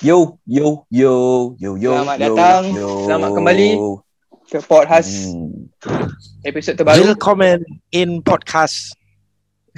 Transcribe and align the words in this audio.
Yo, 0.00 0.40
yo, 0.48 0.86
yo, 0.88 1.12
yo, 1.60 1.70
yo. 1.76 1.92
Selamat 1.92 2.16
yo, 2.16 2.24
datang. 2.32 2.62
Yo. 2.72 2.88
Selamat 3.04 3.30
kembali. 3.36 3.68
ke 4.50 4.58
podcast 4.66 5.30
Hmm. 5.30 5.70
episod 6.42 6.74
terbaru 6.74 7.14
Willkommen 7.14 7.62
in 7.94 8.18
podcast. 8.18 8.90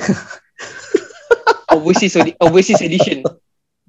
overseas 1.74 2.16
overseas 2.40 2.80
edition. 2.80 3.20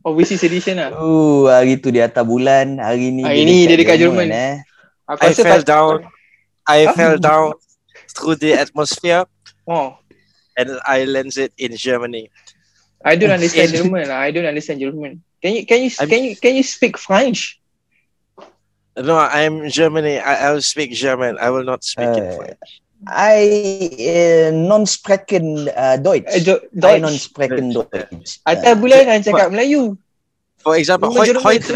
Overseas 0.04 0.44
edition 0.44 0.76
lah. 0.76 0.92
Oh, 1.00 1.48
hari 1.48 1.80
tu 1.80 1.88
di 1.88 2.04
atas 2.04 2.28
bulan, 2.28 2.84
hari 2.84 3.16
ni 3.16 3.24
Hari 3.24 3.48
ni 3.48 3.64
dia 3.64 3.80
dekat 3.80 3.96
Jerman. 3.96 4.28
eh. 4.28 4.60
Aku 5.08 5.24
I 5.24 5.32
fell 5.32 5.64
tak- 5.64 5.72
down. 5.72 5.96
I 6.68 6.80
Huh? 6.84 6.92
fell 6.92 7.16
down 7.16 7.56
through 8.12 8.36
the 8.36 8.52
atmosphere 8.52 9.24
Oh, 9.64 9.96
and 10.60 10.76
I 10.84 11.08
landed 11.08 11.56
in 11.56 11.80
Germany. 11.80 12.28
I 13.04 13.16
don't 13.16 13.32
understand 13.32 13.72
German. 13.74 14.10
I 14.12 14.32
don't 14.32 14.46
understand 14.48 14.80
German. 14.80 15.22
Can 15.44 15.54
you 15.60 15.66
can 15.68 15.84
you 15.84 15.92
I'm- 16.00 16.10
can 16.10 16.22
you 16.24 16.34
can 16.40 16.56
you 16.56 16.64
speak 16.64 16.98
French? 16.98 17.60
No, 18.96 19.18
I'm 19.18 19.68
Germany. 19.70 20.20
I, 20.22 20.48
I 20.48 20.54
will 20.54 20.62
speak 20.62 20.94
German. 20.94 21.38
I 21.42 21.50
will 21.50 21.66
not 21.66 21.84
speak 21.84 22.08
in 22.14 22.24
Uh, 22.30 22.36
French. 22.38 22.70
I 23.04 23.36
uh, 24.00 24.50
non 24.56 24.86
sprechen 24.86 25.68
uh, 25.76 25.98
Deutsch. 25.98 26.30
Eh, 26.30 26.40
Do- 26.46 26.62
I 26.88 27.02
non 27.02 27.12
Deutsch. 27.12 27.26
sprechen 27.28 27.74
Deutsch. 27.74 28.40
Atas 28.48 28.78
bulan 28.80 29.04
kan 29.10 29.20
cakap 29.26 29.50
Melayu. 29.52 29.98
For 30.64 30.78
example, 30.80 31.12
Rumah 31.12 31.28
heu- 31.28 31.44
heute, 31.44 31.76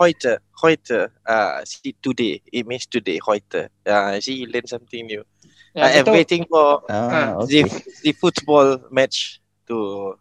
heute, 0.00 0.32
heute, 0.62 0.98
uh, 1.28 1.60
see 1.68 1.92
today. 2.00 2.40
It 2.48 2.64
means 2.64 2.86
today, 2.88 3.18
heute. 3.20 3.68
Uh, 3.84 4.16
see, 4.24 4.40
you 4.40 4.46
learn 4.48 4.64
something 4.64 5.04
new. 5.04 5.20
Ya, 5.76 5.84
I 5.84 5.90
am 6.00 6.06
waiting 6.08 6.46
for 6.48 6.80
Ah, 6.88 7.36
the, 7.44 7.66
okay. 7.66 7.82
the 8.00 8.12
football 8.16 8.78
match 8.88 9.42
to 9.66 10.12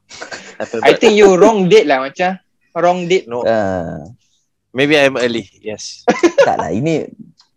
happen. 0.57 0.79
I 0.81 0.93
think 0.93 1.13
you 1.13 1.33
wrong 1.33 1.67
date 1.67 1.85
lah 1.85 1.99
macam. 1.99 2.39
Wrong 2.73 3.05
date. 3.05 3.25
no, 3.25 3.43
Ah, 3.43 4.01
maybe 4.71 4.95
I'm 4.95 5.15
early. 5.15 5.45
Yes. 5.59 6.07
tak 6.47 6.57
lah, 6.57 6.69
ini 6.69 7.05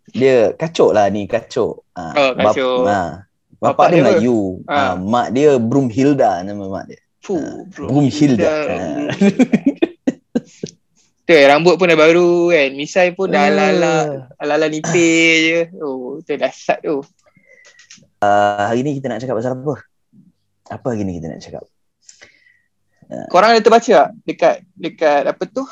dia 0.07 0.53
kacuk 0.53 0.93
lah 0.93 1.09
ni, 1.09 1.25
kacuk. 1.25 1.83
Ah, 1.91 2.13
Oh, 2.13 2.31
kacuk. 2.33 2.85
ah. 2.85 3.25
Bapak 3.57 3.73
Bapak 3.73 3.87
dia 3.89 3.95
dia? 3.95 4.03
Melayu. 4.05 4.39
Ah. 4.65 4.77
Ah, 4.77 4.93
mak 4.95 5.27
dia 5.33 5.57
Brumhilda 5.57 6.45
nama 6.45 6.63
mak 6.69 6.85
dia. 6.87 6.99
Fuh, 7.25 7.65
bro. 7.67 7.89
Brumhilda. 7.89 8.45
Dah- 8.45 9.09
Tu 11.27 11.35
eh, 11.35 11.43
rambut 11.43 11.75
pun 11.75 11.91
dah 11.91 11.99
baru 11.99 12.47
kan. 12.47 12.69
Misai 12.71 13.11
pun 13.11 13.27
dah 13.27 13.51
ala-ala 13.51 13.93
ala-ala 14.39 14.71
nipis 14.71 15.37
je. 15.43 15.61
Oh, 15.81 16.23
tu 16.23 16.31
dahsyat 16.33 16.79
tu. 16.79 17.03
Ah, 18.17 18.71
hari 18.71 18.79
ni 18.81 18.95
kita 18.95 19.11
nak 19.11 19.19
cakap 19.19 19.35
pasal 19.35 19.59
apa? 19.59 19.75
Apa 20.71 20.85
hari 20.87 21.03
ni 21.03 21.19
kita 21.19 21.27
nak 21.27 21.41
cakap? 21.41 21.63
Korang 23.27 23.55
ada 23.55 23.63
terbaca 23.63 23.87
tak 23.87 24.09
dekat 24.23 24.55
dekat 24.75 25.21
apa 25.25 25.43
tu? 25.47 25.63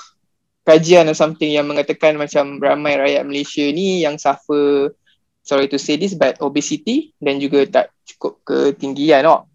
Kajian 0.65 1.05
or 1.05 1.13
something 1.13 1.51
yang 1.51 1.69
mengatakan 1.69 2.17
macam 2.17 2.57
ramai 2.57 2.97
rakyat 2.97 3.21
Malaysia 3.21 3.61
ni 3.69 4.01
yang 4.01 4.17
suffer 4.17 4.97
sorry 5.45 5.69
to 5.69 5.77
say 5.77 5.93
this 5.93 6.17
but 6.17 6.41
obesity 6.41 7.13
dan 7.21 7.37
juga 7.37 7.69
tak 7.69 7.85
cukup 8.01 8.41
ketinggian 8.41 9.29
tau. 9.29 9.45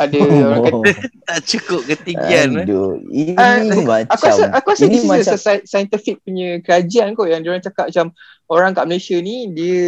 Ada 0.00 0.16
orang 0.48 0.60
kata 0.64 0.88
Tak 1.28 1.38
cukup 1.44 1.80
ketinggian. 1.84 2.56
eh. 2.56 2.64
Aduh, 2.64 3.04
ini 3.12 3.36
Ah, 3.36 3.60
macam 3.60 3.84
aku 4.08 4.24
rasa 4.24 4.44
aku 4.48 4.66
rasa 4.72 4.84
ini 4.88 4.96
ini 4.96 5.08
macam 5.12 5.36
macam 5.36 5.56
scientific 5.68 6.16
punya 6.24 6.48
kajian 6.64 7.12
kot 7.12 7.28
yang 7.28 7.44
diorang 7.44 7.60
cakap 7.60 7.92
macam 7.92 8.06
orang 8.48 8.72
kat 8.72 8.84
Malaysia 8.88 9.16
ni 9.20 9.52
dia 9.52 9.84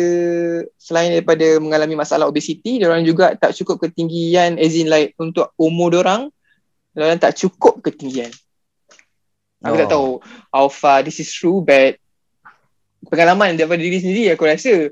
selain 0.76 1.16
daripada 1.16 1.46
mengalami 1.64 1.96
masalah 1.96 2.28
obesity 2.28 2.76
diorang 2.76 3.08
juga 3.08 3.32
tak 3.40 3.56
cukup 3.56 3.88
ketinggian 3.88 4.60
as 4.60 4.76
in 4.76 4.92
like 4.92 5.16
untuk 5.16 5.48
umur 5.56 5.96
diorang 5.96 6.28
diorang 6.96 7.20
tak 7.20 7.36
cukup 7.36 7.84
ketinggian. 7.84 8.32
Aku 9.60 9.76
tak 9.76 9.88
Oh. 9.88 9.92
tahu 9.92 10.06
how 10.48 10.66
far 10.66 11.04
this 11.04 11.20
is 11.20 11.28
true 11.28 11.60
but 11.60 12.00
pengalaman 13.06 13.54
daripada 13.54 13.78
diri 13.78 14.00
sendiri 14.00 14.32
aku 14.32 14.44
rasa 14.46 14.88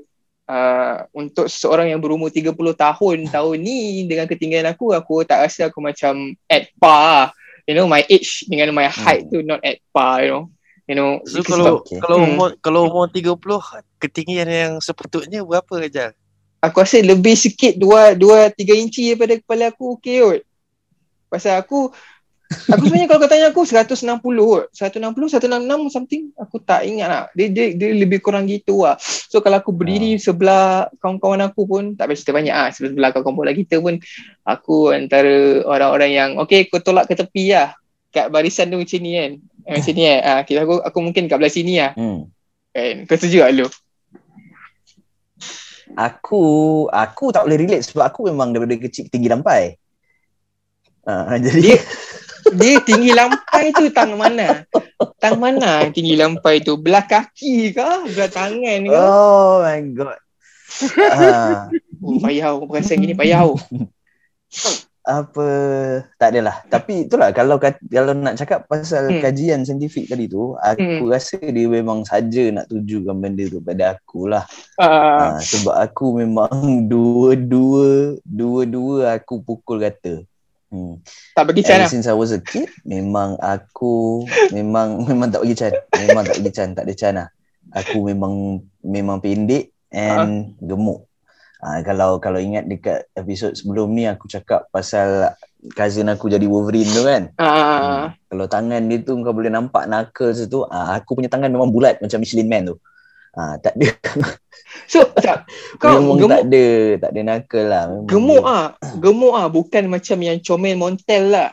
uh, 0.47 0.95
untuk 1.11 1.49
seseorang 1.49 1.91
yang 1.91 1.99
berumur 1.99 2.29
30 2.29 2.53
tahun 2.53 3.17
tahun 3.27 3.55
ni 3.57 4.05
dengan 4.05 4.29
ketinggian 4.29 4.67
aku 4.67 4.93
aku 4.93 5.25
tak 5.25 5.47
rasa 5.47 5.67
aku 5.67 5.81
macam 5.81 6.13
at 6.47 6.69
par 6.77 7.33
you 7.65 7.73
know 7.73 7.89
my 7.89 8.03
age 8.07 8.45
dengan 8.47 8.71
my 8.71 8.87
height 8.87 9.27
tu 9.27 9.41
not 9.41 9.59
at 9.65 9.81
par 9.91 10.23
you 10.23 10.29
know 10.31 10.43
you 10.85 10.95
know 10.95 11.19
So 11.25 11.41
kalau 11.41 11.81
Okay. 11.81 11.99
kalau 11.99 12.17
Hmm. 12.21 12.29
umur 12.29 12.49
kalau 12.61 12.79
umur 12.87 13.05
30 13.09 13.35
ketinggian 13.99 14.47
yang 14.47 14.73
sepatutnya 14.79 15.41
berapa 15.43 15.81
aja? 15.81 16.13
aku 16.61 16.81
rasa 16.81 16.97
lebih 17.01 17.35
sikit 17.37 17.77
2 17.77 18.15
2 18.17 18.49
3 18.53 18.81
inci 18.81 19.13
daripada 19.13 19.37
kepala 19.37 19.69
aku 19.69 19.97
okey 19.99 20.17
kot 20.23 20.41
pasal 21.35 21.59
aku 21.59 21.91
aku 22.45 22.83
sebenarnya 22.85 23.09
kalau 23.09 23.19
kau 23.25 23.29
tanya 23.29 23.47
aku 23.49 23.61
160 23.65 24.21
kot. 24.21 24.63
160 24.71 25.41
166 25.41 25.93
something 25.93 26.29
aku 26.37 26.61
tak 26.61 26.85
ingat 26.85 27.07
lah 27.09 27.23
dia, 27.33 27.49
dia, 27.49 27.73
dia 27.73 27.89
lebih 27.91 28.21
kurang 28.21 28.45
gitu 28.45 28.85
lah. 28.85 28.95
So 29.01 29.41
kalau 29.41 29.59
aku 29.59 29.73
berdiri 29.73 30.17
sebelah 30.21 30.89
kawan-kawan 31.01 31.41
aku 31.45 31.65
pun 31.65 31.83
tak 31.97 32.09
payah 32.09 32.17
cerita 32.17 32.33
banyak 32.33 32.55
lah. 32.55 32.69
Sebelah 32.71 33.09
kawan-kawan 33.11 33.57
kita 33.57 33.81
pun 33.81 33.97
aku 34.45 34.93
antara 34.93 35.65
orang-orang 35.65 36.11
yang 36.13 36.29
okay 36.37 36.69
kau 36.69 36.79
tolak 36.79 37.09
ke 37.09 37.17
tepi 37.17 37.51
lah. 37.53 37.73
Kat 38.13 38.31
barisan 38.31 38.71
tu 38.71 38.79
macam 38.79 38.99
ni 39.01 39.11
kan. 39.19 39.31
Eh, 39.65 39.73
macam 39.81 39.93
ni 39.97 40.03
eh. 40.05 40.19
Ah, 40.21 40.41
kita 40.45 40.63
aku, 40.63 40.75
aku 40.79 40.97
mungkin 41.01 41.25
kat 41.25 41.37
belah 41.41 41.51
sini 41.51 41.81
lah. 41.81 41.91
Hmm. 41.97 42.29
kan? 42.71 42.95
Kau 43.09 43.17
setuju 43.17 43.43
tak 43.43 43.51
lu? 43.57 43.67
Aku 45.95 46.43
aku 46.91 47.31
tak 47.31 47.47
boleh 47.47 47.59
relate 47.61 47.87
sebab 47.87 48.05
aku 48.09 48.27
memang 48.27 48.51
daripada 48.51 48.75
kecil 48.77 49.09
tinggi 49.09 49.31
lampai. 49.31 49.79
Ah, 51.05 51.37
jadi 51.43 51.59
Dia- 51.61 51.85
Dia 52.45 52.77
tinggi 52.81 53.09
lampai 53.09 53.73
tu 53.73 53.89
tang 53.89 54.13
mana? 54.15 54.63
Tang 55.17 55.41
mana 55.41 55.89
tinggi 55.89 56.13
lampai 56.13 56.61
tu? 56.61 56.77
Belah 56.77 57.01
kaki 57.03 57.73
ke? 57.73 57.89
Belah 58.13 58.29
tangan 58.29 58.79
ke? 58.85 58.93
Oh 58.93 59.65
my 59.65 59.81
god. 59.93 60.19
Ah, 61.09 61.73
Oh, 62.05 62.21
payah 62.21 62.53
aku 62.53 62.69
perasan 62.69 63.01
gini 63.01 63.17
payah 63.17 63.41
aku. 63.41 63.57
apa 65.05 65.47
tak 66.17 66.33
adalah 66.33 66.65
tapi 66.65 67.05
itulah 67.05 67.29
kalau 67.29 67.61
kalau 67.61 68.13
nak 68.17 68.41
cakap 68.41 68.65
pasal 68.65 69.13
Hmm. 69.13 69.21
kajian 69.21 69.61
saintifik 69.61 70.09
tadi 70.09 70.25
tu 70.25 70.57
aku 70.57 70.81
Hmm. 71.05 71.13
rasa 71.13 71.37
dia 71.37 71.69
memang 71.69 72.01
saja 72.01 72.49
nak 72.49 72.65
tujukan 72.65 73.13
benda 73.13 73.45
tu 73.45 73.61
pada 73.61 73.93
aku 73.93 74.25
lah 74.25 74.45
Uh, 74.81 75.29
ha, 75.31 75.39
sebab 75.39 75.77
aku 75.77 76.19
memang 76.19 76.49
dua-dua 76.91 78.17
dua-dua 78.25 79.15
aku 79.15 79.39
pukul 79.39 79.77
kata 79.79 80.25
hmm. 80.71 80.93
tak 81.35 81.45
bagi 81.49 81.61
Ever 81.65 81.69
can 81.69 81.79
lah. 81.85 81.89
since 81.89 82.07
I 82.07 82.15
was 82.15 82.31
a 82.31 82.41
kid 82.41 82.69
memang 82.87 83.37
aku 83.41 84.25
memang 84.55 85.03
memang 85.09 85.29
tak 85.33 85.41
bagi 85.45 85.55
can 85.57 85.73
memang 86.05 86.23
tak 86.25 86.37
bagi 86.41 86.51
can 86.53 86.69
tak 86.73 86.83
ada 86.85 86.93
can 86.93 87.13
lah 87.19 87.27
aku 87.75 87.97
memang 88.05 88.63
memang 88.85 89.19
pendek 89.19 89.73
and 89.93 90.55
gemuk 90.61 91.05
Ah 91.65 91.81
kalau 91.81 92.21
kalau 92.21 92.37
ingat 92.37 92.69
dekat 92.69 93.09
episod 93.17 93.49
sebelum 93.57 93.89
ni 93.95 94.05
aku 94.05 94.29
cakap 94.29 94.69
pasal 94.69 95.33
cousin 95.73 96.13
aku 96.13 96.29
jadi 96.29 96.45
Wolverine 96.45 96.91
tu 96.93 97.01
kan. 97.01 97.33
Uh, 97.41 97.49
Hmm. 97.75 98.05
Kalau 98.29 98.45
tangan 98.45 98.85
dia 98.85 99.01
tu 99.01 99.17
kau 99.25 99.33
boleh 99.33 99.49
nampak 99.49 99.89
knuckles 99.89 100.45
tu, 100.45 100.61
ah 100.69 100.93
aku 100.93 101.17
punya 101.17 101.31
tangan 101.31 101.49
memang 101.49 101.73
bulat 101.73 101.97
macam 101.97 102.21
Michelin 102.21 102.45
Man 102.45 102.69
tu. 102.69 102.77
Ah 103.35 103.59
tak 103.59 103.75
ada 103.75 103.91
So, 104.87 105.07
tak, 105.11 105.47
kau 105.77 105.97
memang 105.97 106.19
tak 106.19 106.19
gemuk, 106.19 106.41
ada 106.45 106.65
tak 106.99 107.09
ada 107.15 107.19
knuckle 107.23 107.67
lah. 107.67 107.83
Memang 107.89 108.07
gemuk 108.07 108.43
dia- 108.43 108.51
ah. 108.51 108.67
Gemuk 109.03 109.33
ah. 109.33 109.47
Bukan 109.47 109.83
macam 109.87 110.17
yang 110.19 110.37
comel 110.39 110.75
Montel 110.75 111.23
lah. 111.31 111.51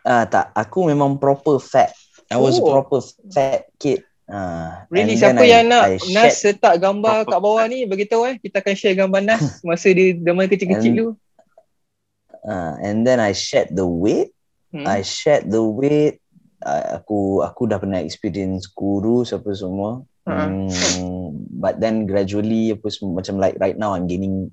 Ah 0.00 0.24
tak, 0.24 0.52
aku 0.52 0.86
memang 0.86 1.16
proper 1.16 1.58
fat. 1.58 1.90
I 2.28 2.36
was 2.36 2.56
a 2.56 2.62
Oh. 2.62 2.70
proper 2.70 3.00
fat 3.28 3.66
kid. 3.76 4.02
Ah, 4.26 4.86
Really, 4.90 5.14
siapa 5.14 5.38
then 5.38 5.46
I- 5.46 5.52
yang 5.52 5.64
nak 5.68 5.84
I 5.86 5.96
Nas 6.10 6.42
letak 6.42 6.74
gambar 6.76 7.16
kat 7.24 7.38
bawah 7.38 7.62
ni, 7.66 7.84
beritahu 7.84 8.26
eh. 8.26 8.36
Kita 8.36 8.58
akan 8.58 8.74
share 8.74 8.96
gambar 8.96 9.22
Nas 9.22 9.42
masa 9.66 9.90
dia 9.90 10.14
zaman 10.14 10.46
kecil-kecil 10.46 10.92
And- 10.92 10.98
tu. 10.98 11.08
ah, 12.42 12.74
and 12.80 13.02
then 13.02 13.18
I 13.18 13.30
shed 13.30 13.70
the 13.70 13.86
weight. 13.86 14.30
Hmm. 14.70 14.82
I 14.82 15.02
shed 15.02 15.46
the 15.46 15.62
weight. 15.62 16.18
Uh, 16.58 16.98
aku 16.98 17.42
aku 17.42 17.62
dah 17.64 17.78
pernah 17.78 18.00
experience 18.00 18.66
kurus 18.66 19.30
apa 19.30 19.50
semua. 19.52 20.02
Ha. 20.26 20.50
Hmm, 20.50 21.30
but 21.56 21.78
then 21.78 22.02
gradually 22.04 22.74
apa 22.74 22.86
semua 22.90 23.22
macam 23.22 23.38
like 23.38 23.56
right 23.62 23.78
now 23.78 23.94
I'm 23.94 24.10
gaining 24.10 24.50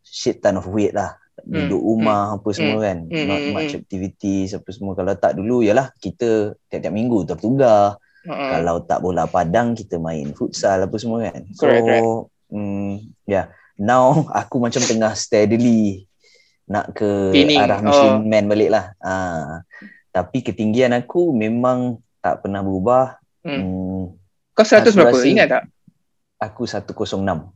shit 0.00 0.40
ton 0.40 0.56
of 0.56 0.66
weight 0.68 0.96
lah. 0.96 1.20
Hmm, 1.36 1.68
Duduk 1.68 1.84
rumah 1.84 2.40
apa 2.40 2.48
semua 2.56 2.80
kan. 2.80 3.04
Hmm, 3.04 3.26
Not 3.28 3.40
hmm, 3.44 3.52
much 3.52 3.72
hmm. 3.76 3.80
activities 3.84 4.56
apa 4.56 4.68
semua. 4.72 4.96
Kalau 4.96 5.12
tak 5.14 5.36
dulu 5.36 5.60
yalah 5.60 5.92
kita 6.00 6.56
tiap-tiap 6.72 6.94
minggu 6.96 7.28
tertugar. 7.28 8.00
Uh, 8.26 8.50
Kalau 8.58 8.82
tak 8.82 8.98
bola 9.04 9.28
padang 9.30 9.76
kita 9.78 10.02
main 10.02 10.34
futsal 10.34 10.82
apa 10.82 10.96
semua 10.98 11.30
kan. 11.30 11.46
So 11.54 11.68
Correct, 11.68 11.84
correct. 11.86 12.10
mm, 12.50 12.92
yeah. 13.28 13.54
Now 13.78 14.26
aku 14.34 14.58
macam 14.58 14.82
tengah 14.82 15.12
steadily 15.14 16.08
nak 16.66 16.90
ke 16.96 17.30
Pinning. 17.30 17.62
arah 17.62 17.78
Oh. 17.78 17.86
Michelin 17.86 18.26
Man 18.26 18.50
balik 18.50 18.70
lah. 18.74 18.96
Ah. 18.98 19.62
Tapi 20.10 20.42
ketinggian 20.42 20.90
aku 20.96 21.30
memang 21.30 22.00
tak 22.18 22.42
pernah 22.42 22.64
berubah. 22.64 23.20
Hmm. 23.46 23.62
Hmm, 23.62 23.95
Kau 24.56 24.64
100 24.64 24.80
Aku 24.82 24.96
berapa? 24.96 25.12
rasa- 25.12 25.28
Ingat 25.28 25.46
tak? 25.48 25.62
aku 26.38 26.62
106. 26.64 27.52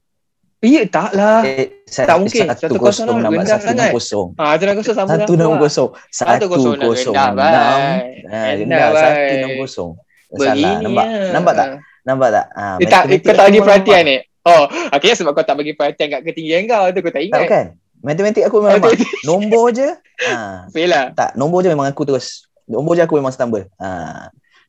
Ya 0.60 0.84
tak 0.84 1.16
lah. 1.16 1.40
Eh, 1.40 1.72
Tak 1.88 2.20
mungkin. 2.20 2.44
Satu 2.46 2.68
Satu 2.68 2.76
kosong 2.76 2.84
kosong 2.84 3.06
nak 3.08 3.16
nama 3.22 3.32
rendah 3.34 3.48
satu 3.50 3.64
sangat. 3.66 3.80
nak 3.80 4.74
kosong 4.76 4.94
sama 4.94 5.08
Satu 5.10 5.32
enam 5.32 5.50
kosong. 5.56 5.88
Satu 6.10 6.44
kosong 6.46 6.72
nak 6.74 6.86
kosong 6.86 7.14
rendah, 7.16 7.26
enam. 7.26 7.38
bye. 7.40 7.48
Ah, 7.48 7.96
Rendah, 8.20 8.44
rendah 8.54 8.86
bye. 8.86 9.00
satu 9.00 9.32
enam 9.34 9.50
kosong. 9.56 9.90
Salah. 10.30 10.52
Begini 10.52 10.84
Nampak? 10.84 11.04
ya. 11.06 11.20
Nampak 11.32 11.52
tak? 11.56 11.66
Nampak 12.00 12.28
tak? 12.30 12.46
Ah, 12.52 12.74
Eh, 12.76 12.86
tak, 12.86 13.02
eh, 13.02 13.08
matematik 13.08 13.20
kau 13.24 13.32
tak 13.32 13.46
bagi 13.46 13.60
perhatian 13.62 14.02
ni. 14.04 14.16
Oh, 14.42 14.62
akhirnya 14.90 15.16
sebab 15.16 15.32
kau 15.32 15.42
tak 15.42 15.56
bagi 15.56 15.72
perhatian 15.72 16.08
kat 16.10 16.20
ketinggian 16.22 16.62
kau 16.66 16.84
tu 16.86 16.98
kau 16.98 17.08
tak 17.08 17.14
Tak 17.14 17.24
ingat. 17.26 17.40
bukan. 17.42 17.64
Matematik 18.00 18.42
aku 18.42 18.56
memang 18.58 18.72
lemah. 18.78 18.92
Nombor 19.24 19.64
je. 19.70 19.88
Ah, 20.26 20.68
Fail 20.68 20.88
lah. 20.88 21.04
tak, 21.10 21.32
nombor 21.34 21.60
je 21.60 21.68
memang 21.68 21.84
aku 21.86 22.04
terus. 22.04 22.44
Nombor 22.64 22.94
je 22.94 23.02
aku 23.02 23.16
memang 23.16 23.28
stumble. 23.30 23.64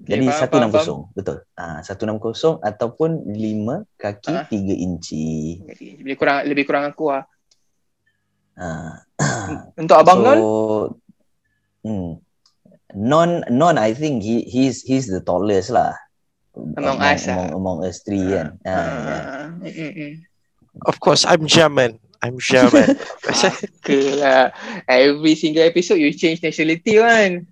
Ah. 0.01 0.05
Okay, 0.05 0.17
Jadi 0.17 0.25
faham, 0.25 0.39
satu 0.41 0.53
faham, 0.57 0.61
enam 0.65 0.71
kosong. 0.73 1.01
Betul. 1.13 1.37
Ah, 1.53 1.79
satu 1.85 2.01
enam 2.09 2.17
kosong 2.17 2.55
ataupun 2.65 3.09
lima 3.29 3.85
kaki 4.01 4.33
Ah. 4.33 4.45
tiga 4.49 4.73
inci. 4.73 5.61
Lebih 6.01 6.15
kurang 6.17 6.37
lebih 6.49 6.63
kurang 6.65 6.89
aku. 6.89 7.13
Ah. 7.13 9.05
Untuk 9.77 9.97
abang 9.97 10.19
so, 10.19 10.25
Nol, 10.25 10.41
Hmm. 11.81 12.21
Non 12.93 13.41
non 13.49 13.81
I 13.81 13.95
think 13.97 14.21
he 14.21 14.45
he's 14.45 14.85
he's 14.85 15.09
the 15.09 15.23
tallest 15.23 15.73
lah. 15.73 15.97
Among 16.53 16.99
us 16.99 17.25
lah. 17.25 17.33
among, 17.33 17.49
among 17.57 17.77
us 17.87 18.03
three 18.03 18.21
kan. 18.21 18.59
Ah, 18.67 18.75
yeah. 18.75 19.23
ah, 19.23 19.47
mm, 19.63 19.91
mm. 19.95 20.13
Of 20.85 20.99
course, 20.99 21.23
I'm 21.23 21.47
German. 21.47 21.97
I'm 22.21 22.37
German. 22.37 22.99
ke 23.87 23.97
lah. 24.19 24.51
Every 24.85 25.33
single 25.39 25.65
episode 25.65 26.03
you 26.03 26.11
change 26.13 26.43
nationality 26.43 26.99
kan. 26.99 27.47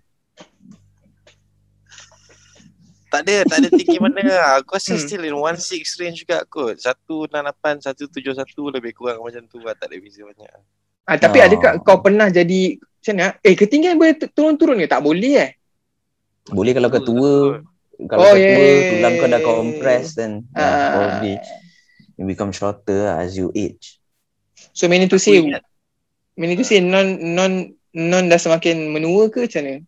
Tak 3.10 3.22
ada, 3.26 3.36
tak 3.46 3.58
ada 3.60 3.70
tinggi 3.74 3.98
mana 3.98 4.22
lah. 4.22 4.48
Aku 4.62 4.78
rasa 4.78 4.94
Hmm. 4.94 5.02
still 5.02 5.24
in 5.26 5.34
1.6 5.34 5.98
range 5.98 6.24
juga 6.24 6.46
kot. 6.46 6.78
168, 6.78 7.82
171 7.82 8.70
lebih 8.70 8.94
kurang 8.94 9.20
macam 9.20 9.44
tu 9.46 9.58
lah. 9.60 9.74
Tak 9.74 9.90
ada 9.90 9.98
beza 9.98 10.22
banyak. 10.22 10.50
Ah, 11.04 11.18
tapi 11.18 11.42
Oh. 11.42 11.46
adakah 11.50 11.72
kau 11.82 11.98
pernah 12.00 12.30
jadi 12.30 12.78
macam 12.78 13.14
mana? 13.18 13.34
Eh 13.42 13.54
ketinggian 13.54 13.98
boleh 13.98 14.14
tu- 14.14 14.30
turun-turun 14.30 14.78
ke? 14.78 14.86
Tak 14.86 15.02
boleh 15.02 15.34
eh? 15.42 15.52
Boleh 16.50 16.72
kalau 16.72 16.90
kau 16.90 17.02
tua, 17.02 17.32
kalau 18.06 18.22
Oh, 18.22 18.34
kau 18.34 18.38
yeah, 18.38 18.54
tua, 18.54 18.70
tulang 18.94 19.14
kau 19.18 19.28
dah 19.28 19.42
compress 19.42 20.06
then 20.14 20.46
Ah. 20.54 20.62
uh, 20.62 20.88
probably 20.94 21.34
you 22.14 22.26
become 22.26 22.54
shorter 22.54 23.10
lah 23.10 23.26
as 23.26 23.34
you 23.34 23.50
age. 23.54 23.98
So 24.72 24.86
meaning 24.86 25.10
to 25.10 25.18
say 25.18 25.42
meaning 26.36 26.58
to 26.58 26.64
say 26.64 26.78
non 26.78 27.16
non 27.34 27.54
non 27.90 28.28
dah 28.28 28.38
semakin 28.38 28.86
menua 28.88 29.28
ke 29.28 29.50
macam 29.50 29.66
mana? 29.66 29.82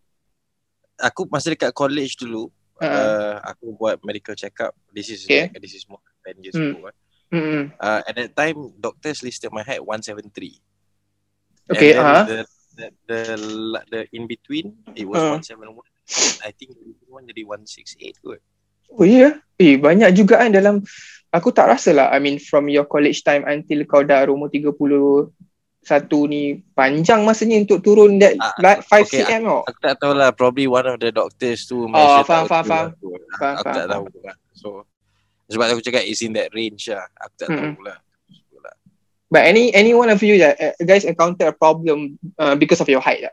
aku 0.97 1.25
masa 1.27 1.50
dekat 1.50 1.74
college 1.74 2.13
dulu, 2.15 2.53
Uh, 2.81 3.36
aku 3.45 3.78
buat 3.78 4.01
medical 4.01 4.33
check 4.33 4.57
up. 4.60 4.74
This 4.89 5.13
is 5.13 5.25
Okay. 5.25 5.54
like, 5.54 5.62
this 5.62 5.78
is 5.78 5.86
more 5.86 6.01
than 6.25 6.33
10 6.38 6.44
years 6.44 6.57
Hmm. 6.57 6.74
ago. 6.74 6.89
eh. 6.89 6.95
Hmm. 7.31 7.63
Uh, 7.78 8.01
at 8.04 8.13
that 8.18 8.33
time, 8.36 8.57
doctors 8.75 9.22
listed 9.22 9.54
my 9.54 9.62
height 9.62 9.80
173. 9.80 10.57
Okay, 11.72 11.95
And 11.95 12.01
then 12.01 12.04
ah. 12.04 12.24
the, 12.28 12.39
the, 12.75 12.88
the, 13.07 13.19
the, 13.88 14.00
in 14.12 14.28
between, 14.28 14.81
it 14.98 15.07
was 15.07 15.22
Ah. 15.22 15.38
171. 15.39 15.86
I 16.44 16.51
think 16.51 16.75
in 16.75 16.92
between 16.98 17.24
jadi 17.30 17.42
168 17.48 18.19
kot. 18.19 18.42
Oh 18.92 19.07
ya. 19.07 19.16
Yeah. 19.16 19.34
Eh 19.56 19.80
banyak 19.80 20.12
juga 20.12 20.44
kan 20.44 20.51
dalam 20.51 20.84
aku 21.31 21.54
tak 21.56 21.72
rasa 21.72 21.95
lah 21.95 22.12
I 22.12 22.19
mean 22.19 22.42
from 22.44 22.68
your 22.68 22.84
college 22.84 23.24
time 23.24 23.48
until 23.48 23.88
kau 23.88 24.04
dah 24.04 24.27
umur 24.27 24.51
31 25.81 26.30
ni 26.30 26.44
panjang 26.78 27.25
masanya 27.25 27.57
untuk 27.57 27.81
turun 27.81 28.22
that 28.22 28.38
Ah, 28.38 28.54
like 28.62 28.86
5 28.86 29.01
okay, 29.01 29.25
cm 29.25 29.42
tau. 29.50 29.66
Aku 29.66 29.80
tak 29.81 29.95
tahu 29.98 30.13
lah, 30.13 30.30
probably 30.30 30.69
one 30.69 30.86
of 30.86 31.01
the 31.01 31.10
doctors 31.10 31.66
tu 31.66 31.86
Oh, 31.86 31.89
measure 31.89 32.22
faham, 32.24 32.45
tak 32.45 32.50
faham, 32.54 32.66
faham. 32.69 32.88
aku. 32.94 33.10
Faham, 33.33 33.56
Aku 33.57 33.63
faham, 33.66 33.75
tak 33.75 33.86
tahu 33.89 34.06
lah. 34.22 34.36
So, 34.54 34.68
sebab 35.50 35.66
aku 35.74 35.81
cakap 35.81 36.04
is 36.06 36.22
in 36.22 36.38
that 36.38 36.54
range 36.54 36.86
lah. 36.86 37.10
Aku 37.18 37.33
tak 37.36 37.48
Mm-mm. 37.50 37.74
tahu 37.74 37.81
lah. 37.81 37.98
But 39.31 39.48
any 39.48 39.72
any 39.72 39.95
one 39.95 40.12
of 40.12 40.19
you 40.19 40.36
that 40.44 40.60
uh, 40.60 40.75
guys 40.83 41.07
encounter 41.07 41.50
a 41.50 41.56
problem 41.56 42.19
uh, 42.36 42.51
because 42.54 42.84
of 42.84 42.92
your 42.92 43.00
height 43.00 43.24
lah. 43.24 43.31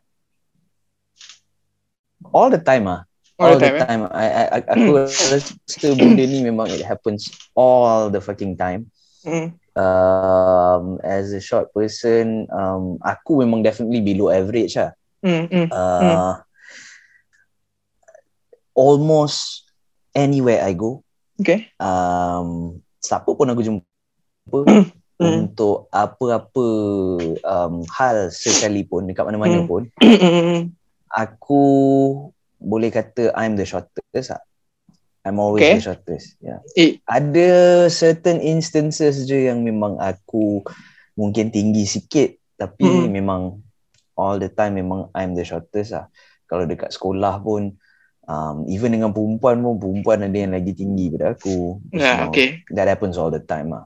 All 2.31 2.49
the 2.49 2.63
time 2.63 2.87
ah. 2.87 3.03
All, 3.39 3.55
the 3.55 3.71
time. 3.79 4.03
eh? 4.03 4.11
I, 4.11 4.27
I, 4.27 4.45
I 4.51 4.61
aku 4.79 4.91
rasa 4.99 5.89
benda 5.95 6.23
ni 6.23 6.43
memang 6.43 6.67
it 6.71 6.83
happens 6.83 7.31
all 7.55 8.11
the 8.11 8.19
fucking 8.19 8.59
time. 8.59 8.91
Mm. 9.23 9.55
Um, 9.79 10.99
as 11.07 11.31
a 11.31 11.39
short 11.39 11.71
person, 11.71 12.51
um, 12.51 12.99
aku 12.99 13.47
memang 13.47 13.63
definitely 13.63 14.03
below 14.03 14.27
average 14.27 14.75
lah. 14.75 14.91
Mm, 15.23 15.47
mm. 15.47 15.67
Uh, 15.71 16.43
Almost 18.75 19.67
anywhere 20.15 20.63
I 20.63 20.75
go, 20.75 21.03
Okay. 21.39 21.71
um, 21.79 22.79
siapa 22.99 23.31
pun 23.31 23.51
aku 23.51 23.63
jumpa 23.63 23.87
Mm. 25.19 25.51
untuk 25.51 25.91
apa-apa 25.91 26.67
um, 27.43 27.83
hal 27.91 28.31
sekalipun 28.31 29.11
dekat 29.11 29.27
mana-mana 29.27 29.63
Mm. 29.63 29.67
pun, 29.67 29.83
Mm, 30.03 30.19
mm, 30.19 30.31
mm. 30.31 30.61
aku 31.11 31.63
boleh 32.59 32.91
kata 32.91 33.35
I'm 33.35 33.59
the 33.59 33.67
shortest 33.67 34.31
lah. 34.35 34.43
I'm 35.29 35.37
always 35.37 35.61
Okay. 35.61 35.77
the 35.77 35.85
shortest. 35.85 36.41
Yeah. 36.41 36.65
Eh. 36.73 37.05
Ada 37.05 37.49
certain 37.87 38.41
instances 38.41 39.29
je 39.29 39.53
yang 39.53 39.61
memang 39.61 40.01
aku 40.01 40.65
mungkin 41.13 41.53
tinggi 41.53 41.85
sikit 41.85 42.33
tapi 42.57 42.89
Mm. 42.89 43.13
memang 43.13 43.61
all 44.17 44.41
the 44.41 44.49
time 44.49 44.75
memang 44.75 45.13
I'm 45.13 45.37
the 45.37 45.45
shortest 45.45 45.93
lah. 45.93 46.09
Kalau 46.49 46.65
dekat 46.65 46.91
sekolah 46.91 47.39
pun 47.39 47.77
um, 48.25 48.57
even 48.67 48.91
dengan 48.91 49.13
perempuan 49.13 49.61
pun 49.61 49.77
perempuan 49.77 50.25
ada 50.25 50.33
yang 50.33 50.57
lagi 50.57 50.73
tinggi 50.73 51.13
daripada 51.13 51.37
aku. 51.37 51.85
Nah, 51.93 52.25
So, 52.25 52.33
okay. 52.33 52.65
That 52.73 52.89
happens 52.89 53.21
all 53.21 53.29
the 53.29 53.45
time 53.45 53.77
lah. 53.77 53.85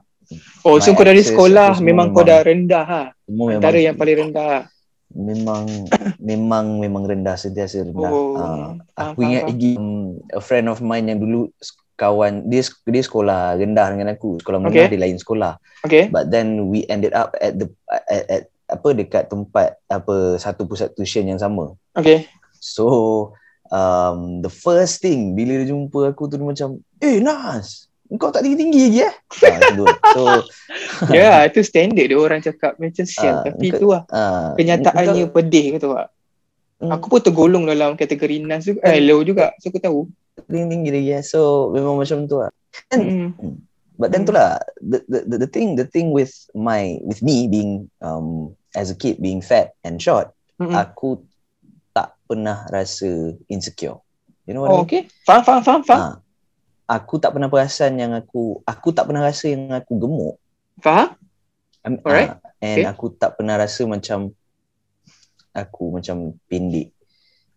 Oh, 0.63 0.79
so 0.79 0.95
My 0.95 0.97
kau 0.97 1.05
dari 1.05 1.21
sekolah 1.21 1.77
semua 1.77 1.85
memang 1.85 2.07
kau 2.09 2.23
memang- 2.23 2.31
dah 2.31 2.39
rendah 2.41 2.85
ha. 2.87 3.03
Memang 3.27 3.59
Antara 3.59 3.77
yang 3.77 3.93
paling 3.93 4.17
rendah. 4.23 4.71
Memang 5.13 5.69
memang 6.17 6.81
memang 6.81 7.03
rendah 7.05 7.37
sentiasa 7.37 7.85
rendah. 7.85 8.11
Oh, 8.11 8.33
faham, 8.35 8.81
aku 8.97 9.19
ingat 9.23 9.43
lagi 9.49 9.77
um, 9.77 10.17
a 10.33 10.41
friend 10.41 10.67
of 10.67 10.81
mine 10.81 11.09
yang 11.09 11.21
dulu 11.21 11.49
kawan 11.93 12.49
dia 12.49 12.65
dia 12.89 13.03
sekolah 13.05 13.55
rendah 13.57 13.87
dengan 13.93 14.17
aku. 14.17 14.41
Sekolah 14.41 14.57
menengah 14.59 14.89
Okay. 14.89 14.91
dia 14.97 15.01
lain 15.05 15.17
sekolah. 15.21 15.53
Okay. 15.85 16.09
But 16.09 16.33
then 16.33 16.67
we 16.73 16.83
ended 16.89 17.13
up 17.13 17.37
at 17.37 17.61
the 17.61 17.69
at, 17.89 18.23
at 18.29 18.43
apa 18.73 18.89
dekat 18.97 19.29
tempat 19.29 19.77
apa 19.87 20.41
satu 20.41 20.65
pusat 20.65 20.97
tuition 20.97 21.29
yang 21.29 21.37
sama. 21.37 21.77
Okay. 21.93 22.25
So 22.57 23.37
um, 23.69 24.41
the 24.41 24.49
first 24.49 24.99
thing 25.03 25.37
bila 25.37 25.61
dia 25.61 25.69
jumpa 25.69 26.09
aku 26.09 26.25
tu 26.25 26.41
dia 26.41 26.47
macam, 26.47 26.81
"Eh 26.97 27.21
Nas, 27.21 27.85
kau 28.15 28.29
tak 28.29 28.41
tinggi-tinggi 28.41 28.81
lagi 28.83 28.99
eh?" 29.03 29.13
Tu. 29.71 29.85
So 30.11 30.21
Ya, 31.09 31.19
yeah, 31.19 31.37
itu 31.43 31.59
standard 31.61 32.05
dia 32.05 32.15
orang 32.15 32.39
cakap 32.39 32.77
macam 32.77 33.03
sial. 33.03 33.39
Ah, 33.39 33.43
Tapi 33.45 33.65
engkau- 33.67 33.79
tu 33.79 33.87
lah. 33.89 34.03
ah, 34.09 34.51
Kenyataannya 34.53 35.25
kau- 35.27 35.33
pedih 35.33 35.65
kata 35.73 35.85
tak. 35.87 36.07
Hmm. 36.77 36.91
Aku 36.91 37.05
pun 37.07 37.19
tergolong 37.19 37.63
dalam 37.63 37.93
kategori 37.93 38.39
Nas 38.39 38.63
juga. 38.63 38.83
Eh, 38.85 38.99
low 38.99 39.21
juga. 39.21 39.51
So 39.57 39.67
aku 39.67 39.79
tahu. 39.79 39.99
tinggi-tinggi 40.43 40.89
lagi 40.89 41.11
eh. 41.13 41.23
So 41.23 41.39
memang 41.69 41.95
macam 41.95 42.25
tu 42.25 42.37
lah. 42.37 42.49
Mm. 42.89 43.37
But 43.93 44.09
then 44.09 44.21
Hmm. 44.21 44.27
tu 44.27 44.33
lah 44.33 44.49
the, 44.75 44.99
the 45.05 45.19
the 45.23 45.37
the 45.39 45.47
thing 45.47 45.77
the 45.77 45.85
thing 45.85 46.09
with 46.09 46.33
my 46.51 46.97
with 46.99 47.21
me 47.21 47.45
being 47.45 47.85
um 47.99 48.49
as 48.73 48.89
a 48.89 48.97
kid 48.97 49.17
being 49.17 49.39
fat 49.39 49.77
and 49.81 50.01
short, 50.01 50.33
Mm-mm. 50.57 50.73
aku 50.73 51.21
tak 51.91 52.17
pernah 52.25 52.65
rasa 52.67 53.05
insecure. 53.45 54.01
You 54.43 54.57
know 54.57 54.65
what 54.65 54.73
I 54.73 54.73
Oh, 54.73 54.77
mean? 54.79 54.85
okay. 54.89 55.01
Faham, 55.21 55.41
faham, 55.43 55.61
faham, 55.61 55.81
faham. 55.83 56.01
Ah, 56.01 56.13
aku 56.93 57.17
tak 57.17 57.33
pernah 57.33 57.49
perasan 57.49 57.97
yang 57.97 58.13
aku 58.13 58.61
aku 58.63 58.93
tak 58.93 59.09
pernah 59.09 59.25
rasa 59.25 59.49
yang 59.49 59.73
aku 59.73 59.93
gemuk. 59.97 60.35
Faham? 60.77 61.17
Alright. 61.83 62.37
ah, 62.37 62.39
and 62.61 62.85
Okay. 62.85 62.91
aku 62.93 63.05
tak 63.17 63.35
pernah 63.35 63.57
rasa 63.57 63.83
macam 63.89 64.31
aku 65.53 65.83
macam 65.93 66.37
pendek. 66.47 66.93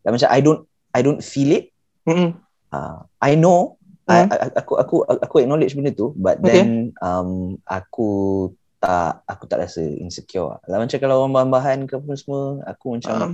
Like, 0.02 0.12
macam 0.16 0.28
I 0.32 0.40
don't 0.40 0.60
I 0.96 1.00
don't 1.04 1.20
feel 1.20 1.52
it. 1.52 1.64
Mm-mm. 2.08 2.34
Uh, 2.72 3.04
I 3.20 3.36
know 3.36 3.76
I, 4.06 4.22
Hmm. 4.22 4.30
I, 4.30 4.36
aku 4.54 4.78
aku 4.78 4.96
aku 5.02 5.36
acknowledge 5.42 5.74
benda 5.74 5.90
tu 5.90 6.14
but 6.14 6.38
Okay. 6.38 6.62
then 6.62 6.94
um 7.02 7.58
aku 7.66 8.50
tak 8.78 9.18
aku 9.26 9.44
tak 9.50 9.66
rasa 9.66 9.82
insecure 9.82 10.46
lah. 10.62 10.78
Macam 10.78 10.98
kalau 11.02 11.26
orang 11.26 11.34
bahan-bahan 11.34 11.78
ke 11.90 11.98
apa 11.98 12.14
semua 12.14 12.62
aku 12.70 12.94
macam 12.94 13.14
Faham, 13.18 13.32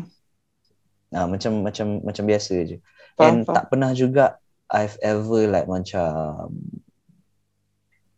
ah, 1.13 1.27
macam 1.29 1.53
macam 1.61 1.87
macam 2.01 2.25
biasa 2.25 2.55
je. 2.65 2.77
faham, 3.17 3.21
And 3.21 3.37
faham. 3.45 3.57
tak 3.61 3.65
pernah 3.69 3.91
juga 3.93 4.41
I've 4.73 4.97
ever 5.05 5.45
like 5.47 5.69
macam 5.69 6.49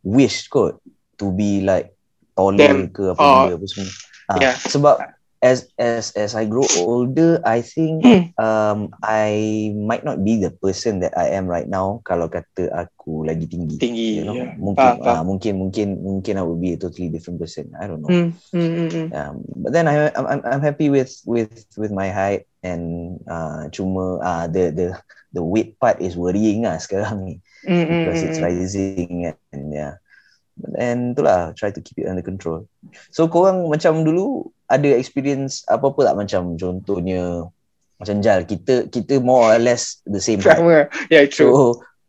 wish 0.06 0.46
kot 0.46 0.78
to 1.18 1.34
be 1.34 1.60
like 1.60 1.90
taller 2.38 2.86
Damn. 2.86 2.94
ke 2.94 3.10
apa 3.10 3.18
Oh. 3.18 3.34
benda 3.46 3.54
apa 3.58 3.66
semua. 3.66 3.92
Ah, 4.30 4.38
Yeah. 4.40 4.54
Sebab 4.56 4.96
as 5.44 5.68
as 5.76 6.16
as 6.16 6.32
I 6.32 6.48
grow 6.48 6.64
older 6.80 7.36
I 7.44 7.60
think 7.60 8.00
Hmm. 8.00 8.32
um 8.40 8.88
I 9.04 9.76
might 9.76 10.00
not 10.00 10.24
be 10.24 10.40
the 10.40 10.48
person 10.56 11.04
that 11.04 11.12
I 11.20 11.36
am 11.36 11.44
right 11.44 11.68
now 11.68 12.00
kalau 12.08 12.32
kata 12.32 12.72
aku 12.72 13.28
lagi 13.28 13.44
tinggi. 13.44 13.76
Tinggi. 13.76 14.08
You 14.16 14.24
know, 14.24 14.36
ya. 14.40 14.56
mungkin 14.56 14.80
Faham, 14.80 15.04
faham. 15.04 15.20
ah, 15.20 15.22
mungkin 15.28 15.52
mungkin 15.60 15.88
mungkin 16.00 16.34
I 16.40 16.44
would 16.48 16.62
be 16.64 16.72
a 16.72 16.80
totally 16.80 17.12
different 17.12 17.44
person. 17.44 17.68
I 17.76 17.84
don't 17.84 18.00
know. 18.00 18.08
Hmm, 18.08 18.32
hmm, 18.56 18.70
hmm, 18.72 18.88
hmm. 18.88 19.06
Um, 19.12 19.34
but 19.60 19.70
then 19.76 19.84
I 19.84 20.08
I'm, 20.16 20.40
I'm 20.40 20.62
happy 20.64 20.88
with 20.88 21.12
with 21.28 21.52
with 21.76 21.92
my 21.92 22.08
height 22.08 22.48
and 22.64 23.20
uh, 23.28 23.68
cuma 23.68 24.24
uh, 24.24 24.46
the 24.48 24.72
the 24.72 24.86
the 25.36 25.44
weight 25.44 25.76
part 25.76 26.00
is 26.00 26.16
worrying 26.16 26.64
lah 26.64 26.80
sekarang 26.80 27.20
ni 27.28 27.34
hmm, 27.68 27.84
because 28.00 28.24
hmm, 28.24 28.28
it's 28.32 28.40
hmm. 28.40 28.46
rising 28.48 29.28
and 29.28 29.64
yeah. 29.68 30.00
And 30.78 31.18
itulah 31.18 31.50
try 31.58 31.70
to 31.70 31.82
keep 31.82 31.98
it 31.98 32.06
under 32.06 32.22
control 32.22 32.62
so 33.10 33.26
korang 33.26 33.66
macam 33.66 34.06
dulu 34.06 34.46
ada 34.70 34.86
experience 34.94 35.66
apa-apa 35.66 36.08
tak 36.08 36.16
macam 36.16 36.42
contohnya 36.54 37.46
macam 37.94 38.18
Jal 38.18 38.42
kita 38.42 38.90
kita 38.90 39.22
more 39.22 39.54
or 39.54 39.58
less 39.62 40.02
the 40.02 40.18
same. 40.18 40.42
Sama. 40.42 40.90
Yeah, 41.14 41.30
true. 41.30 41.54
so 41.54 41.58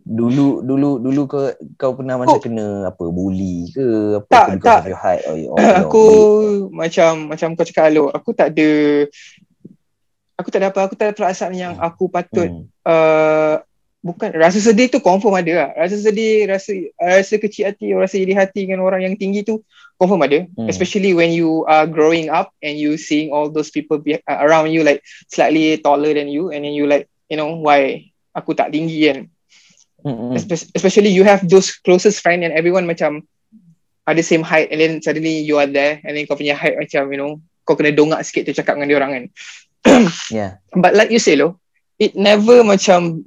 dulu 0.02 0.62
dulu 0.62 1.02
dulu 1.02 1.22
kau 1.26 1.50
kau 1.78 1.92
pernah 1.98 2.18
macam 2.18 2.38
Oh. 2.38 2.42
kena 2.42 2.66
apa 2.90 3.06
bully 3.10 3.70
ke 3.74 3.86
apa 4.22 4.30
Tak, 4.30 4.46
ke 4.50 4.66
tak. 4.66 4.80
of 4.82 4.90
your 4.94 5.02
height 5.02 5.22
or 5.26 5.36
your, 5.38 5.54
or 5.58 5.62
aku 5.82 6.04
weight? 6.06 6.74
macam 6.74 7.12
macam 7.34 7.48
kau 7.54 7.66
cakap 7.66 7.90
Alok, 7.90 8.10
aku 8.14 8.30
tak 8.34 8.48
ada 8.54 8.70
aku 10.36 10.48
tak 10.52 10.60
ada 10.62 10.68
apa, 10.70 10.80
aku 10.86 10.94
tak 10.94 11.06
ada 11.10 11.14
perasaan 11.18 11.54
yang 11.58 11.74
Hmm. 11.78 11.86
aku 11.90 12.04
patut 12.06 12.50
hmm. 12.50 12.66
uh, 12.86 13.65
bukan 14.06 14.38
rasa 14.38 14.62
sedih 14.62 14.94
tu 14.94 15.02
confirm 15.02 15.34
ada 15.42 15.54
lah. 15.66 15.70
Rasa 15.74 15.98
sedih, 15.98 16.46
rasa 16.46 16.78
rasa 17.02 17.42
kecil 17.42 17.74
hati, 17.74 17.90
rasa 17.98 18.22
iri 18.22 18.38
hati 18.38 18.70
dengan 18.70 18.86
orang 18.86 19.02
yang 19.02 19.18
tinggi 19.18 19.42
tu 19.42 19.66
confirm 19.98 20.22
ada. 20.22 20.46
Hmm. 20.54 20.70
Especially 20.70 21.18
when 21.18 21.34
you 21.34 21.66
are 21.66 21.90
growing 21.90 22.30
up 22.30 22.54
and 22.62 22.78
you 22.78 23.02
seeing 23.02 23.34
all 23.34 23.50
those 23.50 23.74
people 23.74 23.98
be, 23.98 24.22
uh, 24.22 24.38
around 24.46 24.70
you 24.70 24.86
like 24.86 25.02
slightly 25.34 25.82
taller 25.82 26.14
than 26.14 26.30
you 26.30 26.54
and 26.54 26.62
then 26.62 26.78
you 26.78 26.86
like, 26.86 27.10
you 27.34 27.38
know, 27.42 27.58
why 27.58 28.06
aku 28.38 28.54
tak 28.54 28.70
tinggi 28.70 29.10
kan. 29.10 29.20
Hmm. 30.06 30.38
Espe- 30.38 30.70
especially 30.78 31.10
you 31.10 31.26
have 31.26 31.42
those 31.50 31.74
closest 31.82 32.22
friend 32.22 32.46
and 32.46 32.54
everyone 32.54 32.86
macam 32.86 33.26
ada 34.06 34.22
same 34.22 34.46
height 34.46 34.70
and 34.70 34.78
then 34.78 35.02
suddenly 35.02 35.42
you 35.42 35.58
are 35.58 35.66
there 35.66 35.98
and 36.06 36.14
then 36.14 36.30
kau 36.30 36.38
punya 36.38 36.54
height 36.54 36.78
macam 36.78 37.10
you 37.10 37.18
know 37.18 37.42
kau 37.66 37.74
kena 37.74 37.90
dongak 37.90 38.22
sikit 38.22 38.46
tu 38.46 38.54
cakap 38.54 38.78
dengan 38.78 38.86
dia 38.86 38.98
orang 39.02 39.12
kan 39.18 39.26
yeah 40.30 40.62
but 40.78 40.94
like 40.94 41.10
you 41.10 41.18
say 41.18 41.34
lo 41.34 41.58
it 41.98 42.14
never 42.14 42.62
macam 42.62 43.26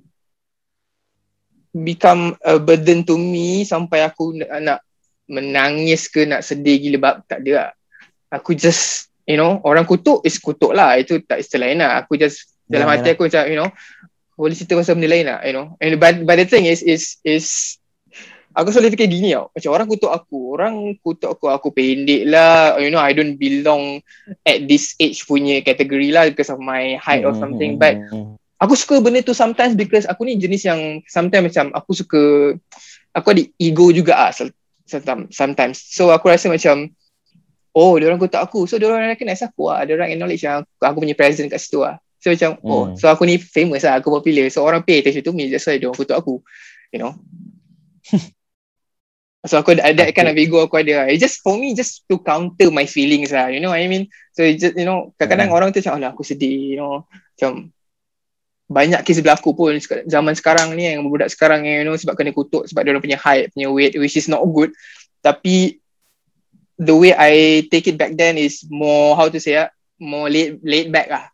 become 1.84 2.34
a 2.42 2.58
burden 2.58 3.06
to 3.06 3.14
me 3.16 3.62
sampai 3.62 4.02
aku 4.02 4.34
nak, 4.34 4.50
nak 4.62 4.78
menangis 5.28 6.08
ke 6.08 6.24
nak 6.24 6.42
sedih 6.42 6.80
gila. 6.80 6.98
Bab 6.98 7.14
tak 7.28 7.44
ada 7.44 7.52
lah. 7.52 7.70
aku 8.28 8.52
just 8.52 9.08
you 9.24 9.40
know 9.40 9.60
orang 9.64 9.88
kutuk 9.88 10.20
is 10.24 10.36
kutuk 10.40 10.76
lah. 10.76 10.96
Itu 11.00 11.20
tak 11.24 11.40
istilah 11.40 11.68
lain 11.70 11.80
lah. 11.80 12.04
Aku 12.04 12.16
just 12.20 12.52
dalam 12.68 12.88
Yalah, 12.88 13.00
hati 13.00 13.16
aku 13.16 13.28
macam 13.28 13.44
you 13.48 13.56
know 13.56 13.68
boleh 14.38 14.54
cerita 14.54 14.78
pasal 14.78 14.94
benda 14.94 15.10
lain 15.10 15.26
lah 15.26 15.40
you 15.42 15.54
know. 15.56 15.74
And 15.80 15.96
but, 15.98 16.22
but 16.22 16.36
the 16.38 16.46
thing 16.46 16.68
is 16.68 16.84
is 16.84 17.18
is 17.26 17.76
aku 18.54 18.70
selalu 18.70 18.94
fikir 18.94 19.08
gini 19.10 19.34
tau. 19.34 19.50
Macam 19.50 19.70
orang 19.74 19.88
kutuk 19.88 20.12
aku 20.12 20.38
orang 20.54 20.74
kutuk 21.00 21.30
aku 21.32 21.48
aku 21.50 21.68
pendek 21.72 22.28
lah. 22.28 22.76
You 22.78 22.92
know 22.92 23.02
I 23.02 23.16
don't 23.16 23.40
belong 23.40 24.04
at 24.44 24.68
this 24.68 24.94
age 25.00 25.24
punya 25.24 25.64
category 25.64 26.12
lah 26.12 26.28
because 26.28 26.52
of 26.52 26.60
my 26.60 26.94
height 27.00 27.24
or 27.24 27.34
Hmm, 27.34 27.42
something. 27.42 27.80
But 27.80 27.98
hmm. 27.98 28.36
Aku 28.58 28.74
suka 28.74 28.98
benda 28.98 29.22
tu 29.22 29.34
sometimes 29.34 29.74
because 29.78 30.04
aku 30.04 30.26
ni 30.26 30.36
jenis 30.38 30.66
yang 30.66 31.00
sometimes 31.06 31.54
macam 31.54 31.70
aku 31.74 31.90
suka 31.94 32.22
aku 33.14 33.26
ada 33.34 33.42
ego 33.58 33.90
juga 33.90 34.18
ah 34.18 34.30
some- 34.34 35.30
sometimes 35.30 35.78
so 35.80 36.10
aku 36.10 36.28
rasa 36.30 36.50
macam 36.50 36.90
oh 37.72 37.94
dia 37.96 38.10
orang 38.10 38.18
kutuk 38.18 38.40
aku 38.42 38.66
so 38.66 38.76
dia 38.76 38.90
orang 38.90 39.14
recognize 39.14 39.42
aku 39.46 39.70
ah 39.70 39.86
dia 39.86 39.94
orang 39.94 40.10
acknowledge 40.10 40.42
yang 40.42 40.62
aku, 40.66 40.82
aku 40.82 40.98
punya 41.06 41.14
presence 41.14 41.50
kat 41.50 41.60
situ 41.62 41.86
ah 41.86 41.96
so 42.18 42.34
macam 42.34 42.58
oh 42.66 42.90
Hmm. 42.90 42.98
so 42.98 43.06
aku 43.06 43.22
ni 43.24 43.38
famous 43.38 43.86
lah 43.86 44.02
aku 44.02 44.10
popular 44.10 44.50
so 44.50 44.66
orang 44.66 44.82
pay 44.82 44.98
attention 44.98 45.22
to 45.22 45.30
me 45.30 45.46
that's 45.46 45.64
why 45.66 45.78
dia 45.78 45.86
orang 45.86 45.98
kutuk 45.98 46.18
aku 46.18 46.34
you 46.90 46.98
know 46.98 47.14
So 49.46 49.54
aku 49.56 49.78
ada 49.78 49.94
that 49.94 50.12
kind 50.12 50.28
of 50.28 50.36
ego 50.36 50.60
aku 50.60 50.82
ada. 50.82 51.06
It 51.08 51.22
just 51.22 51.40
for 51.40 51.54
me 51.56 51.72
just 51.72 52.04
to 52.10 52.18
counter 52.20 52.68
my 52.74 52.84
feelings 52.84 53.30
lah. 53.30 53.48
You 53.48 53.62
know 53.62 53.70
what 53.70 53.80
I 53.80 53.86
mean? 53.86 54.10
So 54.34 54.42
just 54.44 54.74
you 54.74 54.84
know 54.84 55.14
kadang-kadang 55.16 55.48
Hmm. 55.48 55.56
orang 55.56 55.68
tu 55.70 55.78
macam 55.80 55.94
alah 55.96 56.10
aku 56.12 56.26
sedih, 56.26 56.74
you 56.74 56.78
know. 56.82 57.06
Macam 57.38 57.70
banyak 58.68 59.00
kes 59.00 59.24
berlaku 59.24 59.56
pun 59.56 59.80
zaman 60.04 60.36
sekarang 60.36 60.76
ni 60.76 60.92
yang 60.92 61.00
budak 61.08 61.32
sekarang 61.32 61.64
yang 61.64 61.82
you 61.82 61.86
know 61.88 61.96
sebab 61.96 62.20
kena 62.20 62.36
kutuk 62.36 62.68
sebab 62.68 62.84
dia 62.84 62.92
orang 62.92 63.04
punya 63.04 63.16
height, 63.16 63.48
punya 63.56 63.72
weight 63.72 63.96
which 63.96 64.14
is 64.20 64.28
not 64.28 64.44
good. 64.44 64.68
Tapi 65.24 65.80
the 66.76 66.92
way 66.92 67.16
I 67.16 67.64
take 67.72 67.88
it 67.88 67.96
back 67.96 68.12
then 68.14 68.36
is 68.36 68.68
more 68.68 69.16
how 69.16 69.32
to 69.32 69.40
say 69.40 69.56
ah, 69.56 69.72
more 69.96 70.28
laid 70.28 70.60
laid 70.60 70.92
back 70.92 71.08
lah. 71.08 71.32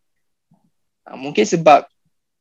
Ah, 1.02 1.18
Mungkin 1.18 1.42
sebab 1.42 1.90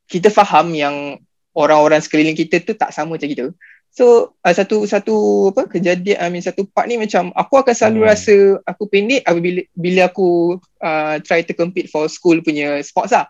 kita 0.06 0.30
faham 0.30 0.70
yang 0.78 1.18
orang-orang 1.58 1.98
sekeliling 1.98 2.38
kita 2.38 2.62
tu 2.62 2.78
tak 2.78 2.94
sama 2.94 3.18
macam 3.18 3.26
kita. 3.26 3.50
So 3.94 4.38
uh, 4.42 4.54
satu 4.54 4.90
satu 4.90 5.50
apa 5.54 5.70
kejadian 5.70 6.18
I 6.18 6.30
mean 6.34 6.42
satu 6.42 6.66
part 6.70 6.90
ni 6.90 6.98
macam 6.98 7.30
aku 7.34 7.62
akan 7.62 7.74
selalu 7.78 8.00
Hmm. 8.02 8.10
rasa 8.10 8.36
aku 8.66 8.90
pendek 8.90 9.22
apabila 9.22 9.62
bila 9.74 10.02
aku 10.10 10.58
uh, 10.82 11.22
try 11.22 11.46
to 11.46 11.54
compete 11.54 11.90
for 11.90 12.06
school 12.10 12.38
punya 12.42 12.78
sports 12.86 13.14
lah. 13.14 13.30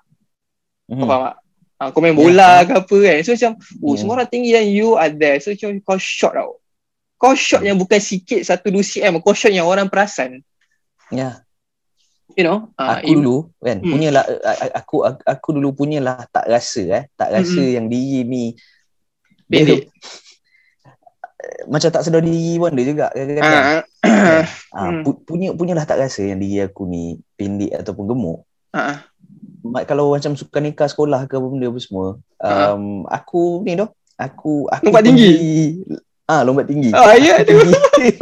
Hmm. 0.88 1.04
faham 1.04 1.32
tak? 1.32 1.43
Uh, 1.84 1.92
kau 1.92 2.00
main 2.00 2.12
Ya, 2.12 2.18
bola 2.18 2.50
faham. 2.56 2.64
ke 2.64 2.74
apa 2.80 2.96
kan. 2.98 3.18
So 3.22 3.32
macam 3.34 3.52
oh 3.78 3.92
Ya. 3.92 3.98
semua 4.00 4.14
orang 4.16 4.30
tinggi 4.30 4.50
dan 4.50 4.66
you 4.66 4.96
are 4.96 5.12
there. 5.12 5.38
So 5.38 5.52
macam 5.52 5.70
kau 5.82 5.98
shot 5.98 6.34
tau. 6.34 6.52
Kau 7.16 7.34
shot 7.34 7.62
yang 7.62 7.76
bukan 7.76 8.00
sikit 8.00 8.40
satu 8.42 8.68
2 8.68 8.80
cm. 8.80 9.20
Kau 9.20 9.32
shot 9.32 9.50
yang 9.50 9.66
orang 9.66 9.88
perasan. 9.88 10.40
yeah 11.10 11.44
You 12.34 12.42
know? 12.42 12.74
Uh, 12.74 12.98
aku 12.98 13.14
dulu 13.14 13.36
kan 13.58 13.78
Hmm. 13.78 13.92
punyalah 13.92 14.24
a- 14.26 14.60
a- 14.64 14.74
aku 14.76 14.96
aku, 15.04 15.22
aku 15.22 15.48
dulu 15.54 15.70
punyalah 15.76 16.26
tak 16.28 16.48
rasa 16.48 16.82
eh 16.90 17.04
tak 17.14 17.30
rasa 17.30 17.60
Mm-mm. 17.60 17.76
yang 17.76 17.86
diri 17.86 18.24
ni 18.24 18.44
Pendek. 19.46 19.86
dia- 19.86 19.90
macam 21.68 21.90
tak 21.90 22.02
sedar 22.02 22.24
diri 22.24 22.56
pun 22.56 22.72
dia 22.72 22.86
juga 22.88 23.06
kadang-kadang. 23.12 23.64
Ah, 23.64 23.82
Ah, 24.74 24.90
Hmm. 24.90 25.04
pu- 25.04 25.22
punya 25.22 25.52
punyalah 25.52 25.84
tak 25.84 26.00
rasa 26.00 26.24
yang 26.24 26.40
diri 26.40 26.60
aku 26.60 26.84
ni 26.84 27.20
pendek 27.36 27.72
ataupun 27.76 28.06
gemuk. 28.06 28.40
ah, 28.72 28.80
ah. 28.80 28.98
Kalau 29.88 30.12
macam 30.12 30.36
suka 30.36 30.60
nikah 30.60 30.86
sekolah 30.86 31.24
ke 31.24 31.40
apa 31.40 31.48
benda 31.48 31.72
apa 31.72 31.80
semua, 31.80 32.20
Ah. 32.38 32.76
um, 32.76 33.08
aku 33.08 33.64
ni 33.64 33.80
doh, 33.80 33.88
aku 34.20 34.68
aku 34.68 34.92
Lompat 34.92 35.04
tinggi? 35.08 35.32
Ah, 36.28 36.44
lompat 36.44 36.68
tinggi. 36.68 36.92
Ah, 36.92 37.16
ya 37.16 37.40
tu. 37.44 37.56
Tinggi. 37.56 38.20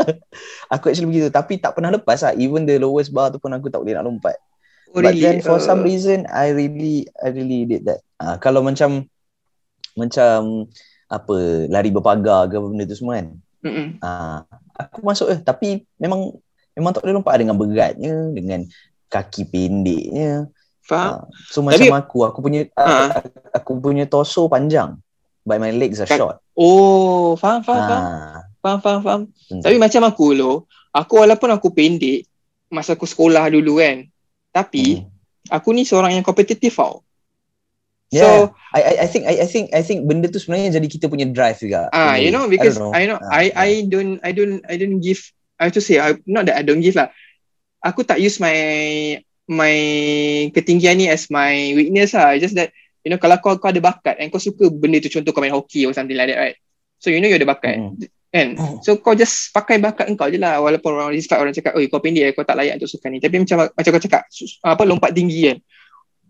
aku 0.72 0.88
actually 0.88 1.10
begitu 1.10 1.28
tapi 1.28 1.58
tak 1.58 1.76
pernah 1.76 1.92
lepas 1.92 2.22
lah 2.22 2.32
even 2.32 2.64
the 2.64 2.78
lowest 2.78 3.10
bar 3.10 3.28
tu 3.28 3.36
pun 3.36 3.50
aku 3.50 3.68
tak 3.68 3.82
boleh 3.82 3.98
nak 3.98 4.06
lompat 4.06 4.36
Oh, 4.90 4.98
But 4.98 5.14
really? 5.14 5.22
then 5.22 5.36
for 5.38 5.58
Uh, 5.58 5.62
some 5.62 5.86
reason 5.86 6.26
I 6.26 6.50
really 6.50 7.06
I 7.14 7.30
really 7.30 7.62
did 7.62 7.86
that. 7.86 8.02
Ah 8.18 8.34
uh, 8.34 8.36
kalau 8.42 8.58
macam 8.58 9.06
macam 9.94 10.66
apa 11.06 11.36
lari 11.70 11.90
berpagar 11.90 12.50
ke 12.50 12.58
apa 12.58 12.66
benda 12.66 12.86
tu 12.86 12.98
semua 12.98 13.22
kan. 13.22 13.28
mm-mm. 13.62 13.86
Ah 14.02 14.10
uh, 14.10 14.38
aku 14.74 14.98
masuk 15.02 15.30
eh 15.30 15.38
tapi 15.38 15.86
memang 15.94 16.34
memang 16.74 16.90
tak 16.90 17.06
boleh 17.06 17.14
lompat 17.18 17.34
dengan 17.38 17.54
beratnya 17.54 18.14
dengan 18.34 18.66
kaki 19.06 19.46
pendeknya. 19.46 20.50
Faham? 20.90 21.12
Ah, 21.14 21.22
so 21.46 21.62
macam 21.62 21.78
Tapi- 21.78 21.94
aku 21.94 22.18
aku 22.26 22.38
punya 22.42 22.66
Ah. 22.74 23.14
aku, 23.14 23.28
aku 23.54 23.70
punya 23.78 24.04
torso 24.04 24.50
panjang 24.50 24.98
but 25.40 25.56
my 25.56 25.70
legs 25.70 26.02
are 26.02 26.10
Kan- 26.10 26.18
short. 26.18 26.36
Oh, 26.52 27.38
faham, 27.38 27.62
faham, 27.62 27.82
faham. 27.86 28.02
Ah. 28.02 28.40
Faham, 28.60 28.78
faham, 28.82 29.00
faham. 29.00 29.22
Hmm. 29.48 29.62
Tapi 29.62 29.78
macam 29.78 30.02
aku 30.04 30.34
lo, 30.34 30.66
aku 30.90 31.22
walaupun 31.22 31.48
aku 31.48 31.70
pendek, 31.70 32.26
masa 32.68 32.92
aku 32.92 33.06
sekolah 33.06 33.46
dulu 33.48 33.78
kan, 33.78 34.04
tapi 34.50 35.00
Hmm. 35.00 35.08
aku 35.48 35.72
ni 35.72 35.86
seorang 35.86 36.12
yang 36.12 36.26
kompetitif 36.26 36.74
tau. 36.74 37.00
Yeah. 38.10 38.50
So, 38.50 38.58
I, 38.74 38.80
I 38.82 38.94
I 38.98 39.06
think 39.06 39.22
I, 39.24 39.34
I 39.38 39.46
think 39.46 39.66
I 39.70 39.80
think 39.80 40.02
benda 40.02 40.26
tu 40.26 40.42
sebenarnya 40.42 40.74
jadi 40.76 40.88
kita 40.90 41.06
punya 41.06 41.30
drive 41.30 41.62
juga. 41.62 41.86
ah, 41.94 42.18
you 42.18 42.34
know, 42.34 42.50
because 42.50 42.74
don't 42.74 42.90
I 42.90 43.06
know, 43.06 43.22
Ah, 43.22 43.38
I. 43.38 43.54
I 43.54 43.70
don't, 43.86 44.18
I 44.20 44.34
don't, 44.34 44.58
I 44.66 44.74
don't 44.74 44.98
give. 44.98 45.22
I 45.56 45.70
have 45.70 45.74
to 45.78 45.80
say, 45.80 46.02
I, 46.02 46.18
not 46.26 46.50
that 46.50 46.58
I 46.58 46.66
don't 46.66 46.82
give 46.82 46.98
lah. 46.98 47.14
Aku 47.80 48.02
tak 48.02 48.18
use 48.18 48.42
my 48.42 48.50
my 49.50 49.74
ketinggian 50.54 50.94
ni 50.96 51.10
as 51.10 51.26
my 51.26 51.74
weakness 51.74 52.14
lah. 52.14 52.38
Just 52.38 52.54
that, 52.54 52.70
you 53.02 53.10
know, 53.10 53.18
kalau 53.18 53.42
kau 53.42 53.58
kau 53.58 53.74
ada 53.74 53.82
bakat 53.82 54.22
and 54.22 54.30
kau 54.30 54.38
suka 54.38 54.70
benda 54.70 55.02
tu, 55.02 55.10
contoh 55.10 55.34
kau 55.34 55.42
main 55.42 55.50
hockey 55.50 55.84
or 55.84 55.92
something 55.92 56.14
like 56.14 56.30
that, 56.30 56.38
right? 56.38 56.56
So 57.02 57.10
you 57.10 57.18
know 57.18 57.26
you 57.26 57.36
ada 57.36 57.48
bakat. 57.50 57.82
Mm. 57.82 58.06
Kan? 58.30 58.48
So 58.86 59.02
kau 59.02 59.18
just 59.18 59.50
pakai 59.50 59.82
bakat 59.82 60.06
engkau 60.06 60.30
je 60.30 60.38
lah 60.38 60.62
walaupun 60.62 60.94
orang 60.94 61.10
despite 61.10 61.42
orang 61.42 61.50
cakap, 61.50 61.74
"Oi, 61.74 61.90
kau 61.90 61.98
pendek, 61.98 62.30
kau 62.38 62.46
tak 62.46 62.54
layak 62.54 62.78
untuk 62.78 62.94
sukan 62.94 63.10
ni." 63.10 63.18
Tapi 63.18 63.42
macam 63.42 63.66
macam 63.74 63.90
kau 63.90 64.02
cakap, 64.06 64.22
apa 64.62 64.82
lompat 64.86 65.10
tinggi 65.10 65.50
kan. 65.50 65.58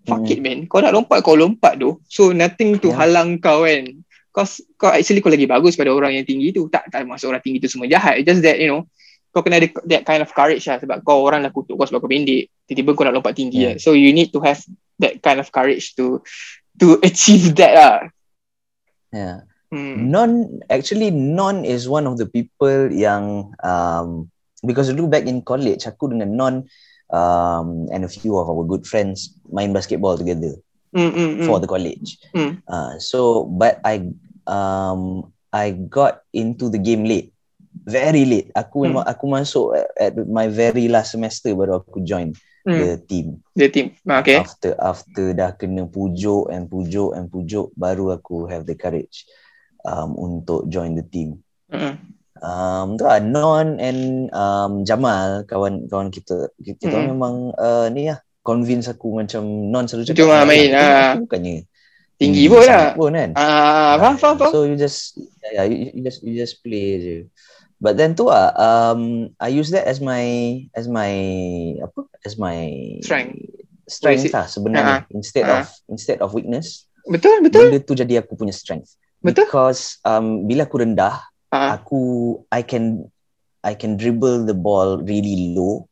Fuck 0.08 0.24
Hmm. 0.24 0.32
it 0.32 0.40
man. 0.40 0.58
Kau 0.64 0.80
nak 0.80 0.96
lompat 0.96 1.20
kau 1.20 1.36
lompat 1.36 1.76
tu. 1.76 2.00
So 2.08 2.32
nothing 2.32 2.80
to 2.80 2.88
Yeah. 2.88 3.04
halang 3.04 3.36
kau 3.36 3.68
kan. 3.68 4.00
Kau 4.32 4.48
kau 4.80 4.88
actually 4.88 5.20
kau 5.20 5.28
lagi 5.28 5.44
bagus 5.44 5.76
pada 5.76 5.92
orang 5.92 6.16
yang 6.16 6.24
tinggi 6.24 6.56
tu. 6.56 6.72
Tak 6.72 6.88
tak 6.88 7.04
maksud 7.04 7.28
orang 7.28 7.44
tinggi 7.44 7.60
tu 7.60 7.68
semua 7.68 7.84
jahat. 7.84 8.16
It's 8.16 8.24
just 8.24 8.40
that 8.40 8.56
you 8.56 8.72
know 8.72 8.88
kau 9.30 9.42
kena 9.46 9.62
ada 9.62 9.70
that 9.86 10.02
kind 10.02 10.22
of 10.22 10.30
courage 10.34 10.66
lah 10.66 10.82
sebab 10.82 11.06
kau 11.06 11.22
orang 11.22 11.46
dah 11.46 11.52
kutuk 11.54 11.78
kau 11.78 11.86
sebab 11.86 12.02
kau 12.02 12.10
pendek. 12.10 12.50
Tiba-tiba 12.66 12.90
kau 12.98 13.04
nak 13.06 13.14
lompat 13.18 13.34
tinggi 13.38 13.62
Yeah. 13.62 13.74
lah. 13.74 13.82
So 13.82 13.94
you 13.94 14.10
need 14.10 14.34
to 14.34 14.40
have 14.42 14.58
that 14.98 15.22
kind 15.22 15.38
of 15.38 15.48
courage 15.54 15.94
to 15.96 16.20
to 16.82 16.98
achieve 17.06 17.54
that 17.58 17.72
lah. 17.78 17.94
Yeah. 19.14 19.46
Hmm. 19.70 20.10
Non 20.10 20.30
actually 20.66 21.14
non 21.14 21.62
is 21.62 21.86
one 21.86 22.10
of 22.10 22.18
the 22.18 22.26
people 22.26 22.90
yang 22.90 23.54
um 23.62 24.26
because 24.66 24.90
dulu 24.90 25.06
back 25.06 25.30
in 25.30 25.46
college 25.46 25.86
aku 25.86 26.10
dengan 26.10 26.34
non 26.34 26.54
um 27.14 27.86
and 27.94 28.02
a 28.02 28.10
few 28.10 28.34
of 28.34 28.50
our 28.50 28.66
good 28.66 28.82
friends 28.82 29.34
main 29.50 29.70
basketball 29.70 30.18
together 30.18 30.58
Hmm, 30.90 31.14
hmm, 31.14 31.30
hmm. 31.38 31.46
for 31.46 31.62
the 31.62 31.70
college. 31.70 32.18
Hmm. 32.34 32.58
Uh, 32.66 32.98
so 32.98 33.46
but 33.46 33.78
I 33.86 34.10
um 34.50 35.30
I 35.54 35.70
got 35.70 36.26
into 36.34 36.66
the 36.66 36.82
game 36.82 37.06
late. 37.06 37.30
Very 37.80 38.24
late. 38.24 38.48
Aku 38.52 38.84
Hmm. 38.84 38.92
memang 38.92 39.04
aku 39.04 39.24
masuk 39.26 39.72
at, 39.72 39.88
at 39.96 40.12
my 40.28 40.46
very 40.46 40.86
last 40.86 41.12
semester 41.12 41.52
baru 41.52 41.80
aku 41.80 42.00
join 42.02 42.32
Hmm. 42.60 42.76
the 42.76 42.88
team. 43.00 43.26
The 43.56 43.68
team. 43.68 43.96
Ah, 44.04 44.20
Okay. 44.20 44.36
After 44.36 44.76
after 44.76 45.32
dah 45.32 45.56
kena 45.56 45.88
pujuk 45.88 46.52
and 46.52 46.68
pujuk 46.68 47.16
and 47.16 47.26
pujuk 47.26 47.72
baru 47.72 48.12
aku 48.12 48.44
have 48.46 48.68
the 48.68 48.76
courage 48.76 49.24
um 49.80 50.12
untuk 50.12 50.68
join 50.68 50.92
the 50.92 51.00
team. 51.02 51.40
Hmm. 51.68 51.96
Um, 52.36 52.96
tu 52.96 53.04
lah, 53.04 53.20
Non 53.20 53.76
and 53.76 54.28
um, 54.32 54.80
Jamal, 54.80 55.44
kawan-kawan 55.44 56.08
kita. 56.08 56.48
Kita 56.56 56.88
Mm-mm. 56.88 57.00
mm. 57.00 57.08
memang 57.12 57.34
uh, 57.52 57.88
ni 57.88 58.08
lah, 58.08 58.16
convince 58.40 58.88
aku 58.88 59.12
macam 59.14 59.44
Non 59.44 59.84
selalu 59.84 60.08
cakap. 60.08 60.24
lah 60.24 60.44
main, 60.44 60.68
"Eh, 60.68 60.76
ah." 60.76 61.12
aku 61.12 61.28
Bukannya 61.28 61.68
Tinggi 62.16 62.44
pun 62.48 62.60
lah. 62.60 62.92
pun 62.92 63.12
kan. 63.12 63.30
Ah, 63.32 63.96
faham, 63.96 64.16
faham, 64.16 64.36
faham. 64.36 64.52
So 64.52 64.64
you 64.64 64.76
just 64.76 65.16
yeah, 65.40 65.60
yeah 65.60 65.64
you, 65.64 65.76
you 65.96 66.00
just 66.00 66.20
you 66.20 66.32
just 66.32 66.60
play 66.60 67.00
je. 67.00 67.16
But 67.80 67.96
then 67.96 68.12
tu 68.12 68.28
lah, 68.28 68.52
um, 68.60 69.32
I 69.40 69.48
use 69.48 69.72
that 69.72 69.88
as 69.88 70.04
my 70.04 70.20
as 70.76 70.84
my 70.84 71.10
apa 71.80 72.00
as 72.22 72.36
my 72.36 72.68
Strength. 73.00 73.40
strength 73.90 74.30
lah 74.30 74.46
sebenarnya 74.46 75.08
instead 75.10 75.48
Ah. 75.48 75.64
of 75.64 75.72
instead 75.90 76.22
of 76.22 76.30
weakness 76.30 76.86
Betul, 77.08 77.42
betul. 77.42 77.72
benda 77.72 77.82
tu 77.82 77.96
jadi 77.96 78.22
aku 78.22 78.38
punya 78.38 78.54
strength 78.54 78.94
Betul. 79.18 79.48
because 79.50 79.98
um, 80.06 80.46
bila 80.46 80.68
aku 80.68 80.78
rendah 80.78 81.18
Ah, 81.50 81.74
aku 81.74 82.00
I 82.54 82.62
can 82.62 83.10
I 83.66 83.74
can 83.74 83.98
dribble 83.98 84.46
the 84.46 84.54
ball 84.54 85.02
really 85.02 85.50
low 85.50 85.90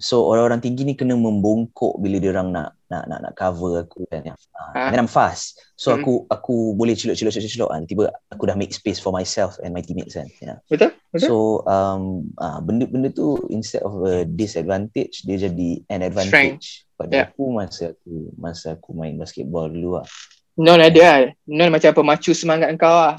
so 0.00 0.24
orang-orang 0.24 0.64
tinggi 0.64 0.88
ni 0.88 0.96
kena 0.96 1.12
membongkok 1.12 2.00
bila 2.00 2.16
dia 2.16 2.32
orang 2.32 2.48
nak 2.56 2.68
nak 2.92 3.08
nak 3.08 3.24
nak 3.24 3.32
cover 3.32 3.80
aku 3.82 4.04
kan 4.06 4.20
uh, 4.28 4.36
Ah. 4.76 4.86
and 4.86 4.92
then 4.92 5.00
I'm 5.00 5.08
fast 5.08 5.56
so 5.74 5.90
Hmm. 5.90 6.04
aku 6.04 6.12
aku 6.28 6.54
boleh 6.72 6.92
cilok-cilok 6.92 7.32
cilok-cilok 7.32 7.70
kan 7.72 7.82
tiba 7.82 8.04
aku 8.28 8.44
dah 8.44 8.52
make 8.52 8.70
space 8.70 9.00
for 9.00 9.08
myself 9.10 9.56
and 9.58 9.72
my 9.72 9.80
teammates 9.80 10.12
kan 10.12 10.28
yeah. 10.38 10.60
betul, 10.68 10.92
betul. 11.08 11.24
so 11.24 11.36
um 11.64 12.02
uh, 12.36 12.60
benda-benda 12.60 13.08
tu 13.08 13.40
instead 13.48 13.80
of 13.80 13.96
a 14.04 14.22
disadvantage 14.22 15.24
dia 15.24 15.48
jadi 15.48 15.80
an 15.88 16.04
advantage 16.04 16.84
pada 16.94 17.10
Yeah. 17.10 17.26
aku 17.26 17.42
masa 17.50 17.96
aku 17.96 18.12
masa 18.36 18.76
aku 18.76 18.92
main 18.92 19.16
basketball 19.16 19.66
dulu 19.66 19.96
lah 19.96 20.06
Non 20.52 20.76
ada 20.76 20.92
lah. 21.00 21.32
Non 21.48 21.72
macam 21.72 21.96
pemacu 21.96 22.36
semangat 22.36 22.68
kau 22.76 22.84
lah. 22.92 23.16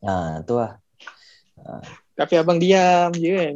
ah 0.00 0.38
tu 0.46 0.54
lah 0.54 0.78
Tapi 2.14 2.34
abang 2.36 2.56
diam 2.56 3.10
je 3.10 3.30
kan. 3.32 3.54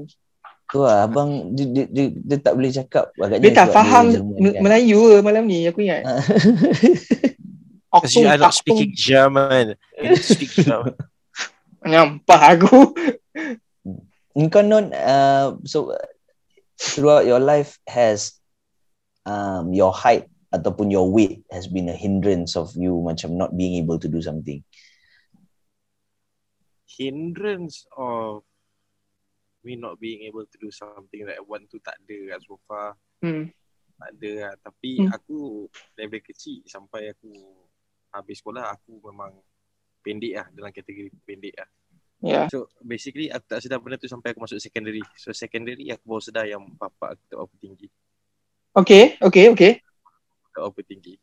Tu 0.74 0.82
lah, 0.82 1.06
abang 1.06 1.54
dia, 1.54 1.70
dia, 1.70 1.84
dia, 1.86 2.04
dia 2.10 2.38
tak 2.42 2.58
boleh 2.58 2.74
cakap 2.74 3.14
agaknya 3.14 3.46
Dia 3.46 3.50
tak 3.62 3.68
faham 3.70 4.10
M- 4.10 4.58
kan. 4.58 4.58
Melayu 4.58 4.98
ke 5.06 5.16
malam 5.22 5.46
ni 5.46 5.70
aku 5.70 5.86
ingat. 5.86 6.02
Because 7.94 8.18
you 8.18 8.26
are 8.26 8.42
not 8.42 8.58
speaking 8.58 8.90
German. 8.90 9.78
You 10.02 10.10
need 10.10 10.18
to 10.18 10.34
speak 10.34 10.50
German. 10.66 10.98
Nampak 11.86 12.58
aku. 12.58 12.90
Engkau 14.34 14.66
non 14.66 14.90
uh, 14.90 15.54
so 15.62 15.94
throughout 16.74 17.22
your 17.22 17.38
life 17.38 17.78
has 17.86 18.34
um, 19.30 19.70
your 19.70 19.94
height 19.94 20.26
ataupun 20.50 20.90
your 20.90 21.06
weight 21.06 21.46
has 21.54 21.70
been 21.70 21.86
a 21.86 21.94
hindrance 21.94 22.58
of 22.58 22.74
you 22.74 22.98
macam 22.98 23.38
not 23.38 23.54
being 23.54 23.78
able 23.78 24.02
to 24.02 24.10
do 24.10 24.18
something. 24.18 24.58
Hindrance 26.90 27.86
of 27.94 28.13
me 29.64 29.74
not 29.74 29.96
being 29.96 30.28
able 30.28 30.44
to 30.44 30.56
do 30.60 30.68
something 30.68 31.24
that 31.24 31.40
I 31.40 31.44
want 31.44 31.66
to 31.72 31.80
tak 31.80 31.96
ada 32.04 32.36
lah 32.36 32.38
so 32.44 32.60
far. 32.68 32.94
Hmm. 33.24 33.48
Tak 33.96 34.10
ada 34.20 34.30
lah. 34.36 34.52
Tapi 34.60 35.02
Hmm. 35.02 35.10
aku 35.10 35.66
level 35.96 36.20
kecil 36.20 36.60
sampai 36.68 37.10
aku 37.10 37.32
habis 38.12 38.38
sekolah 38.38 38.70
aku 38.70 39.00
memang 39.00 39.32
pendek 40.04 40.36
lah 40.36 40.46
dalam 40.52 40.70
kategori 40.70 41.10
pendek 41.24 41.56
lah. 41.56 41.68
Ya. 42.24 42.48
So 42.48 42.72
basically 42.80 43.28
aku 43.28 43.44
tak 43.48 43.60
sedar 43.60 43.80
benda 43.80 44.00
tu 44.00 44.08
sampai 44.08 44.32
aku 44.32 44.44
masuk 44.44 44.60
secondary. 44.60 45.02
So 45.16 45.32
secondary 45.32 45.88
aku 45.92 46.04
baru 46.04 46.22
sedar 46.22 46.44
yang 46.48 46.62
bapak 46.76 47.18
aku 47.18 47.22
tak 47.28 47.36
berapa 47.40 47.56
tinggi. 47.60 47.88
Okay, 48.74 49.04
okay, 49.20 49.44
okay. 49.52 49.72
Tak 50.52 50.60
berapa 50.68 50.80
tinggi. 50.84 51.14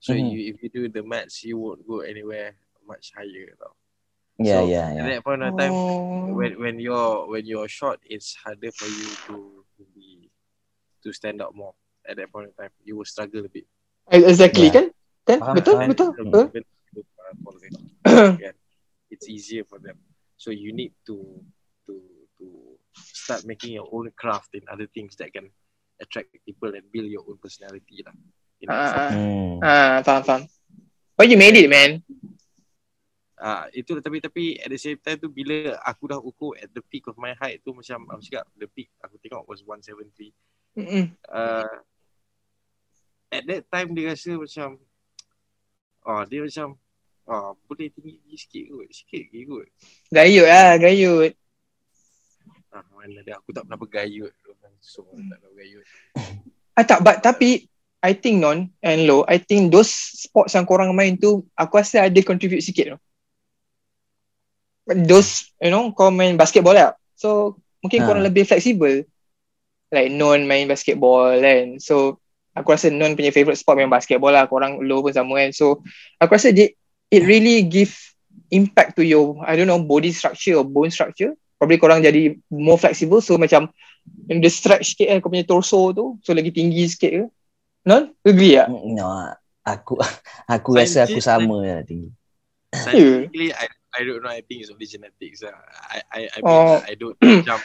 So 0.00 0.12
Mhm. 0.12 0.24
you, 0.32 0.40
if 0.52 0.56
you 0.60 0.68
do 0.68 0.82
the 0.92 1.00
maths 1.00 1.40
you 1.44 1.56
won't 1.56 1.80
go 1.84 2.04
anywhere 2.04 2.56
much 2.84 3.16
higher 3.16 3.56
tau. 3.56 3.72
Yeah, 4.38 4.60
So, 4.60 4.66
yeah, 4.66 4.86
At 4.90 4.94
yeah. 4.96 5.06
that 5.14 5.22
point 5.24 5.42
of 5.46 5.54
time 5.54 5.72
Oh. 5.74 6.34
when 6.34 6.58
when 6.58 6.76
you're 6.82 7.30
when 7.30 7.46
you're 7.46 7.70
short, 7.70 8.02
it's 8.02 8.34
harder 8.34 8.74
for 8.74 8.90
you 8.90 9.06
to 9.30 9.34
to 9.78 9.82
be 9.94 10.26
to 11.06 11.12
stand 11.14 11.38
out 11.38 11.54
more. 11.54 11.74
At 12.02 12.18
that 12.18 12.32
point 12.34 12.50
of 12.50 12.56
time, 12.58 12.74
you 12.82 12.98
will 12.98 13.06
struggle 13.06 13.46
a 13.46 13.48
bit. 13.48 13.64
Exactly 14.10 14.68
Yeah. 14.68 14.74
kan? 14.74 14.86
Kan? 15.24 15.38
Faham, 15.40 15.54
betul, 15.56 15.74
faham. 15.78 15.88
betul, 15.94 16.08
Even- 16.18 16.50
betul. 16.50 16.66
kan, 18.42 18.54
It's 19.14 19.30
easier 19.30 19.62
for 19.64 19.78
them. 19.78 19.94
So 20.34 20.50
you 20.50 20.74
need 20.74 20.92
to 21.06 21.16
to 21.86 21.94
to 22.42 22.46
start 22.98 23.46
making 23.46 23.78
your 23.78 23.86
own 23.94 24.10
craft 24.18 24.50
in 24.58 24.66
other 24.66 24.90
things 24.90 25.14
that 25.22 25.30
can 25.30 25.46
attract 26.02 26.34
people 26.42 26.74
and 26.74 26.82
build 26.90 27.06
your 27.06 27.22
own 27.22 27.38
personality 27.38 28.02
lah. 28.02 28.12
Ah, 28.66 29.14
Hmm. 29.14 29.62
ah, 29.62 30.02
faham, 30.02 30.22
faham. 30.26 30.42
But 31.14 31.30
you 31.30 31.38
made 31.38 31.54
it, 31.54 31.70
man. 31.70 32.02
Ah, 33.34 33.66
itu 33.74 33.98
tapi 33.98 34.22
tapi 34.22 34.54
at 34.62 34.70
the 34.70 34.78
same 34.78 34.94
time 35.02 35.18
tu 35.18 35.26
bila 35.26 35.74
aku 35.82 36.06
dah 36.06 36.22
ukur 36.22 36.54
at 36.54 36.70
the 36.70 36.78
peak 36.86 37.10
of 37.10 37.18
my 37.18 37.34
height 37.34 37.58
tu 37.66 37.74
macam 37.74 38.06
aku 38.14 38.22
cakap 38.30 38.46
the 38.54 38.70
peak 38.70 38.86
aku 39.02 39.18
tengok 39.18 39.42
was 39.50 39.58
173 39.66 40.30
Mm-mm. 40.78 41.10
uh, 41.34 41.76
at 43.34 43.42
that 43.42 43.66
time 43.66 43.90
dia 43.90 44.14
rasa 44.14 44.38
macam 44.38 44.78
oh 46.06 46.22
dia 46.30 46.46
macam 46.46 46.78
oh 47.26 47.58
boleh 47.66 47.90
tinggi 47.90 48.38
sikit 48.38 48.70
kot 48.70 48.86
sikit 48.94 49.22
lagi 49.26 49.40
kot 49.50 49.66
Gayut 50.14 50.46
lah, 50.46 50.72
gayut. 50.78 51.32
ah 52.70 52.86
mana 52.94 53.18
dia 53.26 53.34
aku 53.34 53.50
tak 53.50 53.66
pernah 53.66 53.80
bergayut 53.82 54.32
so 54.78 55.02
tak 55.10 55.42
pernah 55.42 55.50
bergayut 55.50 55.82
Ah, 56.74 56.82
tak, 56.82 57.06
but, 57.06 57.22
tapi 57.22 57.70
I 58.02 58.18
think 58.18 58.42
non 58.42 58.66
and 58.82 59.06
low, 59.06 59.22
I 59.30 59.38
think 59.38 59.70
those 59.70 59.94
sports 59.94 60.58
yang 60.58 60.66
korang 60.66 60.90
main 60.90 61.14
tu, 61.14 61.46
aku 61.54 61.78
rasa 61.78 62.10
ada 62.10 62.20
contribute 62.26 62.66
sikit 62.66 62.94
tu. 62.94 62.98
Those, 64.84 65.48
you 65.64 65.72
know, 65.72 65.92
kau 65.96 66.12
main 66.12 66.36
basketball 66.36 66.76
lah. 66.76 66.92
So, 67.16 67.56
mungkin 67.80 68.04
Ha. 68.04 68.06
korang 68.08 68.24
lebih 68.24 68.44
flexible. 68.44 69.08
Like 69.88 70.12
non 70.12 70.44
main 70.44 70.68
basketball 70.68 71.40
kan. 71.40 71.80
So, 71.80 72.20
aku 72.52 72.76
rasa 72.76 72.92
non 72.92 73.16
punya 73.16 73.32
favourite 73.32 73.56
sport 73.56 73.80
main 73.80 73.88
basketball 73.88 74.36
lah. 74.36 74.44
Korang 74.44 74.84
low 74.84 75.00
pun 75.00 75.16
sama 75.16 75.40
kan. 75.40 75.56
So, 75.56 75.80
aku 76.20 76.36
rasa 76.36 76.52
it, 76.52 76.76
it 77.08 77.22
really 77.24 77.64
give 77.64 77.96
impact 78.52 79.00
to 79.00 79.02
your, 79.02 79.40
I 79.40 79.56
don't 79.56 79.70
know, 79.70 79.80
body 79.80 80.12
structure 80.12 80.60
or 80.60 80.66
bone 80.68 80.92
structure. 80.92 81.32
Probably 81.56 81.80
korang 81.80 82.04
jadi 82.04 82.36
more 82.52 82.76
flexible. 82.76 83.24
So, 83.24 83.40
macam 83.40 83.72
dia 84.28 84.52
stretch 84.52 84.92
sikit 84.92 85.08
kan 85.08 85.18
kau 85.24 85.32
punya 85.32 85.48
torso 85.48 85.96
tu. 85.96 86.20
So, 86.20 86.36
lagi 86.36 86.52
tinggi 86.52 86.84
sikit 86.84 87.10
ke. 87.10 87.24
Non? 87.88 88.12
Agree 88.20 88.60
tak? 88.60 88.68
No, 88.68 89.32
aku 89.64 89.96
aku 90.54 90.68
rasa 90.76 91.08
aku 91.08 91.24
sama 91.24 91.64
lah 91.64 91.80
tinggi. 91.80 92.12
scientifically 92.74 93.54
I 93.54 93.70
I 93.94 94.02
don't 94.04 94.22
know 94.22 94.30
I 94.30 94.42
think 94.42 94.62
it's 94.66 94.70
only 94.74 94.86
genetics 94.86 95.42
lah. 95.42 95.54
I 95.90 95.98
I 96.10 96.20
I 96.34 96.38
mean 96.42 96.50
Oh. 96.50 96.82
I 96.82 96.94
don't 96.98 97.18
jump 97.48 97.62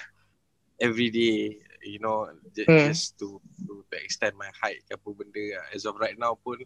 every 0.79 1.09
day 1.09 1.57
you 1.83 1.99
know 1.99 2.29
j- 2.55 2.67
Hmm. 2.67 2.91
just 2.91 3.17
to, 3.19 3.41
to 3.67 3.83
to 3.87 3.95
extend 3.99 4.35
my 4.35 4.47
height 4.61 4.83
ke 4.87 4.95
apa 4.95 5.09
benda 5.11 5.59
lah. 5.59 5.65
as 5.75 5.83
of 5.87 5.95
right 5.99 6.15
now 6.15 6.35
pun 6.35 6.59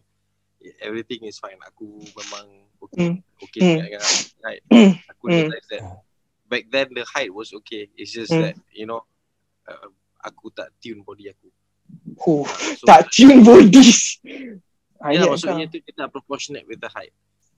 everything 0.82 1.22
is 1.26 1.38
fine 1.38 1.58
aku 1.66 1.86
memang 2.14 2.46
okay 2.82 3.14
Hmm. 3.14 3.42
okay 3.42 3.60
Hmm. 3.62 3.78
dengan 3.82 4.02
height 4.44 4.62
Hmm. 4.70 4.92
aku 5.10 5.24
Hmm. 5.30 5.34
realize 5.48 5.66
that 5.70 5.82
back 6.46 6.64
then 6.70 6.90
the 6.94 7.02
height 7.06 7.30
was 7.30 7.50
okay 7.54 7.90
it's 7.98 8.10
just 8.14 8.30
Hmm. 8.34 8.42
that 8.50 8.54
you 8.70 8.86
know 8.86 9.02
uh, 9.66 9.88
aku 10.22 10.50
tak 10.52 10.70
tune 10.78 11.02
body 11.02 11.30
aku 11.30 11.48
Huh. 12.16 12.46
so, 12.78 12.86
Tak 12.88 13.12
tune. 13.12 13.44
Ah, 13.44 15.10
yeah, 15.12 15.20
ya, 15.20 15.28
maksudnya 15.28 15.68
tu 15.68 15.84
kita 15.84 16.08
proportionate 16.08 16.64
with 16.64 16.80
the 16.80 16.88
height 16.88 17.12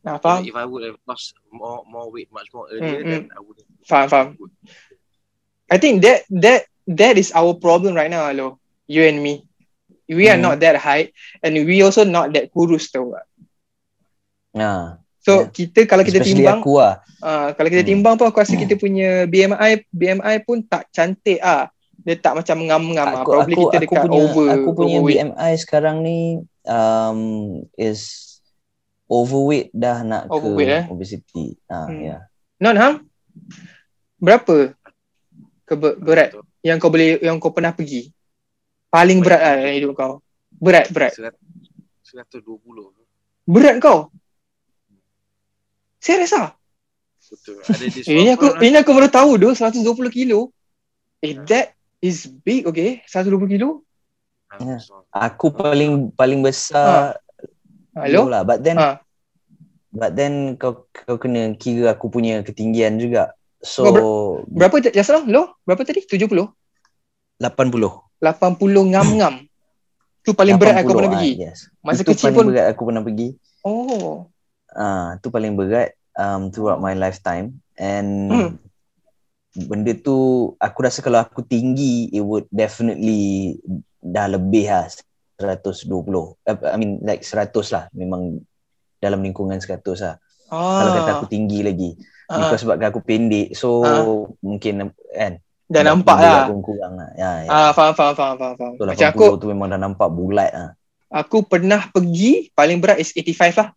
Nah, 0.07 0.23
faham? 0.23 0.47
if 0.47 0.55
I 0.55 0.62
would 0.62 0.87
have 0.87 0.99
lost 1.03 1.35
more 1.51 1.83
more 1.83 2.07
weight 2.14 2.31
much 2.31 2.47
more 2.55 2.71
earlier 2.71 3.03
Hmm, 3.03 3.11
then 3.11 3.23
I 3.35 3.42
would 3.42 3.59
have 3.59 3.66
Faham, 3.83 4.07
faham. 4.07 4.29
I 5.66 5.83
think 5.83 6.07
that 6.07 6.23
that 6.31 6.71
that 6.87 7.19
is 7.19 7.35
our 7.35 7.59
problem 7.59 7.99
right 7.99 8.07
now, 8.11 8.31
Alo. 8.31 8.62
You 8.87 9.03
and 9.03 9.19
me. 9.19 9.42
We 10.07 10.31
are 10.31 10.38
Hmm. 10.38 10.47
not 10.47 10.62
that 10.62 10.79
high 10.79 11.11
and 11.42 11.59
we 11.66 11.83
also 11.83 12.07
not 12.07 12.31
that 12.38 12.55
kurus 12.55 12.87
tau. 12.95 13.19
Ha, 14.55 15.03
So 15.19 15.42
Yeah. 15.42 15.51
kita 15.51 15.90
kalau 15.90 16.07
kita 16.07 16.23
especially 16.23 16.47
timbang 16.47 16.62
aku 16.62 16.79
lah. 16.79 16.95
uh, 17.19 17.49
kalau 17.59 17.66
kita 17.66 17.83
Hmm. 17.83 17.90
timbang 17.99 18.14
pun 18.14 18.31
aku 18.31 18.38
rasa 18.38 18.55
kita 18.55 18.79
punya 18.79 19.27
BMI 19.27 19.83
BMI 19.90 20.35
pun 20.47 20.62
tak 20.62 20.87
cantik 20.95 21.42
ah. 21.42 21.66
Dia 22.07 22.14
tak 22.14 22.38
macam 22.38 22.62
ngam-ngam 22.62 23.07
ah. 23.11 23.14
aku, 23.27 23.31
Probably 23.35 23.55
aku, 23.59 23.62
kita 23.66 23.77
aku 23.83 23.83
dekat 23.83 24.03
punya, 24.07 24.23
over 24.23 24.47
aku 24.55 24.69
punya 24.71 24.99
overweight. 25.03 25.19
BMI 25.27 25.53
sekarang 25.59 25.97
ni 26.07 26.19
um, 26.62 27.19
is 27.75 28.26
overweight 29.07 29.71
dah 29.71 30.03
nak 30.03 30.27
Overweight, 30.29 30.69
ke 30.69 30.77
eh? 30.77 30.85
obesity. 30.90 31.47
Ha, 31.71 31.87
Hmm. 31.87 32.01
ya. 32.03 32.16
Non 32.59 32.77
ham? 32.77 32.92
Berapa 34.16 34.73
ke 35.62 35.75
ber- 35.75 35.99
berat 35.99 36.31
yang 36.62 36.79
kau 36.79 36.90
boleh 36.90 37.21
yang 37.21 37.37
kau 37.38 37.53
pernah 37.53 37.71
pergi? 37.71 38.11
Paling 38.88 39.21
berat 39.21 39.40
lah 39.42 39.55
dalam 39.61 39.75
hidup 39.77 39.92
kau. 39.95 40.12
Berat, 40.51 40.88
berat. 40.88 41.12
Seratus 42.01 42.40
dua 42.40 42.57
puluh 42.57 42.95
Berat 43.45 43.77
kau. 43.79 44.09
Serius 46.01 46.33
ah? 46.35 46.55
Betul 47.27 47.59
Ada 47.59 47.85
Eh, 48.07 48.14
ini 48.14 48.31
aku 48.31 48.47
ini 48.62 48.77
aku 48.79 48.90
baru 48.95 49.11
tahu 49.11 49.31
doh 49.37 49.53
120 49.53 49.83
kilo. 50.09 50.55
Eh 51.19 51.35
that 51.45 51.75
is 51.99 52.31
big 52.31 52.62
okay 52.64 53.03
120 53.05 53.51
kilo. 53.51 53.83
ah, 54.47 54.62
Ya. 54.62 54.79
one. 54.87 55.05
Aku 55.11 55.51
paling 55.51 56.14
paling 56.14 56.40
besar 56.40 57.19
Hello? 57.97 58.29
low 58.29 58.33
lah. 58.33 58.43
But 58.45 58.61
then 58.61 58.77
Ha. 58.77 59.01
but 59.91 60.13
then 60.13 60.61
kau 60.61 60.85
kau 60.93 61.17
kena 61.17 61.57
kira 61.57 61.97
aku 61.97 62.13
punya 62.13 62.45
ketinggian 62.45 63.01
juga. 63.01 63.33
So 63.65 64.45
Berapa 64.53 64.79
t- 64.85 64.93
just 64.93 65.09
now? 65.09 65.25
Lo? 65.25 65.43
Berapa 65.65 65.83
tadi? 65.83 66.05
70? 66.05 66.29
80. 66.29 67.41
80 67.41 68.93
ngam-ngam. 68.93 69.35
Tu 70.27 70.35
paling 70.35 70.59
berat 70.59 70.83
aku 70.83 70.91
80, 70.91 70.97
pernah 70.99 71.09
ah, 71.09 71.15
pergi. 71.15 71.33
Yes. 71.39 71.59
Masa 71.87 72.03
Itu 72.03 72.11
kecil 72.13 72.25
paling 72.29 72.37
pun. 72.37 72.45
berat 72.51 72.67
aku 72.75 72.83
pernah 72.83 73.03
pergi. 73.07 73.29
Oh. 73.63 74.27
Ah, 74.75 75.17
tu 75.23 75.31
paling 75.31 75.55
berat 75.55 75.95
um, 76.19 76.51
throughout 76.51 76.83
my 76.83 76.93
lifetime 76.99 77.63
and 77.79 78.11
Hmm. 78.29 78.51
benda 79.57 79.95
tu 79.97 80.53
aku 80.61 80.79
rasa 80.85 81.01
kalau 81.01 81.23
aku 81.23 81.41
tinggi 81.41 82.13
it 82.13 82.21
would 82.21 82.45
definitely 82.53 83.57
dah 84.05 84.29
lebih 84.29 84.69
lah 84.69 84.91
120. 85.37 85.92
Uh, 86.44 86.57
I 86.66 86.77
mean 86.81 87.01
like 87.05 87.22
100 87.22 87.53
lah 87.72 87.85
memang 87.92 88.40
dalam 88.96 89.20
lingkungan 89.20 89.61
100 89.61 89.81
lah. 90.01 90.16
Ah. 90.49 90.81
Kalau 90.83 90.90
kata 90.96 91.11
aku 91.20 91.27
tinggi 91.29 91.61
lagi. 91.61 91.92
Ah. 92.27 92.42
Because 92.42 92.64
sebab 92.64 92.81
aku 92.81 93.01
pendek 93.05 93.55
so 93.55 93.85
Ah. 93.85 94.03
mungkin 94.40 94.90
kan 95.12 95.38
Dah 95.66 95.83
nampak 95.83 96.14
lah. 96.22 96.46
pun 96.46 96.62
kurang 96.62 96.94
lah. 96.94 97.11
Ya, 97.18 97.31
ya. 97.42 97.51
Ah, 97.51 97.70
faham, 97.75 97.90
faham, 97.90 98.14
faham, 98.14 98.37
faham, 98.38 98.55
faham. 98.55 98.72
So, 98.79 98.87
Macam 98.87 99.03
80 99.03 99.11
aku, 99.11 99.25
tu 99.42 99.46
memang 99.51 99.66
dah 99.66 99.81
nampak 99.83 100.09
bulat 100.14 100.51
lah. 100.55 100.70
aku 101.11 101.42
pernah 101.42 101.90
pergi, 101.90 102.55
paling 102.55 102.79
berat 102.79 103.03
is 103.03 103.11
85 103.11 103.59
lah. 103.59 103.68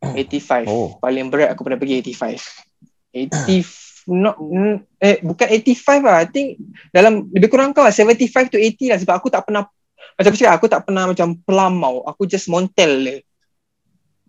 85. 0.16 0.64
Oh. 0.64 0.96
Paling 0.96 1.28
berat 1.28 1.52
aku 1.52 1.60
pernah 1.68 1.76
pergi 1.76 2.00
85. 2.00 2.40
80, 3.12 4.08
not, 4.08 4.36
eh, 4.96 5.20
bukan 5.20 5.46
85 5.52 6.00
lah. 6.08 6.24
I 6.24 6.28
think 6.32 6.56
dalam, 6.88 7.28
lebih 7.36 7.52
kurang 7.52 7.76
kau 7.76 7.84
lah, 7.84 7.92
75 7.92 8.48
to 8.48 8.56
80 8.56 8.88
lah. 8.88 8.96
Sebab 8.96 9.12
aku 9.12 9.28
tak 9.28 9.44
pernah, 9.44 9.68
macam 10.18 10.30
aku 10.34 10.38
cakap, 10.42 10.54
aku 10.58 10.66
tak 10.66 10.82
pernah 10.82 11.04
macam 11.06 11.28
plumb 11.46 11.78
tau. 11.78 11.96
Aku 12.10 12.22
just 12.26 12.50
montel 12.50 12.92
je. 13.06 13.16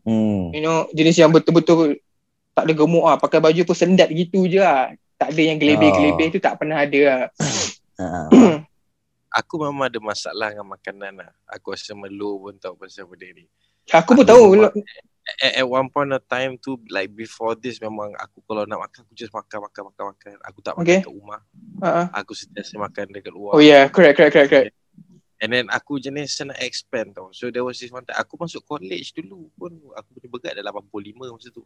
Hmm. 0.05 0.53
You 0.53 0.61
know, 0.61 0.85
jenis 0.93 1.17
yang 1.17 1.33
betul-betul 1.33 1.97
tak 2.53 2.69
ada 2.69 2.73
gemuk 2.77 3.09
lah. 3.09 3.17
Pakai 3.17 3.41
baju 3.41 3.61
pun 3.65 3.73
sendat 3.73 4.13
gitu 4.13 4.45
je 4.45 4.61
lah. 4.61 4.93
Tak 5.17 5.33
ada 5.33 5.41
yang 5.41 5.57
gelebih-gelebih 5.57 6.37
tu 6.37 6.39
tak 6.39 6.61
pernah 6.61 6.85
ada 6.85 6.99
lah. 7.01 7.21
Ah. 7.97 8.29
Aku 9.41 9.61
memang 9.61 9.89
ada 9.89 9.97
masalah 10.01 10.53
dengan 10.53 10.69
makanan 10.69 11.25
lah. 11.25 11.29
Aku 11.49 11.73
rasa 11.73 11.93
Melo 11.97 12.37
pun 12.37 12.53
tahu 12.57 12.77
pasal 12.77 13.05
benda 13.05 13.29
ni. 13.33 13.45
Aku 13.89 14.13
pun 14.13 14.25
Aku 14.25 14.29
tahu. 14.29 14.43
memang- 14.57 14.77
At, 15.29 15.61
at 15.61 15.67
one 15.69 15.85
point 15.93 16.09
of 16.09 16.25
time 16.25 16.57
tu, 16.57 16.81
like 16.89 17.13
before 17.13 17.53
this 17.53 17.77
memang 17.77 18.17
aku 18.17 18.41
kalau 18.49 18.65
nak 18.65 18.81
makan, 18.81 19.05
aku 19.05 19.13
just 19.13 19.29
makan, 19.29 19.61
makan, 19.61 19.93
makan, 19.93 20.03
makan. 20.09 20.35
Aku 20.41 20.57
tak 20.65 20.73
makan 20.73 20.89
Okay. 20.89 20.99
kat 21.05 21.13
rumah. 21.13 21.41
Uh-huh. 21.85 22.05
Aku 22.17 22.33
sentiasa 22.33 22.73
makan 22.81 23.05
dekat 23.13 23.29
luar. 23.29 23.53
Oh 23.53 23.61
yeah, 23.61 23.85
correct, 23.93 24.17
correct, 24.17 24.33
correct, 24.33 24.49
correct. 24.49 24.73
And 25.39 25.55
then 25.55 25.65
aku 25.71 26.03
jenis 26.03 26.35
nak 26.43 26.59
expand 26.59 27.15
tau. 27.15 27.31
So 27.31 27.47
there 27.47 27.63
was 27.63 27.79
this 27.79 27.87
one 27.87 28.03
time. 28.03 28.19
Aku 28.19 28.35
masuk 28.35 28.59
college 28.67 29.15
dulu 29.15 29.47
pun. 29.55 29.71
Aku 29.95 30.07
punya 30.19 30.27
berat 30.27 30.53
dah 30.59 30.67
85 30.67 31.31
masa 31.31 31.47
tu. 31.47 31.63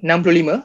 65? 0.00 0.64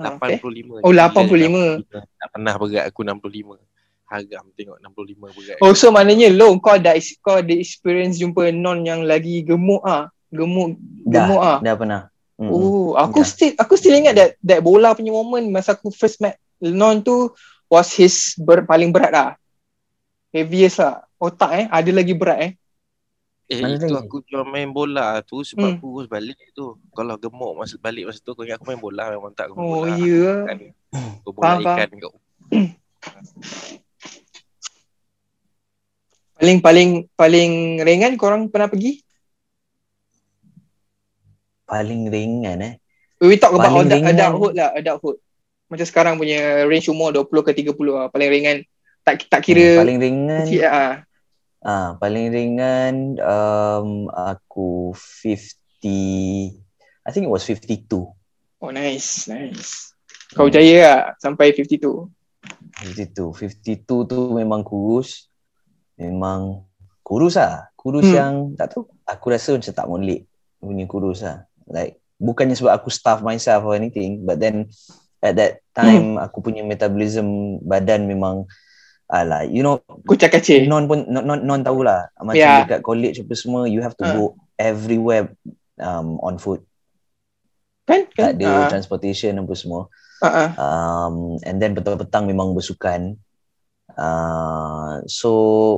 Ah, 0.00 0.16
okay. 0.16 0.40
85. 0.40 0.80
Oh, 0.80 0.92
Gila, 0.96 1.04
85. 1.12 1.84
Tak 1.92 2.28
pernah 2.32 2.54
berat 2.56 2.84
aku 2.88 3.00
65. 3.04 3.60
Haram 4.08 4.44
tengok 4.56 4.80
65 4.80 5.36
berat. 5.36 5.56
Oh 5.60 5.76
so 5.76 5.92
maknanya 5.92 6.32
lo 6.32 6.56
kau 6.56 6.80
ada 6.80 6.96
kau 7.20 7.44
ada 7.44 7.52
experience 7.52 8.16
jumpa 8.16 8.48
non 8.48 8.80
yang 8.88 9.04
lagi 9.04 9.44
gemuk 9.44 9.84
ah. 9.84 10.08
Gemuk 10.32 10.80
Dah, 11.04 11.28
gemuk 11.28 11.40
ah. 11.44 11.58
dah 11.60 11.74
pernah. 11.76 12.02
Hmm. 12.40 12.48
Oh, 12.48 12.96
aku 12.96 13.20
Dah. 13.20 13.28
still 13.28 13.52
aku 13.60 13.74
still 13.76 13.92
ingat 13.92 14.14
that 14.16 14.30
that 14.40 14.60
bola 14.64 14.96
punya 14.96 15.12
moment 15.12 15.44
masa 15.52 15.76
aku 15.76 15.92
first 15.92 16.22
met 16.24 16.40
non 16.62 17.04
tu 17.04 17.28
was 17.68 17.92
his 17.92 18.32
ber, 18.40 18.64
paling 18.64 18.88
berat 18.88 19.12
lah. 19.12 19.30
Heaviest 20.32 20.80
lah. 20.80 21.04
Otak 21.18 21.50
eh 21.52 21.66
ada 21.68 21.90
lagi 21.90 22.14
berat 22.14 22.38
eh. 22.40 22.52
Eh 23.48 23.58
Mana 23.64 23.74
itu 23.74 23.90
lagi? 23.90 24.06
aku 24.06 24.16
cuma 24.22 24.44
main 24.44 24.68
bola 24.68 25.18
tu 25.24 25.40
sebab 25.40 25.72
Hmm. 25.72 25.78
aku 25.80 25.86
kurus 25.90 26.08
balik 26.08 26.36
tu. 26.52 26.76
Kalau 26.92 27.16
gemuk 27.16 27.52
masa 27.56 27.74
balik 27.76 28.06
masa 28.06 28.20
tu 28.20 28.36
kau 28.36 28.44
ingat 28.44 28.60
aku 28.60 28.68
main 28.68 28.78
bola 28.78 29.08
memang 29.08 29.32
tak 29.32 29.48
aku 29.50 29.54
main 29.56 29.66
Oh 29.66 29.82
bola. 29.82 29.96
ya. 29.98 30.30
Kan, 30.46 30.56
Aku 31.20 31.30
bola 31.32 31.42
Faham, 31.42 31.58
faham. 31.64 31.78
ikan 31.80 31.90
kat 31.96 32.12
Paling 36.38 36.58
paling 36.62 36.88
paling 37.18 37.52
ringan 37.82 38.14
korang 38.14 38.46
pernah 38.46 38.70
pergi? 38.70 39.02
Paling 41.66 42.08
ringan 42.08 42.58
eh. 42.62 42.74
We 43.18 43.34
talk 43.36 43.50
about 43.50 43.74
Paling 43.74 43.90
adult, 43.90 43.98
ringan. 43.98 44.14
adulthood 44.14 44.52
lah, 44.54 44.70
adulthood. 44.72 45.16
Macam 45.68 45.84
sekarang 45.84 46.14
punya 46.14 46.64
range 46.64 46.88
umur 46.88 47.10
20 47.10 47.42
ke 47.42 47.52
30 47.52 47.74
lah. 47.90 48.06
Paling 48.08 48.30
ringan. 48.30 48.56
Tak 49.02 49.26
tak 49.26 49.40
Hmm, 49.42 49.46
kira 49.50 49.68
paling 49.74 49.98
ringan 49.98 50.46
kecil 50.46 50.62
lah. 50.62 51.02
Ah 51.62 51.98
paling 51.98 52.30
ringan 52.30 53.18
um, 53.18 54.06
aku 54.10 54.94
50 54.94 56.58
I 57.08 57.10
think 57.10 57.24
it 57.24 57.32
was 57.32 57.46
52. 57.48 57.88
Oh 58.60 58.70
nice, 58.70 59.30
nice. 59.32 59.96
Kau 60.36 60.44
berjaya 60.52 60.76
lah 60.84 61.00
sampai 61.16 61.56
52. 61.56 62.04
52. 62.84 63.48
52 63.64 63.86
tu 64.04 64.18
memang 64.36 64.60
kurus. 64.60 65.32
Memang 65.96 66.68
kurus 67.00 67.40
lah. 67.40 67.72
Kurus 67.72 68.04
Hmm. 68.12 68.16
yang 68.18 68.34
tak 68.60 68.76
tahu. 68.76 68.84
Aku 69.08 69.32
rasa 69.32 69.56
macam 69.56 69.72
tak 69.72 69.88
molek 69.88 70.28
punya 70.60 70.84
kurus 70.84 71.24
lah. 71.24 71.48
Like 71.64 71.96
bukannya 72.20 72.58
sebab 72.58 72.76
aku 72.76 72.92
starve 72.92 73.24
myself 73.24 73.64
or 73.64 73.78
anything 73.78 74.26
but 74.26 74.36
then 74.42 74.68
at 75.22 75.38
that 75.38 75.62
time 75.70 76.18
aku 76.18 76.42
punya 76.42 76.66
metabolism 76.66 77.58
badan 77.62 78.10
memang 78.10 78.44
alah 79.08 79.40
you 79.42 79.60
know 79.60 79.80
Kucak 80.04 80.28
kacir. 80.30 80.68
non 80.68 80.84
pun 80.84 81.08
non 81.08 81.24
non, 81.24 81.40
non 81.40 81.60
tahulah 81.60 82.12
macam 82.20 82.36
Yeah. 82.36 82.64
dekat 82.64 82.80
college 82.80 83.16
apa 83.18 83.32
semua 83.32 83.64
you 83.64 83.80
have 83.80 83.96
to 83.96 84.04
Ah. 84.04 84.12
go 84.12 84.24
everywhere 84.54 85.32
um, 85.80 86.20
on 86.20 86.36
foot 86.36 86.60
Kan? 87.84 88.04
kan? 88.12 88.36
tak 88.36 88.44
ada 88.44 88.48
Ah, 88.52 88.68
transportation 88.68 89.32
apa 89.34 89.52
semua 89.52 89.88
ah, 90.20 90.28
ah. 90.28 90.48
um, 90.58 91.40
and 91.40 91.56
then 91.56 91.72
petang-petang 91.72 92.28
memang 92.28 92.52
bersukan 92.52 93.16
uh, 93.96 95.00
so 95.08 95.30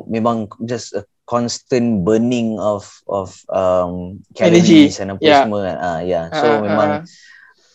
memang 0.07 0.51
just 0.65 0.91
a 0.93 1.03
constant 1.23 2.03
burning 2.03 2.59
of 2.59 2.83
of 3.07 3.39
um, 3.47 4.19
Energy. 4.35 4.91
and 4.91 5.15
apa 5.15 5.23
Yeah. 5.23 5.47
semua 5.47 5.61
ah 5.79 6.01
yeah 6.03 6.27
so 6.35 6.43
Ah, 6.43 6.51
ah, 6.51 6.61
memang 6.61 6.91
ah. 6.99 7.03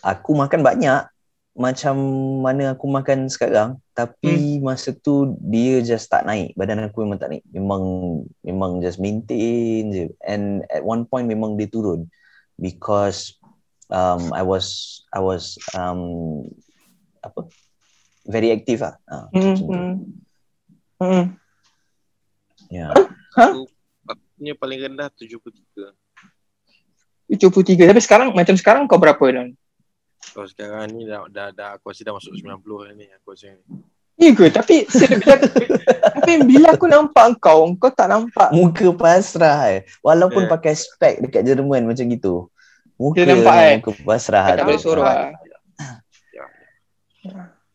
aku 0.03 0.35
makan 0.35 0.59
banyak 0.59 1.07
macam 1.55 1.95
mana 2.43 2.75
aku 2.75 2.85
makan 2.85 3.31
sekarang 3.31 3.79
tapi 3.95 4.59
Hmm. 4.59 4.67
masa 4.67 4.91
tu 4.91 5.39
dia 5.39 5.79
just 5.79 6.11
tak 6.11 6.27
naik. 6.27 6.51
Badan 6.59 6.83
aku 6.83 7.07
memang 7.07 7.15
tak 7.15 7.31
naik. 7.31 7.47
Memang 7.47 7.83
memang 8.43 8.83
just 8.83 8.99
maintain 8.99 9.87
je. 9.87 10.05
And 10.19 10.67
at 10.67 10.83
one 10.83 11.07
point 11.07 11.31
memang 11.31 11.55
dia 11.55 11.71
turun. 11.71 12.11
Because 12.59 13.39
um 13.87 14.35
I 14.35 14.43
was 14.43 14.99
I 15.15 15.23
was 15.23 15.55
um 15.71 16.43
apa? 17.23 17.47
Very 18.27 18.51
active 18.51 18.83
lah. 18.83 18.99
Ah, 19.07 19.31
Hmm, 19.31 20.11
hmm. 20.99 21.25
Yeah 22.67 22.91
Aku 23.35 23.69
punya 24.35 24.59
paling 24.59 24.79
rendah 24.83 25.07
73. 25.15 25.95
73. 27.31 27.89
Tapi 27.89 28.01
sekarang, 28.03 28.27
macam 28.35 28.55
sekarang 28.59 28.83
kau 28.85 28.99
berapa 28.99 29.23
non? 29.31 29.55
Kalau 30.33 30.47
sekarang 30.47 30.89
ni 30.89 31.05
dah, 31.05 31.27
dah, 31.29 31.47
dah 31.51 31.69
aku 31.77 31.91
rasa 31.91 32.01
dah 32.01 32.15
masuk 32.15 32.33
90 32.33 32.55
dah 32.63 32.93
ni. 32.95 33.05
Aku 33.21 33.35
rasa 33.35 33.53
ni. 33.53 33.61
Ya 34.15 34.31
ke? 34.31 34.47
Tapi, 34.47 34.87
tapi 34.87 36.33
bila 36.47 36.71
aku 36.71 36.87
nampak 36.87 37.35
kau, 37.35 37.67
kau 37.75 37.91
tak 37.91 38.07
nampak. 38.07 38.47
muka 38.55 38.87
pasrah 38.95 39.75
eh. 39.75 39.83
walaupun 39.99 40.47
Eh. 40.47 40.49
pakai 40.49 40.71
spek 40.71 41.19
dekat 41.19 41.43
Jerman 41.43 41.83
macam 41.83 42.07
gitu 42.07 42.47
muka 42.95 43.27
Dia 43.27 43.35
nampak, 43.35 43.55
eh. 43.59 43.73
muka 43.83 43.91
pasrah 44.07 44.55
Tak 44.55 44.63
boleh 44.63 44.79
suruh 44.79 45.03
lah. 45.03 45.35
Ya. 46.31 46.43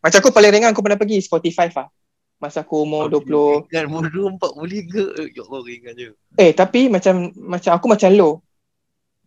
Macam 0.01 0.19
aku 0.25 0.33
paling 0.33 0.49
ringan 0.49 0.73
aku 0.73 0.81
pernah 0.81 0.97
pergi 0.97 1.21
Spotify 1.21 1.69
lah. 1.77 1.93
Masa 2.41 2.65
aku 2.65 2.89
umur 2.89 3.13
20. 3.13 3.69
Ringan 3.69 3.87
bodoh 3.93 4.33
empat 4.33 4.51
boleh 4.57 4.81
ke? 4.89 5.05
Ya 5.37 5.45
Allah 5.45 5.61
ringan 5.61 5.93
je. 5.93 6.17
Eh 6.41 6.57
tapi 6.57 6.89
macam 6.89 7.29
macam 7.37 7.77
aku 7.77 7.85
macam 7.85 8.09
low. 8.17 8.33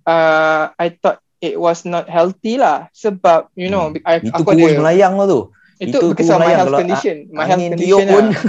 Uh, 0.01 0.73
I 0.75 0.97
thought 0.97 1.22
it 1.43 1.59
was 1.59 1.83
not 1.83 2.07
healthy 2.07 2.55
lah. 2.55 2.87
Sebab 2.95 3.51
you 3.59 3.67
know 3.67 3.91
Hmm. 3.91 3.99
I, 4.07 4.23
itu 4.23 4.31
aku 4.31 4.55
ada 4.55 4.79
melayang 4.79 5.19
lah 5.19 5.27
tu. 5.27 5.51
Itu, 5.83 5.99
itu 5.99 6.07
because 6.15 6.31
of 6.31 6.39
my 6.39 6.55
health 6.55 6.79
condition. 6.79 7.15
My 7.35 7.43
health 7.43 7.67
condition 7.67 8.05
pun. 8.07 8.25
lah. 8.31 8.39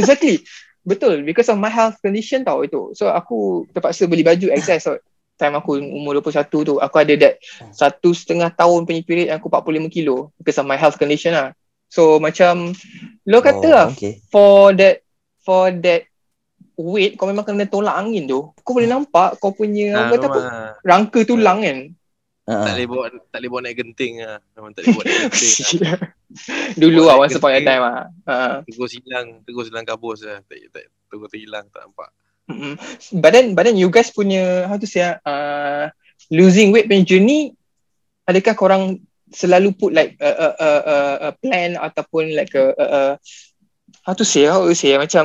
exactly. 0.00 0.40
Betul. 0.82 1.22
Because 1.28 1.52
of 1.52 1.60
my 1.60 1.68
health 1.68 2.00
condition 2.00 2.48
tau 2.48 2.64
itu. 2.64 2.96
So 2.96 3.12
aku 3.12 3.68
terpaksa 3.70 4.08
beli 4.08 4.24
baju 4.24 4.48
exercise 4.48 4.88
so, 4.88 4.96
time 5.36 5.58
aku 5.58 5.80
umur 5.82 6.22
21 6.22 6.48
tu 6.48 6.74
aku 6.78 6.96
ada 7.02 7.14
that 7.18 7.34
satu 7.74 8.14
setengah 8.14 8.52
tahun 8.54 8.86
punya 8.86 9.02
period 9.02 9.26
yang 9.32 9.42
aku 9.42 9.50
45 9.50 9.90
kilo 9.90 10.30
because 10.38 10.60
of 10.60 10.68
my 10.68 10.78
health 10.78 10.96
condition 10.96 11.34
lah. 11.34 11.52
So 11.92 12.22
macam 12.22 12.72
lo 13.28 13.38
kata 13.44 13.68
lah 13.68 13.86
oh, 13.90 13.94
okay. 13.94 14.22
for 14.32 14.72
that 14.78 15.04
for 15.42 15.68
that 15.82 16.08
weight 16.78 17.20
kau 17.20 17.28
memang 17.28 17.44
kena 17.44 17.68
tolak 17.68 17.98
angin 17.98 18.24
tu. 18.30 18.54
Kau 18.62 18.72
boleh 18.72 18.88
nampak 18.88 19.36
kau 19.42 19.52
punya 19.52 19.98
Ah, 19.98 20.00
apa 20.08 20.14
kata 20.16 20.26
apa 20.30 20.38
memang 20.38 20.46
rangka 20.86 21.20
tulang 21.26 21.58
kan 21.60 21.78
Ah, 22.42 22.66
tak 22.66 22.74
boleh 22.74 22.88
bawa 22.90 23.04
tak 23.30 23.38
boleh 23.38 23.50
bawa 23.54 23.60
naik 23.62 23.76
genting 23.78 24.14
lah. 24.18 24.38
Memang 24.58 24.70
tak 24.74 24.82
boleh 24.90 25.06
naik 25.06 25.30
genting 25.38 25.80
lah. 25.86 25.98
dulu 26.74 27.00
Buat 27.02 27.06
lah 27.06 27.14
like 27.14 27.22
once 27.22 27.34
upon 27.38 27.50
a 27.50 27.54
genting. 27.54 27.68
time 27.70 27.82
uh, 28.26 28.56
Tegur 28.66 28.88
silang, 28.90 29.26
tegur 29.46 29.62
silang 29.62 29.86
kabus 29.86 30.26
lah. 30.26 30.38
Tak, 30.50 30.58
tak, 30.74 30.84
tegur 31.06 31.28
terhilang 31.30 31.66
tak 31.70 31.86
nampak. 31.86 32.10
but 33.22 33.30
then 33.30 33.54
but 33.54 33.62
then 33.64 33.78
you 33.78 33.86
guys 33.86 34.10
punya 34.10 34.66
how 34.66 34.74
to 34.74 34.84
say 34.84 35.06
ah, 35.06 35.22
uh, 35.22 35.84
losing 36.34 36.74
weight 36.74 36.90
punya 36.90 37.06
journey 37.06 37.54
adakah 38.26 38.58
korang 38.58 38.84
selalu 39.32 39.72
put 39.72 39.96
like 39.96 40.18
a, 40.20 40.28
a, 40.28 40.48
a, 40.60 40.68
a, 41.28 41.30
plan 41.40 41.78
ataupun 41.80 42.36
like 42.36 42.52
a, 42.52 42.74
a, 42.76 42.84
a 42.84 43.02
how 44.04 44.12
to 44.12 44.26
say 44.26 44.44
how 44.44 44.60
to 44.60 44.76
say 44.76 44.92
macam 45.00 45.24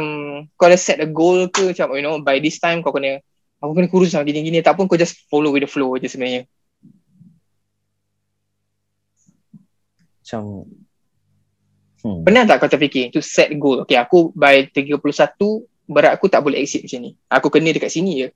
kau 0.56 0.72
dah 0.72 0.80
set 0.80 1.04
a 1.04 1.08
goal 1.10 1.52
ke 1.52 1.76
macam 1.76 1.92
you 1.98 2.04
know 2.06 2.22
by 2.24 2.40
this 2.40 2.62
time 2.62 2.80
kau 2.80 2.96
kena 2.96 3.20
aku 3.60 3.76
kena 3.76 3.88
kurus 3.92 4.16
lah 4.16 4.24
gini-gini 4.24 4.64
tak 4.64 4.80
pun 4.80 4.88
kau 4.88 4.96
just 4.96 5.28
follow 5.28 5.52
with 5.52 5.66
the 5.66 5.70
flow 5.70 5.98
je 6.00 6.08
sebenarnya 6.08 6.48
Macam 10.28 10.68
hmm. 12.04 12.22
pernah 12.28 12.44
tak 12.44 12.60
kau 12.60 12.68
terfikir 12.68 13.08
to 13.16 13.24
set 13.24 13.48
goal 13.56 13.88
okay 13.88 13.96
aku 13.96 14.36
by 14.36 14.68
31 14.68 15.00
berat 15.88 16.12
aku 16.20 16.28
tak 16.28 16.44
boleh 16.44 16.60
exceed 16.60 16.84
macam 16.84 17.00
ni 17.00 17.12
aku 17.32 17.48
kena 17.48 17.72
dekat 17.72 17.88
sini 17.88 18.28
je 18.28 18.30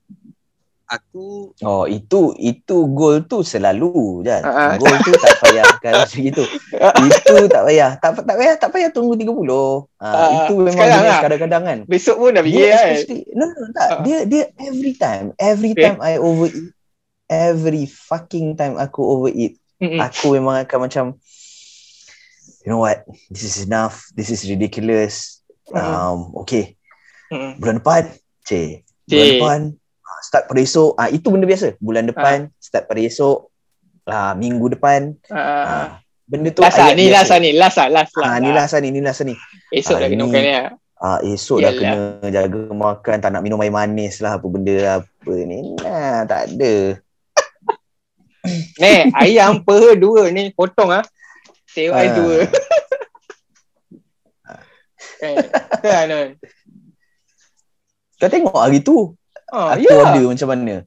Aku 0.92 1.56
Oh 1.64 1.88
itu 1.88 2.36
itu 2.36 2.76
goal 2.92 3.24
tu 3.24 3.40
selalu 3.40 4.20
je. 4.28 4.36
Ah, 4.44 4.52
ah. 4.52 4.70
Goal 4.76 4.92
tu 5.00 5.08
tak 5.16 5.40
payah 5.40 5.64
kalau 5.82 6.04
macam 6.04 6.18
gitu. 6.20 6.44
Itu 7.08 7.36
tak 7.48 7.62
payah. 7.64 7.90
Tak 7.96 8.10
tak 8.28 8.36
payah 8.36 8.54
tak 8.60 8.70
payah 8.76 8.90
tunggu 8.92 9.16
30. 9.16 9.24
Ha, 9.24 10.04
Ah, 10.04 10.28
itu 10.44 10.52
memang 10.60 10.76
sekarang 10.76 10.92
jenis 11.00 11.08
lah. 11.08 11.20
kadang-kadang 11.24 11.62
kan. 11.64 11.78
besok 11.88 12.16
pun 12.20 12.36
dah 12.36 12.44
fikir 12.44 12.60
Dia 12.60 12.76
kan 12.76 12.92
no, 13.32 13.44
no, 13.48 13.64
tak. 13.72 13.88
Ah. 13.88 13.98
Dia 14.04 14.18
dia 14.28 14.44
every 14.60 14.92
time, 14.92 15.26
every 15.40 15.72
Okay. 15.72 15.80
time 15.80 15.98
I 16.04 16.20
overeat, 16.20 16.76
every 17.24 17.84
fucking 17.88 18.60
time 18.60 18.76
aku 18.76 19.00
overeat, 19.00 19.56
Mm-mm. 19.80 19.96
aku 19.96 20.36
memang 20.36 20.60
akan 20.60 20.78
macam 20.78 21.04
you 22.62 22.70
know 22.70 22.82
what? 22.82 23.02
This 23.28 23.42
is 23.44 23.66
enough. 23.66 24.06
This 24.14 24.30
is 24.30 24.46
ridiculous. 24.46 25.42
Um 25.72 26.34
okay, 26.42 26.74
Mm-mm. 27.30 27.58
bulan 27.58 27.82
depan, 27.82 28.02
cik. 28.46 28.86
Bulan 29.06 29.28
depan 29.36 29.58
ah, 30.02 30.20
start 30.22 30.44
pada 30.46 30.60
esok. 30.62 30.90
Ah 30.98 31.08
itu 31.10 31.26
benda 31.30 31.46
biasa. 31.46 31.74
Bulan 31.82 32.04
depan 32.06 32.50
start 32.58 32.86
pada 32.86 33.00
esok. 33.02 33.50
Ah 34.06 34.34
minggu 34.34 34.72
depan. 34.72 35.14
Ah, 35.30 35.66
Ah 35.66 35.88
benda 36.22 36.48
tu 36.54 36.64
last 36.64 36.80
ayat 36.80 36.96
ni 36.96 37.12
biasa. 37.12 37.36
last 37.36 37.42
ni 37.42 37.50
last 37.52 37.76
lah 37.76 37.88
last 37.92 38.12
lah 38.16 38.26
Ah 38.32 38.36
ni 38.40 38.50
last 38.54 38.74
ni, 38.80 38.88
ni 38.88 39.00
last 39.04 39.20
ni. 39.26 39.34
esok 39.68 39.98
Ah, 39.98 40.00
dah 40.06 40.08
kena 40.08 40.24
makan 40.24 40.44
ya 40.46 40.62
Ah 41.02 41.18
esok 41.18 41.58
dah 41.58 41.74
Yalah. 41.74 41.80
kena 41.82 42.30
jaga 42.30 42.60
makan, 42.70 43.16
tak 43.18 43.30
nak 43.34 43.42
minum 43.42 43.58
air 43.58 43.74
manis 43.74 44.22
lah 44.22 44.38
apa 44.38 44.46
benda 44.46 44.76
lah, 44.78 44.94
apa 45.02 45.32
ni. 45.34 45.74
Nah, 45.82 46.22
tak 46.30 46.54
ada. 46.54 46.74
ni 48.82 49.10
ayam 49.18 49.66
per 49.66 49.98
dua 49.98 50.30
ni 50.30 50.54
potong 50.54 50.94
ah 50.94 51.02
Ah. 51.72 51.98
ais 52.00 52.12
dua 52.12 52.36
kan 55.82 56.04
non 56.08 56.28
Kau 58.22 58.30
tengok 58.30 58.54
hari 58.54 58.78
tu 58.86 59.18
oh, 59.50 59.66
aku 59.66 59.82
ya 59.82 59.98
order 59.98 60.30
macam 60.30 60.48
mana. 60.54 60.86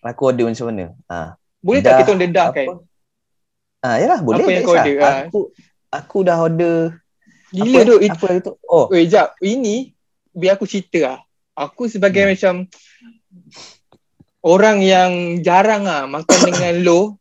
Aku 0.00 0.22
order 0.24 0.48
macam 0.48 0.66
mana. 0.72 0.96
Ah. 1.04 1.36
boleh 1.60 1.84
dah 1.84 1.92
tak 1.92 1.98
kita 2.00 2.10
orang 2.16 2.22
dedahkan 2.24 2.64
apa? 2.64 2.74
Ah 3.84 3.96
yalah 4.00 4.20
boleh 4.24 4.40
Apa 4.40 4.48
yang 4.48 4.64
kau 4.64 4.72
order, 4.72 4.96
ah? 5.04 5.16
Aku 5.28 5.40
aku 5.92 6.16
dah 6.24 6.36
order 6.40 6.76
gila 7.52 7.84
apa, 7.84 7.88
tu 7.92 7.94
eh? 8.00 8.08
apa 8.08 8.24
hari 8.24 8.40
tu? 8.40 8.52
Oh, 8.64 8.88
Weh, 8.88 9.04
jap. 9.04 9.36
Ini 9.44 9.92
biar 10.32 10.56
aku 10.56 10.64
cerita 10.64 10.98
lah. 11.12 11.18
Aku 11.52 11.92
sebagai 11.92 12.24
Hmm. 12.24 12.32
macam 12.32 12.54
orang 14.40 14.80
yang 14.80 15.44
jarang 15.44 15.84
ah 15.84 16.08
makan 16.08 16.38
dengan 16.48 16.74
lo 16.88 17.19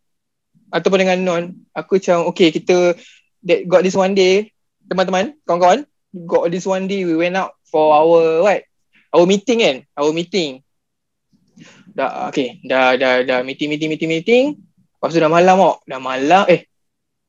ataupun 0.70 1.02
dengan 1.02 1.18
non. 1.20 1.44
Aku 1.74 1.98
macam 1.98 2.28
okay 2.28 2.50
kita 2.50 2.94
that 3.44 3.66
got 3.66 3.82
this 3.82 3.94
one 3.94 4.14
day 4.14 4.50
teman-teman, 4.86 5.38
kawan-kawan, 5.46 5.86
got 6.26 6.50
this 6.50 6.66
one 6.66 6.86
day 6.86 7.06
we 7.06 7.14
went 7.14 7.34
out 7.34 7.54
for 7.66 7.94
our 7.94 8.42
what? 8.42 8.66
Our 9.10 9.26
meeting 9.26 9.60
kan? 9.60 9.76
Our 9.94 10.10
meeting. 10.10 10.62
Dah 11.90 12.30
okay, 12.30 12.62
dah 12.62 12.96
dah 12.96 13.26
dah 13.26 13.40
meeting 13.42 13.68
meeting 13.68 13.90
meeting 13.90 14.10
meeting. 14.10 14.44
Lepas 14.96 15.12
tu 15.12 15.20
dah 15.20 15.28
malam 15.28 15.58
kok. 15.58 15.78
Dah 15.86 16.00
malam 16.00 16.44
eh 16.48 16.66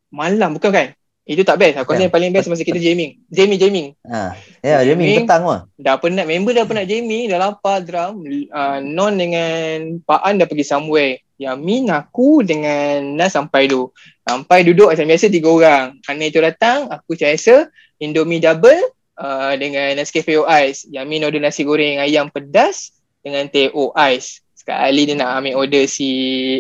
malam 0.09 0.57
bukan 0.57 0.71
kan? 0.71 0.89
Itu 1.25 1.47
tak 1.47 1.63
best. 1.63 1.79
Aku 1.79 1.95
rasa 1.95 1.95
Bukan. 1.95 2.05
yang 2.07 2.15
paling 2.15 2.31
best 2.35 2.51
masa 2.51 2.67
kita 2.67 2.77
jamming. 2.77 3.23
Jamming 3.29 3.59
jamming 3.59 3.89
ah. 4.03 4.35
Ya, 4.61 4.83
Okay, 4.83 4.91
jamming 4.91 5.07
ni- 5.07 5.19
petang 5.23 5.43
mah. 5.47 5.61
dah 5.79 5.95
penat 5.97 6.27
member 6.27 6.53
dah 6.53 6.67
penat 6.67 6.85
Jamie 6.85 7.31
dah 7.31 7.39
lapar 7.39 7.81
drum 7.81 8.25
uh, 8.51 8.79
Non 8.83 9.15
dengan 9.15 10.01
Pak 10.03 10.21
An 10.21 10.37
dah 10.37 10.47
pergi 10.47 10.67
somewhere 10.67 11.23
Yamin 11.41 11.89
aku 11.89 12.45
dengan 12.45 13.17
Nas 13.17 13.33
sampai 13.33 13.65
tu 13.65 13.89
sampai 14.29 14.61
duduk 14.69 14.93
macam 14.93 15.09
biasa 15.09 15.33
tiga 15.33 15.49
orang 15.49 15.87
Ana 16.05 16.29
tu 16.29 16.45
datang 16.45 16.93
aku 16.93 17.17
macam 17.17 17.29
biasa 17.33 17.55
Indomie 17.97 18.45
double 18.45 18.81
uh, 19.17 19.57
dengan 19.57 19.97
Nescafe 19.97 20.37
O 20.37 20.45
Ice 20.69 20.85
Yamin 20.93 21.25
order 21.25 21.41
nasi 21.41 21.65
goreng 21.65 21.97
ayam 21.97 22.29
pedas 22.29 22.93
dengan 23.25 23.49
teh 23.49 23.73
O 23.73 23.97
Ice 24.13 24.45
sekali 24.53 25.09
dia 25.09 25.17
nak 25.17 25.41
ambil 25.41 25.65
order 25.65 25.89
si 25.89 26.11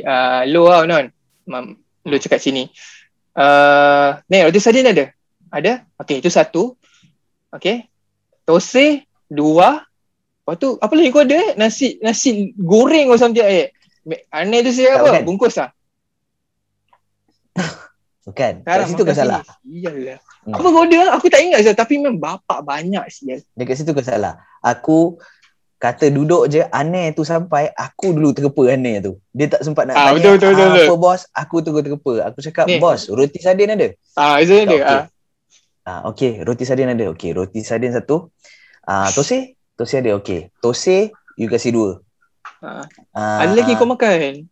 uh, 0.00 0.48
Lo 0.48 0.72
tau 0.72 0.88
Non 0.88 1.04
Mam, 1.44 1.76
Lo 2.08 2.16
cakap 2.16 2.40
sini 2.40 2.64
uh, 3.36 4.16
Ni 4.32 4.40
roti 4.40 4.60
sardin 4.64 4.88
ada? 4.88 5.12
Ada? 5.52 5.84
Okay 6.00 6.24
itu 6.24 6.32
satu 6.32 6.72
Okay 7.52 7.84
Tose 8.48 9.06
dua. 9.30 9.78
Lepas 10.42 10.56
tu 10.58 10.74
apa 10.82 10.92
lagi 10.98 11.14
kau 11.14 11.22
ada 11.22 11.38
eh? 11.38 11.50
Nasi 11.54 12.02
nasi 12.02 12.50
goreng 12.58 13.14
or 13.14 13.18
something 13.20 13.46
eh. 13.46 13.70
Aneh 14.30 14.60
tu 14.62 14.70
saya 14.70 14.96
Tak 14.96 15.00
apa? 15.00 15.08
makan. 15.12 15.22
Bungkus 15.24 15.54
lah. 15.56 15.70
Bukan. 18.26 18.52
Kat 18.62 18.86
situ 18.86 19.02
kau 19.02 19.16
salah. 19.16 19.42
Iyalah. 19.62 20.18
Hmm. 20.40 20.54
Apa 20.54 20.66
kau 20.66 20.80
order? 20.80 21.06
Aku 21.12 21.26
tak 21.28 21.40
ingat 21.42 21.60
Zah. 21.64 21.74
Tapi 21.74 21.98
memang 21.98 22.16
bapak 22.16 22.62
banyak 22.62 23.04
sial. 23.08 23.40
Dekat 23.52 23.76
situ 23.76 23.90
kau 23.90 24.04
salah. 24.04 24.40
Aku 24.60 25.20
kata 25.76 26.08
duduk 26.08 26.44
je 26.46 26.60
aneh 26.68 27.10
tu 27.10 27.24
sampai 27.24 27.72
aku 27.72 28.12
dulu 28.12 28.30
terkepa 28.30 28.62
aneh 28.70 29.00
tu. 29.00 29.12
Dia 29.30 29.48
tak 29.48 29.64
sempat 29.64 29.88
nak 29.88 29.96
Ah, 29.96 30.04
tanya 30.06 30.16
betul, 30.16 30.32
betul, 30.36 30.50
betul, 30.50 30.60
"Ah, 30.62 30.70
betul." 30.70 30.86
apa 30.86 30.94
bos. 30.96 31.20
Aku 31.34 31.56
tunggu 31.60 31.80
terkepa. 31.80 32.12
Aku 32.28 32.38
cakap 32.40 32.64
Ni. 32.66 32.76
bos 32.76 33.00
roti 33.08 33.38
sardin 33.38 33.72
ada. 33.72 33.88
Ah, 34.14 34.36
itu 34.38 34.52
ada. 34.54 34.68
Okey. 34.70 34.84
Ah. 34.86 35.04
Ah 35.82 36.00
okey 36.06 36.44
roti 36.44 36.64
sardin 36.64 36.88
ada. 36.88 37.04
Okey 37.10 37.32
roti 37.32 37.60
sardin 37.60 37.90
satu. 37.90 38.28
Ah 38.82 39.08
tose 39.08 39.56
tose 39.74 39.96
ada 39.96 40.12
okey. 40.14 40.52
Tose 40.58 41.08
you 41.34 41.48
kasih 41.48 41.72
dua. 41.72 41.90
Ah, 42.60 42.86
Ada 43.40 43.52
lagi 43.54 43.72
kau 43.74 43.88
makan? 43.88 44.46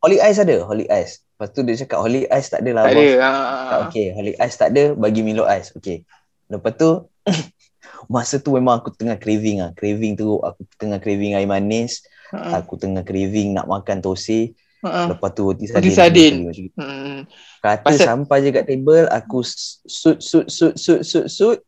Holy 0.00 0.16
ice 0.16 0.40
ada, 0.40 0.64
holy 0.64 0.88
ice. 0.88 1.20
Lepas 1.30 1.48
tu 1.52 1.60
dia 1.60 1.76
cakap 1.76 2.00
holy 2.00 2.24
ice 2.26 2.48
tak 2.48 2.64
ada 2.64 2.70
lah 2.72 2.84
Tak 2.88 2.92
ada. 2.94 3.04
Ah. 3.20 3.84
okay, 3.84 4.12
holy 4.12 4.32
ice 4.34 4.56
tak 4.56 4.72
ada, 4.72 4.92
bagi 4.94 5.20
Milo 5.20 5.44
ice. 5.44 5.72
Okay. 5.74 6.08
Lepas 6.48 6.72
tu, 6.74 7.04
masa 8.08 8.40
tu 8.40 8.56
memang 8.56 8.80
aku 8.80 8.90
tengah 8.90 9.20
craving 9.20 9.60
ah. 9.60 9.70
Craving 9.72 10.16
tu, 10.16 10.40
aku 10.40 10.64
tengah 10.76 10.96
craving 10.96 11.36
air 11.36 11.44
manis. 11.44 12.00
Ah. 12.32 12.60
Aku 12.60 12.80
tengah 12.80 13.04
craving 13.04 13.52
nak 13.52 13.68
makan 13.68 14.00
tosi. 14.00 14.56
Ah. 14.80 15.12
Lepas 15.12 15.36
tu 15.36 15.44
roti 15.44 15.68
Roti 15.68 15.92
sardin. 15.92 16.48
tu. 16.48 16.72
Hmm. 16.80 17.28
Kata 17.60 17.84
Pasal- 17.84 18.08
sampai 18.08 18.40
je 18.40 18.50
kat 18.50 18.64
table, 18.64 19.04
aku 19.04 19.44
sut, 19.44 20.16
sut, 20.24 20.48
sut, 20.48 20.74
sut, 20.80 21.00
sut, 21.04 21.26
sut. 21.28 21.58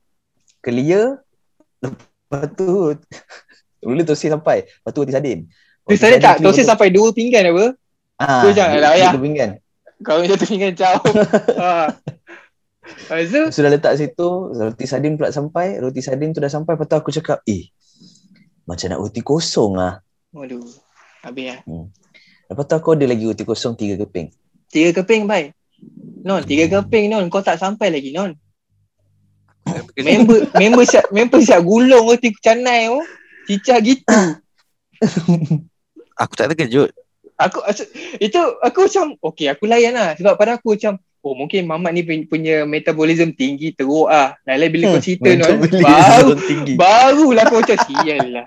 Clear. 0.65 1.21
Lepas 1.85 2.49
tu, 2.57 2.97
dulu 3.85 4.01
tosi 4.03 4.33
sampai. 4.33 4.65
Lepas 4.65 4.91
tu 4.91 5.05
roti 5.05 5.13
sardin. 5.13 5.45
Tu 5.89 5.99
tadi 5.99 6.17
tak? 6.23 6.39
Tosis 6.39 6.63
betul. 6.63 6.71
sampai 6.71 6.89
dua 6.95 7.09
pinggan 7.11 7.51
apa? 7.51 7.67
Ah, 8.23 8.47
tu 8.47 8.55
jangan 8.55 8.79
dia- 8.79 8.85
lah, 8.87 8.93
ya. 8.95 9.11
dua 9.15 9.23
pinggan. 9.23 9.51
Kau 10.03 10.19
punya 10.19 10.35
satu 10.35 10.47
pinggan 10.47 10.73
jauh. 10.75 11.05
ah. 11.63 11.89
Lepas 12.83 13.31
tu, 13.31 13.43
Sudah 13.55 13.71
letak 13.71 13.95
situ, 13.95 14.29
roti 14.51 14.85
sardin 14.91 15.15
pula 15.15 15.31
sampai, 15.31 15.79
roti 15.79 16.03
sardin 16.03 16.35
tu 16.35 16.43
dah 16.43 16.51
sampai, 16.51 16.75
lepas 16.75 16.87
tu 16.91 16.97
aku 16.99 17.11
cakap, 17.15 17.39
eh, 17.47 17.71
macam 18.67 18.91
nak 18.91 18.99
roti 18.99 19.23
kosong 19.23 19.79
lah. 19.79 20.03
Waduh. 20.35 20.67
Habis 21.23 21.45
lah. 21.55 21.59
Lepas 22.51 22.65
tu 22.67 22.75
aku 22.75 22.99
ada 22.99 23.07
lagi 23.07 23.23
roti 23.23 23.47
kosong 23.47 23.79
tiga 23.79 23.95
keping. 24.03 24.35
Tiga 24.67 24.91
keping, 25.03 25.31
bye. 25.31 25.55
Non, 26.27 26.43
tiga 26.43 26.67
keping, 26.67 27.11
Non. 27.11 27.27
Kau 27.31 27.43
tak 27.43 27.63
sampai 27.63 27.95
lagi, 27.95 28.11
Non. 28.11 28.35
member 29.95 30.51
member 30.59 30.83
siap 30.83 31.15
member 31.15 31.39
siap 31.39 31.63
gulung 31.63 32.11
roti 32.11 32.35
canai 32.43 32.91
tu. 32.91 32.99
Cicah 33.47 33.79
gitu. 33.79 34.19
Aku 36.23 36.33
tak 36.33 36.47
terkejut. 36.49 36.95
Aku 37.35 37.59
itu 38.17 38.39
aku 38.61 38.79
macam 38.87 39.05
okey 39.19 39.51
aku 39.51 39.67
layan 39.67 39.93
lah 39.93 40.15
sebab 40.15 40.39
pada 40.39 40.55
aku 40.55 40.79
macam 40.79 40.95
oh 41.19 41.35
mungkin 41.35 41.67
Mamat 41.67 41.91
ni 41.91 42.03
pu- 42.03 42.27
punya 42.29 42.63
metabolism 42.63 43.35
tinggi 43.35 43.75
teruk 43.75 44.07
ah. 44.07 44.39
Lain 44.47 44.71
bila 44.71 44.95
kau 44.95 45.03
cerita 45.03 45.27
non 45.35 45.59
baru 45.59 46.39
tinggi. 46.51 46.79
barulah 46.79 47.43
aku 47.43 47.59
macam 47.59 47.79
sial 47.83 48.23
lah. 48.31 48.47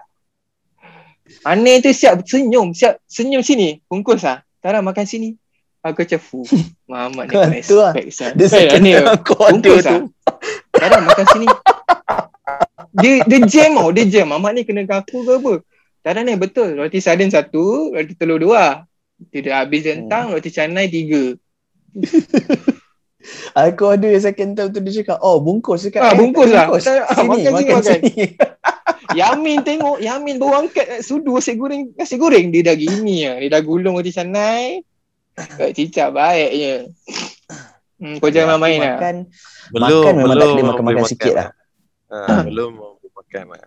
Aneh 1.44 1.82
tu 1.82 1.90
siap 1.92 2.22
senyum, 2.24 2.72
siap 2.72 3.02
senyum 3.04 3.42
sini, 3.42 3.82
bungkus 3.86 4.24
ah. 4.24 4.46
Tara 4.62 4.80
makan 4.80 5.04
sini. 5.04 5.36
Aku 5.82 6.02
macam 6.02 6.22
fu. 6.22 6.40
Mamat 6.90 7.26
ni 7.28 7.34
Kan, 7.34 7.50
tu 7.62 7.76
lah. 7.76 7.92
respect 7.92 8.10
sah. 8.14 8.30
Dia 8.32 8.46
Kan, 8.48 8.82
second 8.82 8.84
aku 9.12 9.34
order 9.38 9.76
tu. 9.78 9.98
ah. 9.98 10.02
Tara 10.72 10.98
makan 11.02 11.26
sini. 11.28 11.48
Dia 12.96 13.14
dia 13.28 13.40
jam 13.44 13.76
tau, 13.76 13.90
dia 13.92 14.06
jam. 14.08 14.32
Mamat 14.32 14.52
ni 14.56 14.62
kena 14.64 14.88
aku 14.88 15.22
ke 15.22 15.34
apa? 15.36 15.54
Tak 16.06 16.14
ada 16.14 16.22
ni 16.22 16.38
betul. 16.38 16.78
Roti 16.78 17.02
sardin 17.02 17.28
satu, 17.28 17.90
roti 17.90 18.14
telur 18.14 18.38
dua. 18.38 18.86
Tidak 19.26 19.50
habis 19.50 19.82
rentang, 19.84 20.30
roti 20.30 20.54
canai 20.54 20.86
tiga. 20.86 21.34
Aku 23.58 23.90
order 23.90 24.14
yang 24.14 24.22
second 24.22 24.54
time 24.54 24.70
tu 24.70 24.78
dia 24.80 25.02
cakap, 25.02 25.18
oh 25.20 25.42
bungkus. 25.42 25.90
Cakap, 25.90 26.02
Ah, 26.04 26.14
bungkus 26.14 26.54
lah. 26.54 26.70
bungkus. 26.70 26.86
Tak- 26.86 27.10
ah, 27.10 27.16
Sini, 27.16 27.26
makan 27.26 27.42
sini, 27.42 27.50
makan 27.50 27.74
makan. 27.74 28.00
sini. 28.06 28.26
Yamin 29.18 29.60
tengok, 29.64 29.98
Yamin 29.98 30.36
baru 30.38 30.54
angkat 30.62 30.86
nak 30.86 31.02
sudu 31.02 31.34
nasi 31.34 31.58
goreng. 31.58 31.90
Nasi 31.96 32.16
goreng 32.16 32.54
dia 32.54 32.62
dah 32.62 32.76
gini 32.78 33.26
lah. 33.26 33.42
Dia 33.42 33.50
dah 33.50 33.62
gulung 33.64 33.98
roti 33.98 34.14
canai. 34.14 34.86
Kak 35.34 35.74
cicak 35.74 36.14
baiknya. 36.14 36.86
Hmm, 37.98 38.20
kau 38.22 38.30
jangan 38.30 38.56
Aku 38.56 38.62
main 38.62 38.78
lah. 38.78 38.94
Makan, 38.94 39.16
Belum, 39.66 40.04
makan 40.06 40.14
memang 40.14 40.30
tak 40.30 40.38
belum 40.38 40.46
kena 40.46 40.62
mau 40.62 40.70
makan-makan 40.70 40.96
boleh 40.96 41.10
sikit 41.10 41.34
lah. 41.34 41.50
Ha, 42.06 42.20
belum 42.46 42.70
mau 42.72 42.92
boleh 42.94 43.14
makan 43.16 43.44
lah. 43.50 43.64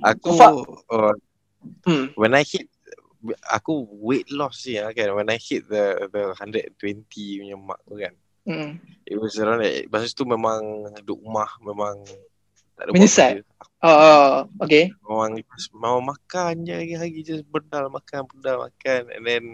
Aku 0.10 0.30
Kau 0.34 1.14
uh, 1.68 1.88
Hmm. 1.88 2.06
when 2.16 2.32
I 2.32 2.42
hit 2.42 2.66
aku 3.50 3.82
weight 3.98 4.30
loss 4.30 4.62
je 4.62 4.78
lah 4.78 4.94
kan 4.94 5.10
when 5.12 5.26
I 5.26 5.36
hit 5.36 5.66
the 5.66 6.06
the 6.08 6.32
120 6.38 6.70
punya 7.10 7.56
mark 7.58 7.82
tu 7.84 7.98
kan 7.98 8.14
Hmm. 8.48 8.80
it 9.04 9.20
was 9.20 9.36
around 9.36 9.60
that 9.60 9.84
masa 9.92 10.08
tu 10.08 10.24
memang 10.24 10.62
duduk 11.04 11.20
rumah 11.20 11.50
memang 11.60 12.00
tak 12.78 12.86
ada 12.86 12.90
Menyesal? 12.94 13.42
Oh, 13.82 13.90
oh, 13.90 14.30
okay. 14.62 14.88
memang 15.04 15.42
mau 15.74 15.98
makan 15.98 16.62
je 16.62 16.72
hari-hari 16.72 17.20
just 17.20 17.44
bedal 17.44 17.90
makan 17.90 18.24
bedal 18.30 18.64
makan 18.64 19.02
and 19.12 19.22
then 19.26 19.44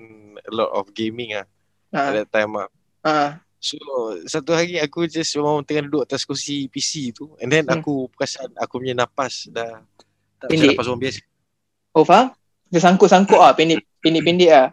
a 0.45 0.53
lot 0.53 0.71
of 0.71 0.93
gaming 0.93 1.33
ah 1.35 1.49
at 1.91 1.99
Ah, 1.99 2.11
that 2.13 2.29
time 2.31 2.53
ah 2.55 2.69
ah. 3.03 3.31
So 3.59 3.81
satu 4.29 4.53
hari 4.53 4.77
aku 4.77 5.09
just 5.09 5.33
memang 5.35 5.65
tengah 5.65 5.89
duduk 5.89 6.05
atas 6.05 6.29
kursi 6.29 6.69
PC 6.69 7.17
tu 7.17 7.33
and 7.41 7.49
then 7.49 7.65
Hmm. 7.65 7.81
aku 7.81 8.13
perasan 8.13 8.53
aku 8.61 8.79
punya 8.79 8.93
napas 8.93 9.49
dah 9.49 9.81
tak 10.37 10.53
macam 10.53 10.69
napas 10.71 10.87
orang 10.87 11.03
biasa. 11.03 11.21
Oh, 11.95 12.03
faham? 12.03 12.35
Dia 12.69 12.83
sangkut-sangkut 12.83 13.39
ah, 13.39 13.55
pendek, 13.55 13.87
pendek-pendek 14.03 14.51
ah. 14.51 14.69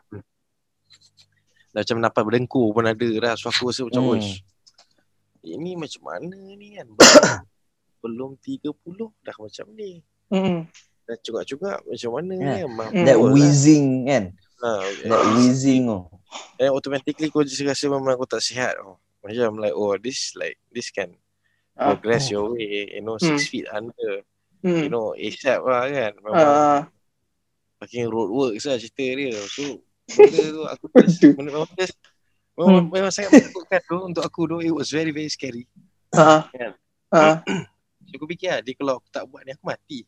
Dah 1.71 1.85
macam 1.85 1.97
napas 2.01 2.23
berdengkur 2.27 2.73
pun 2.73 2.83
ada 2.83 3.07
dah. 3.21 3.33
So 3.37 3.47
aku 3.47 3.69
rasa 3.71 3.87
macam 3.87 4.17
Hmm. 4.19 4.25
ini 5.41 5.77
macam 5.77 6.01
mana 6.03 6.35
ni 6.35 6.75
kan. 6.75 6.87
Belum, 8.01 8.33
belum 8.35 8.41
30 8.41 9.13
dah 9.21 9.35
macam 9.37 9.65
ni. 9.77 10.01
Hmm. 10.33 10.65
Dah 11.05 11.17
cugak-cugak 11.21 11.85
macam 11.85 12.09
mana 12.17 12.33
Ya. 12.33 12.41
ni 12.41 12.53
kan. 12.59 12.69
Hmm. 12.89 13.05
That 13.05 13.17
lah. 13.21 13.29
wheezing 13.31 13.87
kan. 14.09 14.23
Ha, 14.61 14.69
That 15.05 15.21
wheezing 15.37 15.83
tu. 15.85 15.99
And 16.57 16.69
automatically 16.73 17.29
kau 17.29 17.45
just 17.45 17.61
rasa 17.61 17.85
memang 17.87 18.17
kau 18.17 18.25
tak 18.25 18.41
sihat. 18.41 18.75
Oh. 18.81 18.97
Macam 19.21 19.61
like 19.61 19.77
oh 19.77 19.93
this 20.01 20.33
like 20.33 20.57
this 20.73 20.89
can 20.89 21.13
Ah. 21.77 21.93
progress 21.93 22.33
your 22.33 22.51
way. 22.51 22.89
You 22.91 23.05
know 23.05 23.15
six 23.15 23.45
Hmm. 23.45 23.51
feet 23.53 23.67
under. 23.69 24.25
Hmm. 24.65 24.81
You 24.81 24.89
know 24.89 25.13
ASAP 25.13 25.61
lah 25.61 25.85
kan. 25.87 26.11
Memang 26.19 26.35
Ah, 26.35 26.79
fucking 27.81 28.05
road 28.05 28.29
works 28.29 28.63
lah 28.63 28.77
cerita 28.77 29.01
dia. 29.01 29.33
So 29.49 29.81
benda 30.07 30.37
tu 30.45 30.61
aku 30.63 30.85
benda 31.35 31.49
memang 31.51 31.71
just 31.75 31.97
memang, 32.53 32.73
Hmm. 32.77 32.87
memang 32.87 33.09
sangat 33.09 33.31
menakutkan 33.33 33.81
tu 33.81 33.97
untuk 34.03 34.21
aku 34.21 34.41
tu. 34.45 34.57
It 34.59 34.69
was 34.69 34.87
very 34.87 35.09
very 35.09 35.27
scary. 35.27 35.65
ah, 36.11 36.45
Kan? 36.47 36.71
ah. 37.09 37.41
So 38.01 38.17
aku 38.17 38.27
fikir 38.27 38.49
lah, 38.49 38.59
dia 38.59 38.73
kalau 38.73 38.97
aku 38.97 39.07
tak 39.09 39.23
buat 39.25 39.41
ni 39.41 39.51
aku 39.51 39.63
mati. 39.63 40.03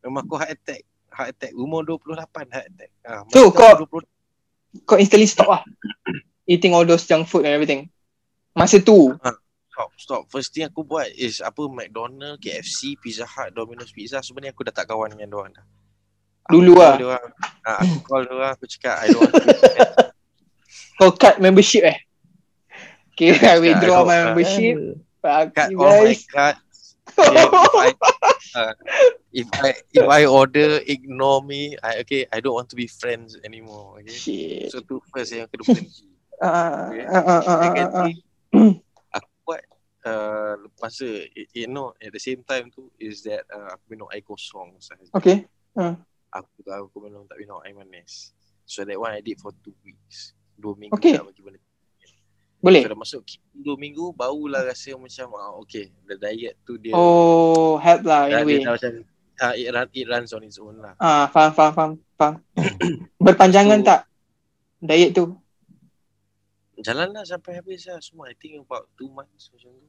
Memang 0.00 0.24
aku 0.24 0.34
heart 0.34 0.56
attack. 0.56 0.82
Heart 1.10 1.28
attack. 1.30 1.52
Umur 1.52 1.84
28 1.84 2.16
heart 2.48 2.66
attack. 2.66 2.90
Ha, 3.02 3.26
So, 3.28 3.50
masa 3.50 3.52
kau- 3.52 3.76
aku 3.76 4.00
20, 4.00 4.86
Kau 4.86 4.96
instantly 4.96 5.26
stop 5.26 5.48
lah. 5.48 5.62
Eating 6.48 6.72
all 6.72 6.82
those 6.82 7.04
junk 7.04 7.26
food 7.26 7.44
and 7.44 7.52
everything. 7.52 7.90
Masa 8.50 8.78
tu. 8.78 9.12
stop, 9.68 9.90
stop. 9.96 10.22
First 10.28 10.50
thing 10.50 10.64
aku 10.64 10.80
buat 10.80 11.10
is 11.10 11.38
apa 11.38 11.60
McDonald, 11.66 12.38
KFC, 12.38 12.96
Pizza 12.96 13.22
Hut, 13.24 13.52
Domino's 13.52 13.90
Pizza. 13.90 14.18
Sebenarnya 14.18 14.50
aku 14.50 14.64
dah 14.64 14.72
tak 14.72 14.86
kawan 14.86 15.10
dengan 15.10 15.28
diorang 15.28 15.52
dah. 15.52 15.66
Aku 16.50 16.58
Dulu 16.58 16.72
lah. 16.74 16.98
Ha, 17.62 17.72
aku 17.86 17.96
call 18.02 18.22
diorang, 18.26 18.50
aku 18.58 18.66
cakap 18.66 18.98
I 18.98 19.06
don't 19.14 19.22
want 19.22 19.32
to. 19.38 19.46
Kau 20.98 21.10
cut 21.14 21.38
membership 21.38 21.86
eh. 21.86 21.98
Okay, 23.14 23.38
I 23.38 23.62
withdraw 23.62 24.02
my 24.02 24.34
membership. 24.34 24.98
Fuck 25.22 25.54
cut 25.54 25.70
all 25.78 26.02
my 26.02 26.10
guys. 26.10 26.26
cards. 26.26 26.58
Okay, 27.20 27.42
if 27.42 27.74
I 27.74 27.88
uh, 28.54 28.74
if 29.34 29.48
I 29.58 29.70
if 29.92 30.06
I 30.06 30.22
order 30.30 30.78
ignore 30.86 31.42
me 31.42 31.74
I 31.82 32.06
okay 32.06 32.22
I 32.30 32.38
don't 32.38 32.54
want 32.54 32.70
to 32.70 32.78
be 32.78 32.86
friends 32.86 33.34
anymore 33.42 33.98
okay 33.98 34.14
Shit. 34.14 34.70
so 34.70 34.78
tu 34.78 35.02
first 35.10 35.34
yang 35.34 35.50
berhenti 35.50 36.06
Ah, 36.40 36.88
Okay. 36.88 37.04
ah, 37.04 37.20
ah, 37.20 37.42
ah, 37.44 37.56
ah, 37.60 37.72
ah. 37.74 38.06
thing 38.08 38.16
aku 39.12 39.28
buat 39.42 39.62
uh, 40.06 40.54
masa 40.78 41.26
you 41.52 41.68
know 41.68 41.92
at 41.98 42.14
the 42.14 42.22
same 42.22 42.40
time 42.46 42.70
tu 42.72 42.88
is 42.96 43.20
that 43.26 43.42
uh, 43.52 43.74
aku 43.74 43.92
minum 43.92 44.08
air 44.14 44.22
kosong 44.22 44.78
sahaja 44.78 45.10
Okay. 45.12 45.44
Aku 46.32 46.62
tahu 46.62 46.82
aku 46.86 46.98
minum 47.00 47.22
tak 47.24 47.36
minum 47.36 47.58
air 47.60 47.72
manis 47.72 48.30
so 48.64 48.82
that 48.82 48.94
one 48.94 49.10
I 49.10 49.20
did 49.20 49.36
for 49.36 49.50
two 49.60 49.74
weeks 49.80 50.32
dua 50.54 50.74
minggu 50.74 50.94
Okay. 50.94 51.14
tak 51.14 51.26
bagi 51.26 51.40
benda 51.40 51.60
Boleh. 52.60 52.82
so 52.82 52.88
dah 52.88 52.98
masuk 52.98 53.20
dua 53.52 53.74
minggu 53.74 54.12
barulah 54.12 54.62
rasa 54.62 54.92
macam 54.94 55.32
ah, 55.34 55.56
okay 55.58 55.88
the 56.04 56.14
diet 56.14 56.60
tu 56.62 56.76
dia 56.76 56.92
Oh, 56.92 57.76
help 57.76 58.04
lah 58.04 58.26
in 58.26 58.32
a 58.32 58.34
dah, 58.34 58.42
way. 58.44 58.58
dia 58.58 58.68
macam 58.68 58.90
uh, 59.40 59.54
it, 59.54 59.68
run, 59.68 59.86
it 59.90 60.06
runs 60.06 60.30
on 60.30 60.42
its 60.42 60.56
own 60.56 60.76
lah 60.76 60.92
Ah, 60.96 61.24
faham, 61.26 61.50
faham, 61.50 61.72
faham, 61.72 61.92
faham. 62.14 62.34
Berpanjangan 63.24 63.80
So- 63.80 63.86
tak 63.86 64.00
diet 64.78 65.10
tu? 65.12 65.24
Jalan 66.78 67.12
lah 67.12 67.24
sampai 67.24 67.56
habis 67.56 67.84
lah 67.84 68.00
semua. 68.00 68.28
I 68.28 68.34
think 68.34 68.56
about 68.58 68.88
two 68.94 69.08
months 69.10 69.52
macam 69.52 69.68
tu. 69.70 69.88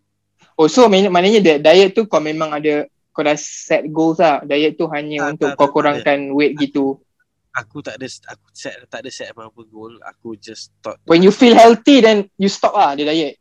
Oh, 0.56 0.68
so 0.68 0.88
mak- 0.88 1.08
maknanya 1.08 1.40
di- 1.40 1.62
diet 1.62 1.92
tu 1.92 2.04
kau 2.04 2.20
memang 2.20 2.52
ada 2.52 2.84
kau 3.12 3.22
dah 3.22 3.36
set 3.36 3.88
goals 3.88 4.18
lah. 4.18 4.40
Diet 4.42 4.76
tu 4.76 4.88
hanya 4.88 5.28
Tak, 5.28 5.30
untuk 5.36 5.50
tak, 5.52 5.56
kau 5.56 5.68
tak, 5.68 5.74
kurangkan 5.74 6.20
weight 6.32 6.56
gitu. 6.58 7.00
Aku 7.52 7.84
tak 7.84 8.00
ada 8.00 8.08
aku 8.32 8.48
set 8.52 8.80
tak 8.88 9.04
ada 9.04 9.12
set 9.12 9.28
apa-apa 9.30 9.62
goal. 9.68 10.00
Aku 10.08 10.36
just 10.36 10.72
thought 10.80 10.96
When 11.04 11.20
you 11.20 11.30
feel 11.30 11.52
healthy 11.52 12.00
then 12.00 12.32
you 12.36 12.48
stop 12.48 12.72
lah 12.72 12.96
the 12.96 13.04
diet. 13.04 13.36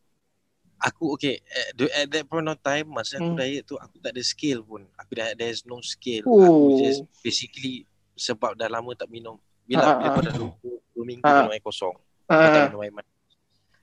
aku 0.80 1.12
okay 1.12 1.44
at, 1.44 1.76
the- 1.76 1.92
at 1.92 2.08
that 2.08 2.24
point 2.24 2.48
of 2.48 2.56
time 2.58 2.88
masa 2.88 3.20
aku 3.20 3.36
Hmm. 3.36 3.38
diet 3.38 3.62
tu 3.62 3.76
aku 3.76 4.00
tak 4.00 4.10
ada 4.10 4.22
scale 4.24 4.60
pun. 4.60 4.82
Aku 4.96 5.12
dah 5.12 5.30
there's 5.36 5.62
no 5.62 5.78
scale. 5.80 6.24
Aku 6.24 6.34
Oh. 6.34 6.80
just 6.80 7.04
basically 7.20 7.84
sebab 8.16 8.56
dah 8.56 8.66
lama 8.66 8.90
tak 8.94 9.06
minum. 9.06 9.36
Bila 9.62 9.84
Ah, 9.84 9.94
bila 9.94 10.02
ah, 10.02 10.10
kau 10.10 10.22
dah 10.24 10.34
dua, 10.34 10.50
dua 10.90 11.04
minggu 11.04 11.22
Ah. 11.22 11.32
minum 11.38 11.52
air 11.52 11.62
kosong. 11.62 11.94
Kau 11.94 12.34
tak 12.34 12.50
Ah, 12.50 12.66
minum 12.66 12.82
air 12.82 12.90
manis. 12.90 13.12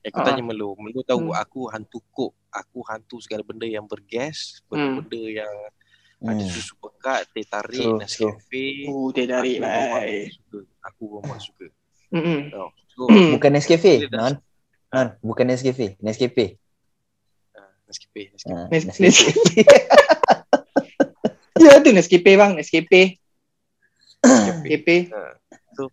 Eh, 0.01 0.09
aku 0.09 0.19
Ah. 0.19 0.25
tanya 0.25 0.41
Melu. 0.41 0.75
Melu 0.75 0.99
tahu 1.03 1.31
Hmm. 1.31 1.39
aku 1.39 1.59
hantu 1.69 1.99
kok. 2.11 2.33
Aku 2.49 2.79
hantu 2.83 3.15
segala 3.19 3.45
benda 3.45 3.63
yang 3.63 3.85
bergas. 3.85 4.59
Hmm. 4.67 4.99
Benda-benda 4.99 5.19
yang 6.17 6.33
ada 6.33 6.41
Hmm. 6.41 6.49
susu 6.49 6.73
pekat, 6.75 7.29
teh 7.29 7.45
tarik, 7.45 7.77
True, 7.77 7.97
Nescafe. 7.97 8.65
Oh, 8.87 9.09
dia 9.09 9.25
tarik 9.27 9.57
aku 9.57 9.63
lah. 9.63 9.73
memang 10.01 10.03
suka. 10.33 10.59
Aku 10.83 11.03
memang 11.15 11.39
suka. 11.39 11.65
Mm-mm. 12.09 12.39
So, 12.89 13.03
Hmm. 13.05 13.29
Bukan 13.31 13.51
Nescafe, 13.51 13.93
Non. 14.09 14.33
Non, 14.87 15.07
bukan 15.21 15.45
Nescafe. 15.45 15.99
Nescafe. 15.99 16.57
uh, 17.53 17.71
Nescafe, 17.85 18.21
Nescafe. 18.31 18.55
Ah, 18.55 18.65
Nes- 18.67 18.85
Nescafe. 18.87 19.05
Nescafe. 19.05 19.61
Ya 21.57 21.81
tu 21.81 21.89
Nescafe 21.89 22.31
bang, 22.33 22.53
Nescafe. 22.53 23.17
Nescafe. 24.23 24.97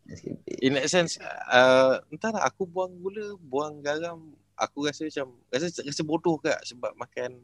Nescafe. 0.05 0.41
In 0.61 0.75
that 0.75 0.89
sense, 0.89 1.21
uh, 1.47 2.01
entahlah 2.09 2.41
aku 2.43 2.65
buang 2.65 2.93
gula, 2.95 3.37
buang 3.39 3.81
garam, 3.81 4.17
aku 4.55 4.89
rasa 4.89 5.05
macam 5.05 5.29
rasa 5.49 5.69
rasa 5.69 6.03
bodoh 6.03 6.37
kak 6.37 6.57
sebab 6.63 6.93
makan 6.95 7.37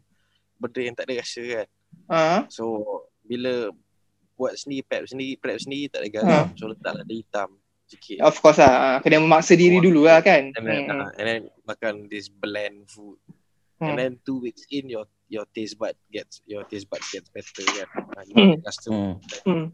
benda 0.57 0.81
yang 0.81 0.97
tak 0.97 1.05
ada 1.05 1.21
rasa 1.21 1.41
kan. 1.45 1.69
Ah, 2.07 2.47
So 2.49 2.65
bila 3.23 3.71
buat 4.35 4.57
sendiri, 4.57 4.83
prep 4.83 5.05
sendiri, 5.07 5.37
prep 5.37 5.61
sendiri 5.61 5.87
tak 5.89 6.01
ada 6.03 6.11
garam. 6.11 6.47
So 6.57 6.69
letaklah 6.69 7.05
dia 7.05 7.21
hitam 7.21 7.51
sikit. 7.87 8.23
of 8.23 8.35
course 8.39 8.59
lah. 8.59 8.71
Ah, 8.71 8.97
Kena 8.99 9.19
memaksa 9.19 9.55
diri 9.55 9.79
dulu 9.79 10.07
lah 10.07 10.23
kan. 10.23 10.55
And 10.55 10.65
then, 10.65 10.83
Hmm. 10.87 11.01
uh, 11.01 11.11
and 11.19 11.27
then 11.27 11.41
makan 11.65 11.95
this 12.07 12.27
bland 12.27 12.87
food. 12.87 13.19
Hmm. 13.79 13.87
And 13.87 13.97
then 13.99 14.13
two 14.23 14.39
weeks 14.39 14.67
in 14.71 14.87
your 14.87 15.05
your 15.27 15.47
taste 15.51 15.75
bud 15.75 15.95
gets 16.11 16.43
your 16.45 16.67
taste 16.67 16.87
buds 16.87 17.07
gets 17.09 17.31
better 17.31 17.63
kan. 17.65 17.89
Uh, 18.15 18.23
you 18.27 18.35
Hmm. 18.35 18.55
custom. 18.63 18.91
Hmm. 18.93 19.15
Hmm. 19.47 19.67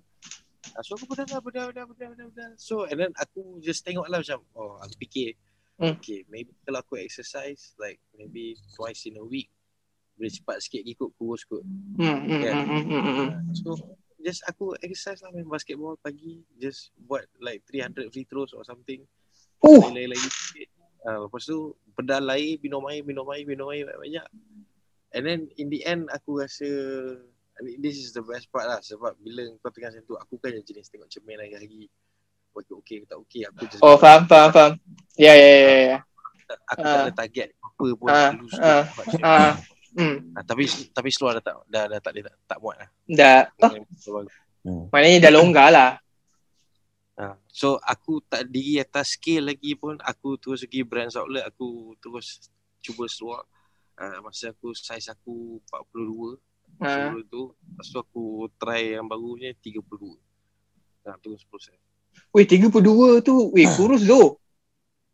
Uh, 0.66 0.82
so 0.82 0.98
aku 0.98 1.08
berdal, 1.08 1.40
berdal, 1.40 1.72
berdal, 1.72 1.86
berdal, 1.88 2.08
berdal, 2.12 2.28
berdal. 2.28 2.52
So 2.60 2.84
and 2.84 2.98
then 2.98 3.12
aku 3.16 3.60
just 3.60 3.80
tengok 3.80 4.08
lah 4.08 4.20
macam, 4.20 4.44
oh 4.52 4.76
aku 4.78 4.96
fikir, 4.98 5.32
Hmm. 5.76 5.96
okay 5.96 6.24
maybe 6.28 6.52
kalau 6.64 6.80
aku 6.80 6.96
exercise 6.96 7.76
like 7.76 8.00
maybe 8.12 8.56
twice 8.72 9.04
in 9.04 9.16
a 9.16 9.24
week, 9.24 9.48
boleh 10.16 10.32
cepat 10.32 10.56
sikit 10.64 10.82
ikut 10.82 11.10
kurus 11.20 11.44
kot. 11.44 11.62
Hmm, 12.00 12.24
hmm, 12.24 12.40
Kan? 12.40 12.54
hmm, 12.64 12.82
hmm. 12.88 13.28
Uh, 13.28 13.32
so 13.52 13.68
just 14.18 14.40
aku 14.48 14.72
exercise 14.80 15.20
lah 15.22 15.30
main 15.30 15.46
basketball 15.46 15.94
pagi, 16.00 16.40
just 16.56 16.90
buat 16.96 17.28
like 17.38 17.62
300 17.68 18.08
free 18.10 18.26
throws 18.26 18.56
or 18.56 18.64
something. 18.64 19.04
Uh, 19.60 19.92
Lagi-lagi 19.92 20.28
sikit. 20.28 20.68
Uh, 21.06 21.28
lepas 21.28 21.42
tu 21.46 21.70
pedal 21.94 22.26
air, 22.34 22.58
minum 22.58 22.82
air, 22.90 23.04
minum 23.06 23.28
air, 23.30 23.44
minum 23.46 23.70
air 23.70 23.86
banyak-banyak. 23.86 24.26
And 25.14 25.22
then 25.22 25.40
in 25.56 25.70
the 25.70 25.84
end 25.86 26.10
aku 26.10 26.42
rasa 26.42 26.66
I 27.56 27.64
mean, 27.64 27.80
this 27.80 27.96
is 27.96 28.12
the 28.12 28.20
best 28.20 28.52
part 28.52 28.68
lah 28.68 28.84
sebab 28.84 29.16
bila 29.16 29.48
kau 29.64 29.72
tengah 29.72 29.88
macam 29.88 30.04
tu 30.04 30.12
aku 30.18 30.36
kan 30.36 30.52
yang 30.52 30.60
jenis 30.60 30.92
tengok 30.92 31.08
cermin 31.08 31.40
hari-hari. 31.40 31.88
Okay, 32.56 32.72
okay 32.72 32.96
ke 33.04 33.06
tak 33.08 33.20
okay 33.20 33.44
aku 33.44 33.68
just 33.68 33.80
oh 33.84 33.96
faham, 34.00 34.24
faham, 34.24 34.48
faham. 34.48 34.72
Ya, 35.16 35.32
ya, 35.36 35.48
ya, 35.60 35.76
ya. 35.92 35.98
aku 36.72 36.80
Ah. 36.84 36.88
tak 36.88 37.00
ada 37.04 37.12
target 37.12 37.48
apa 37.60 37.86
pun 37.96 38.08
Ah, 38.08 38.28
aku 38.32 38.36
lose 38.44 38.56
ah, 38.60 38.64
weight 38.64 38.88
buat 38.96 39.06
Ah, 39.20 39.52
hmm. 39.96 40.36
Ah, 40.36 40.44
tapi 40.44 40.68
tapi 40.92 41.08
slow 41.08 41.32
dah 41.32 41.42
tak 41.42 41.56
dah, 41.66 41.84
dah 41.88 41.98
tak 41.98 42.12
boleh 42.12 42.24
tak, 42.24 42.34
tak 42.46 42.58
muat 42.60 42.76
lah. 42.76 42.88
Dah, 43.08 43.40
oh, 43.64 43.72
Hmm. 44.66 44.90
maknanya 44.90 45.30
dah 45.30 45.32
longgar 45.32 45.68
lah. 45.70 45.90
Ah, 47.16 47.38
so 47.48 47.80
aku 47.80 48.20
tak 48.28 48.44
diri 48.46 48.76
atas 48.76 49.16
scale 49.16 49.56
lagi 49.56 49.72
pun 49.72 49.96
aku 50.04 50.36
terus 50.36 50.60
pergi 50.68 50.84
brands 50.84 51.16
outlet 51.16 51.48
aku 51.48 51.96
terus 51.96 52.52
cuba 52.84 53.08
seluar 53.08 53.40
uh, 53.96 54.20
masa 54.20 54.52
aku 54.52 54.76
size 54.76 55.08
aku 55.08 55.56
42 55.64 56.36
Ah. 56.76 57.08
sebelum 57.08 57.24
tu 57.32 57.42
lepas 57.56 57.86
tu 57.88 57.96
aku 57.96 58.24
try 58.60 59.00
yang 59.00 59.08
barunya 59.08 59.56
32 59.64 59.80
Nah, 61.06 61.16
terus 61.22 61.46
proses. 61.46 61.78
Weh, 62.34 62.42
32 62.42 63.22
tu, 63.22 63.54
weh, 63.54 63.64
kurus 63.78 64.02
tu. 64.02 64.34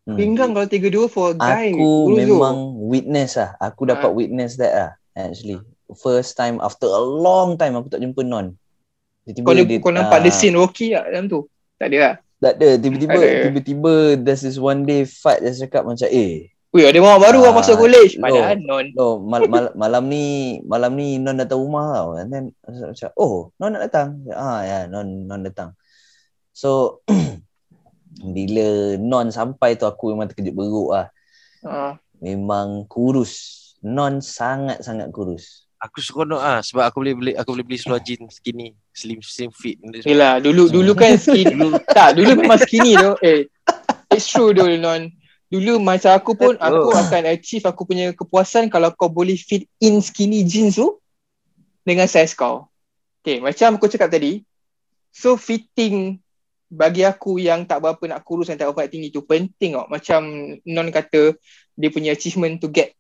Hmm. 0.03 0.19
Pinggang 0.19 0.51
kalau 0.51 0.67
32 0.67 1.07
for 1.07 1.31
a 1.31 1.35
guy. 1.39 1.71
Aku 1.71 2.11
memang 2.11 2.75
witness 2.91 3.39
lah. 3.39 3.55
Aku 3.63 3.87
dapat 3.87 4.11
Ah. 4.11 4.17
witness 4.17 4.59
that 4.59 4.73
lah. 4.75 4.91
Actually. 5.15 5.63
First 5.93 6.35
time 6.35 6.59
after 6.59 6.89
a 6.91 6.99
long 6.99 7.55
time 7.55 7.79
aku 7.79 7.93
tak 7.93 8.03
jumpa 8.03 8.25
non. 8.27 8.57
Tiba-tiba 9.23 9.47
Kau, 9.47 9.55
dia, 9.55 9.79
kau 9.79 9.93
nampak 9.95 10.19
ah, 10.19 10.23
ada 10.27 10.31
scene 10.35 10.59
Rocky 10.59 10.91
tak 10.91 11.07
dalam 11.07 11.31
tu? 11.31 11.47
Tak 11.79 11.87
ada 11.93 11.97
lah. 12.03 12.15
Tak 12.43 12.53
ada. 12.59 12.69
Tiba-tiba, 12.75 13.21
ada. 13.23 13.43
tiba-tiba 13.47 13.93
there's 14.19 14.43
this 14.43 14.59
one 14.59 14.83
day 14.83 15.07
Fat 15.07 15.39
dia 15.39 15.55
cakap 15.55 15.87
macam 15.87 16.11
eh. 16.11 16.51
Weh, 16.73 16.89
ada 16.89 16.99
orang 17.05 17.21
baru 17.21 17.41
lah 17.45 17.53
Ah, 17.53 17.57
masuk 17.61 17.77
college. 17.79 18.17
no. 18.19 18.25
Padahal 18.27 18.59
non. 18.65 18.87
Oh, 18.97 19.15
mal, 19.21 19.45
mal, 19.47 19.65
malam 19.77 20.09
ni 20.09 20.59
malam 20.65 20.97
ni 20.97 21.21
non 21.23 21.37
datang 21.39 21.61
rumah 21.63 21.95
tau. 21.95 22.09
And 22.19 22.33
then 22.33 22.45
macam 22.65 23.09
oh, 23.15 23.53
non 23.61 23.77
nak 23.77 23.87
datang. 23.87 24.25
Ah 24.33 24.65
ya, 24.67 24.79
non 24.91 25.29
non 25.29 25.45
datang. 25.45 25.77
So 26.51 26.99
bila 28.21 28.99
non 29.01 29.33
sampai 29.33 29.81
tu 29.81 29.89
aku 29.89 30.13
memang 30.13 30.29
terkejut 30.29 30.53
beruk 30.53 30.91
lah. 30.93 31.07
Ah. 31.65 31.97
Memang 32.21 32.85
kurus. 32.91 33.59
Non 33.83 34.21
sangat-sangat 34.21 35.09
kurus. 35.11 35.67
Aku 35.83 35.99
seronok 35.99 36.39
ah 36.39 36.63
sebab 36.63 36.87
aku 36.87 37.03
boleh 37.03 37.15
beli 37.19 37.33
aku 37.35 37.59
boleh 37.59 37.67
beli 37.67 37.79
seluar 37.83 37.99
jeans 37.99 38.39
skinny, 38.39 38.71
slim 38.95 39.19
slim 39.19 39.51
fit. 39.51 39.83
Yelah, 40.07 40.39
dulu 40.39 40.71
dulu 40.71 40.95
kan 40.95 41.19
skinny. 41.25 41.59
dulu, 41.59 41.75
tak, 41.91 42.15
dulu 42.15 42.39
memang 42.39 42.61
skinny 42.63 42.95
tu. 42.95 43.19
Eh, 43.19 43.51
it's 44.15 44.31
true 44.31 44.55
tu 44.55 44.63
non. 44.79 45.11
Dulu 45.51 45.83
masa 45.83 46.15
aku 46.15 46.39
pun 46.39 46.55
aku 46.57 46.95
Betul. 46.95 47.03
akan 47.03 47.23
achieve 47.35 47.67
aku 47.67 47.83
punya 47.83 48.15
kepuasan 48.15 48.71
kalau 48.71 48.95
kau 48.95 49.11
boleh 49.11 49.35
fit 49.35 49.67
in 49.83 49.99
skinny 49.99 50.47
jeans 50.47 50.79
tu 50.79 51.03
dengan 51.83 52.07
size 52.07 52.39
kau. 52.39 52.71
Okay, 53.21 53.43
macam 53.43 53.75
aku 53.75 53.91
cakap 53.91 54.15
tadi. 54.15 54.47
So 55.11 55.35
fitting 55.35 56.22
bagi 56.73 57.05
aku 57.05 57.37
yang 57.37 57.69
tak 57.69 57.85
berapa 57.85 58.01
nak 58.09 58.25
kurus 58.25 58.49
dan 58.49 58.57
tak 58.57 58.73
berapa 58.73 58.89
nak 58.89 58.93
tinggi 58.97 59.13
tu 59.13 59.21
penting 59.21 59.77
tau. 59.77 59.85
Macam 59.93 60.21
non 60.65 60.89
kata 60.89 61.37
dia 61.77 61.89
punya 61.93 62.17
achievement 62.17 62.57
to 62.57 62.73
get 62.73 62.97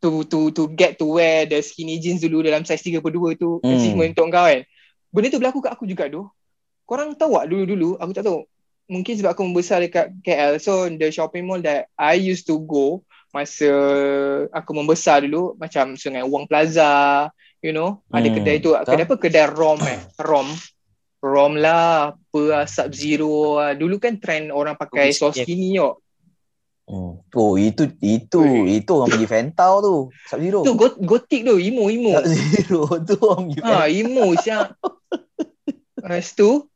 to 0.00 0.24
to 0.24 0.48
to 0.50 0.66
get 0.72 0.96
to 0.96 1.20
wear 1.20 1.44
the 1.44 1.60
skinny 1.60 2.00
jeans 2.00 2.24
dulu 2.24 2.40
dalam 2.40 2.64
size 2.64 2.80
32 2.80 3.04
tu 3.36 3.60
Hmm. 3.60 3.68
achievement 3.68 4.16
untuk 4.16 4.32
kau 4.32 4.48
kan. 4.48 4.64
Benda 5.12 5.28
tu 5.28 5.38
berlaku 5.38 5.60
kat 5.60 5.76
aku 5.76 5.84
juga 5.84 6.08
tu. 6.08 6.24
Korang 6.88 7.12
tahu 7.12 7.36
tak 7.36 7.52
dulu-dulu 7.52 8.00
aku 8.00 8.12
tak 8.16 8.24
tahu. 8.24 8.48
Mungkin 8.88 9.12
sebab 9.14 9.36
aku 9.36 9.44
membesar 9.44 9.84
dekat 9.84 10.10
KL. 10.24 10.56
So 10.56 10.88
the 10.88 11.12
shopping 11.12 11.44
mall 11.44 11.60
that 11.60 11.92
I 11.94 12.16
used 12.16 12.48
to 12.48 12.56
go 12.58 13.04
masa 13.32 13.68
aku 14.52 14.70
membesar 14.76 15.24
dulu 15.24 15.56
macam 15.56 15.96
Sungai 15.96 16.20
Wang 16.20 16.44
Plaza, 16.44 17.28
you 17.64 17.72
know, 17.72 18.04
ada 18.12 18.28
Hmm, 18.28 18.36
kedai 18.36 18.56
tu. 18.60 18.76
Kedai 18.76 19.04
apa? 19.08 19.14
Kedai 19.16 19.46
Rom 19.48 19.80
eh. 19.88 20.00
Rom. 20.20 20.48
Rom 21.22 21.54
lah, 21.54 22.18
apa 22.18 22.40
lah, 22.42 22.64
Sub 22.66 22.90
Zero 22.90 23.62
lah. 23.62 23.78
Dulu 23.78 24.02
kan 24.02 24.18
trend 24.18 24.50
orang 24.50 24.74
pakai 24.74 25.14
Oh, 25.14 25.14
so 25.14 25.26
yeah. 25.30 25.46
skinny 25.46 25.78
tau. 25.78 26.02
Hmm. 26.82 27.22
Oh, 27.32 27.54
itu 27.54 27.86
itu 28.02 28.42
Weh. 28.42 28.82
itu 28.82 28.90
orang 28.90 29.14
pergi 29.14 29.28
Fentau 29.30 29.74
tu. 29.78 29.96
Sub 30.26 30.42
Zero. 30.42 30.66
Tu 30.66 30.74
got, 30.74 30.98
gotik 30.98 31.46
tu, 31.46 31.62
emo 31.62 31.86
emo. 31.86 32.18
Sub 32.18 32.26
Zero 32.26 32.82
tu 33.08 33.14
orang 33.22 33.54
pergi 33.54 33.62
Ha, 33.62 33.86
emo 33.86 34.26
siap. 34.34 34.74
Lepas 36.02 36.34
tu, 36.34 36.66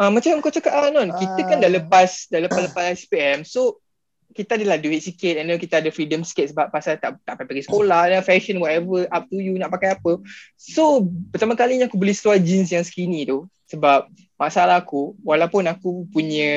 ah 0.00 0.08
macam 0.08 0.40
kau 0.40 0.48
cakap 0.48 0.72
ah, 0.72 0.88
Non, 0.88 1.12
kita 1.12 1.40
kan 1.44 1.60
dah 1.60 1.68
Ah. 1.68 1.76
lepas 1.76 2.32
dah 2.32 2.40
lepas 2.40 2.72
lepas 2.72 2.84
SPM. 2.96 3.44
So 3.44 3.84
kita 4.32 4.56
adalah 4.60 4.76
duit 4.76 5.00
sikit 5.00 5.40
and 5.40 5.48
then 5.48 5.56
kita 5.56 5.80
ada 5.80 5.88
freedom 5.88 6.20
sikit 6.20 6.52
sebab 6.52 6.68
pasal 6.68 7.00
tak 7.00 7.16
tak 7.24 7.40
payah 7.40 7.48
pergi 7.48 7.64
sekolah 7.64 8.02
dan 8.12 8.20
fashion 8.20 8.60
whatever 8.60 9.08
up 9.08 9.24
to 9.28 9.36
you 9.36 9.56
nak 9.56 9.68
pakai 9.68 9.96
apa. 9.96 10.20
So 10.56 11.04
pertama 11.28 11.56
kalinya 11.56 11.88
aku 11.88 11.96
beli 11.96 12.12
seluar 12.12 12.36
jeans 12.36 12.68
yang 12.68 12.84
skinny 12.84 13.24
tu 13.24 13.44
sebab 13.66 14.06
masalah 14.38 14.78
aku 14.78 15.18
walaupun 15.22 15.66
aku 15.66 16.06
punya 16.08 16.54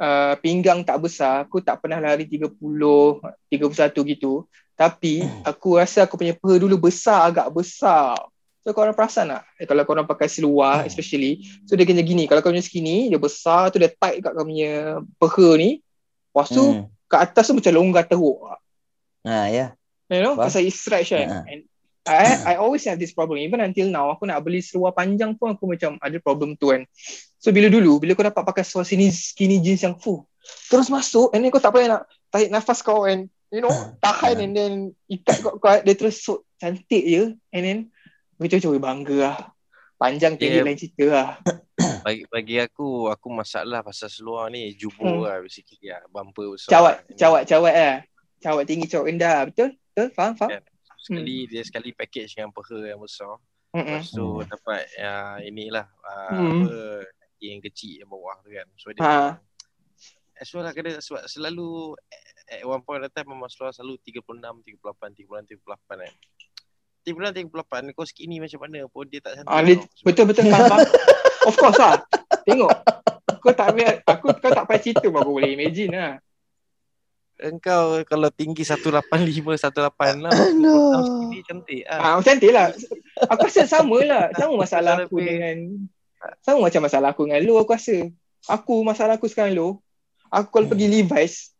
uh, 0.00 0.34
pinggang 0.40 0.82
tak 0.82 0.98
besar, 1.00 1.44
aku 1.44 1.60
tak 1.60 1.80
pernah 1.84 2.00
lari 2.00 2.24
30, 2.24 2.48
31 3.52 4.12
gitu. 4.16 4.48
Tapi 4.72 5.22
aku 5.44 5.76
rasa 5.78 6.08
aku 6.08 6.16
punya 6.16 6.34
peha 6.34 6.56
dulu 6.58 6.88
besar 6.88 7.28
agak 7.28 7.52
besar. 7.52 8.16
So 8.62 8.70
korang 8.70 8.94
perasan 8.94 9.30
tak? 9.30 9.42
Eh, 9.58 9.66
kalau 9.66 9.82
korang 9.82 10.06
pakai 10.06 10.30
seluar 10.30 10.86
especially, 10.86 11.42
so 11.66 11.74
dia 11.74 11.82
kena 11.82 12.00
gini. 12.00 12.30
Kalau 12.30 12.38
kau 12.40 12.54
punya 12.54 12.62
skinny, 12.62 13.10
dia 13.10 13.18
besar 13.18 13.74
tu 13.74 13.82
dia 13.82 13.90
tight 13.90 14.22
kat 14.22 14.32
kau 14.32 14.46
punya 14.46 15.02
peha 15.18 15.48
ni. 15.58 15.70
Lepas 16.30 16.48
tu 16.48 16.62
Hmm. 16.62 16.86
kat 17.10 17.20
atas 17.28 17.50
tu 17.50 17.54
macam 17.58 17.72
longgar 17.74 18.06
teruk. 18.08 18.38
Ha 19.26 19.50
ya. 19.50 19.66
You 20.08 20.22
know, 20.24 20.34
Faham? 20.38 20.46
pasal 20.48 20.62
it 20.64 20.72
stretch 20.72 21.10
kan. 21.12 21.28
Ha. 21.28 21.38
And 21.48 21.62
I, 22.06 22.34
I 22.50 22.54
always 22.58 22.82
have 22.86 22.98
this 22.98 23.14
problem. 23.14 23.38
Even 23.38 23.62
until 23.62 23.88
now, 23.88 24.10
aku 24.10 24.26
nak 24.26 24.42
beli 24.42 24.62
seluar 24.62 24.90
panjang 24.94 25.38
pun 25.38 25.54
aku 25.54 25.70
macam 25.70 25.98
ada 26.02 26.18
problem 26.18 26.58
tu 26.58 26.74
kan. 26.74 26.82
So 27.38 27.50
bila 27.50 27.70
dulu, 27.70 27.98
bila 28.02 28.14
kau 28.14 28.26
dapat 28.26 28.42
pakai 28.42 28.62
seluar 28.66 28.86
skinny, 28.86 29.10
skinny 29.10 29.58
jeans 29.58 29.82
yang 29.82 29.98
full, 29.98 30.26
terus 30.70 30.90
masuk 30.90 31.34
and 31.34 31.42
then 31.42 31.50
kau 31.50 31.62
tak 31.62 31.74
payah 31.74 31.98
nak 31.98 32.02
tarik 32.30 32.50
nafas 32.50 32.82
kau 32.82 33.06
and 33.06 33.26
you 33.50 33.62
know, 33.62 33.70
tahan 34.04 34.38
and 34.38 34.52
then 34.54 34.72
ikat 35.10 35.42
kau, 35.42 35.58
kau 35.58 35.74
dia 35.82 35.94
terus 35.94 36.22
so, 36.22 36.46
cantik 36.58 37.02
je 37.02 37.34
and 37.50 37.62
then 37.62 37.78
macam-macam 38.38 38.82
bangga 38.82 39.18
lah. 39.22 39.38
Panjang 39.98 40.34
tinggi 40.34 40.58
Yeah. 40.58 40.66
lain 40.66 40.78
cerita 40.78 41.04
lah. 41.10 41.30
Bagi 42.06 42.26
bagi 42.26 42.58
aku 42.58 43.06
aku 43.06 43.30
masalah 43.30 43.86
pasal 43.86 44.10
seluar 44.10 44.50
ni 44.50 44.74
jubur 44.74 45.06
Hmm. 45.06 45.22
lah 45.22 45.38
basically 45.38 45.86
lah 45.86 46.02
bumper 46.10 46.50
besar. 46.50 46.74
Cawat, 46.74 46.94
cawat, 47.14 47.42
cawat 47.46 47.74
lah. 47.74 47.96
Cawat 48.42 48.64
tinggi, 48.66 48.90
cawat 48.90 49.06
rendah. 49.06 49.38
Betul? 49.46 49.78
Betul? 49.94 50.08
Faham? 50.10 50.34
Faham? 50.34 50.50
Yeah. 50.58 50.71
Sekali 51.02 51.36
dia 51.44 51.62
sekali 51.62 51.90
package 51.90 52.30
dengan 52.32 52.50
peha 52.50 52.78
yang 52.86 53.00
besar. 53.00 53.34
Mm-mm. 53.72 53.88
Lepas 53.88 54.08
tu 54.08 54.26
Hmm. 54.36 54.46
dapat 54.46 54.82
ya 54.94 55.14
inilah 55.42 55.86
uh, 55.98 56.30
Hmm. 56.30 56.62
apa 56.62 56.76
kaki 57.02 57.46
yang 57.48 57.60
kecil 57.60 57.94
yang 57.98 58.08
bawah 58.08 58.36
tu 58.38 58.48
kan. 58.48 58.66
So 58.76 58.92
dia 58.92 59.02
Ha. 59.02 59.14
As 60.34 60.48
well 60.50 60.62
lah 60.62 60.70
kena 60.70 60.98
sebab 60.98 61.22
selalu 61.24 61.94
at 62.46 62.62
one 62.62 62.82
point 62.82 63.00
of 63.00 63.10
time 63.10 63.26
memang 63.28 63.46
seluar 63.46 63.70
selalu 63.70 63.98
36, 63.98 64.38
38, 64.62 64.78
36, 65.16 65.58
38 65.58 65.98
kan. 66.00 66.12
36, 67.02 67.50
38 67.50 67.90
kau 67.92 68.04
skinny 68.04 68.38
macam 68.38 68.60
mana 68.60 68.86
pun 68.86 69.04
dia 69.04 69.18
tak 69.18 69.32
cantik. 69.36 69.48
Ah, 69.48 69.58
dia, 69.60 69.74
tau. 69.74 69.82
Sebab- 69.82 70.06
betul 70.06 70.24
betul 70.24 70.44
faham. 70.46 70.68
faham. 70.70 70.86
of 71.42 71.54
course 71.56 71.78
lah. 71.78 71.94
Tengok. 72.44 72.70
Kau 73.38 73.50
tak 73.50 73.66
ambil 73.70 73.98
aku 74.00 74.26
kau 74.36 74.50
tak 74.52 74.64
payah 74.64 74.80
cerita 74.80 75.06
pun 75.08 75.18
aku 75.18 75.32
boleh 75.32 75.50
imagine 75.52 75.90
lah. 75.90 76.12
Engkau 77.42 78.06
kalau 78.06 78.30
tinggi 78.30 78.62
185, 78.62 79.02
186 79.58 79.58
Aduh. 80.30 80.90
Kau 80.94 81.02
skinny 81.02 81.40
cantik 81.42 81.82
ah. 81.90 81.98
Ah 81.98 82.12
macam 82.16 82.26
cantik 82.30 82.50
lah. 82.54 82.66
Aku 83.28 83.42
rasa 83.50 83.66
sama 83.66 83.98
lah. 84.06 84.30
Sama 84.38 84.54
masalah 84.54 84.94
aku 85.02 85.18
dengan 85.18 85.56
sama 86.46 86.70
macam 86.70 86.80
masalah 86.86 87.08
aku 87.10 87.26
dengan 87.26 87.42
lu 87.42 87.58
aku 87.58 87.74
rasa. 87.74 88.06
Aku 88.46 88.86
masalah 88.86 89.18
aku 89.18 89.26
sekarang 89.26 89.58
lu. 89.58 89.68
Aku 90.30 90.48
kalau 90.48 90.70
pergi 90.70 90.86
Levi's 90.86 91.50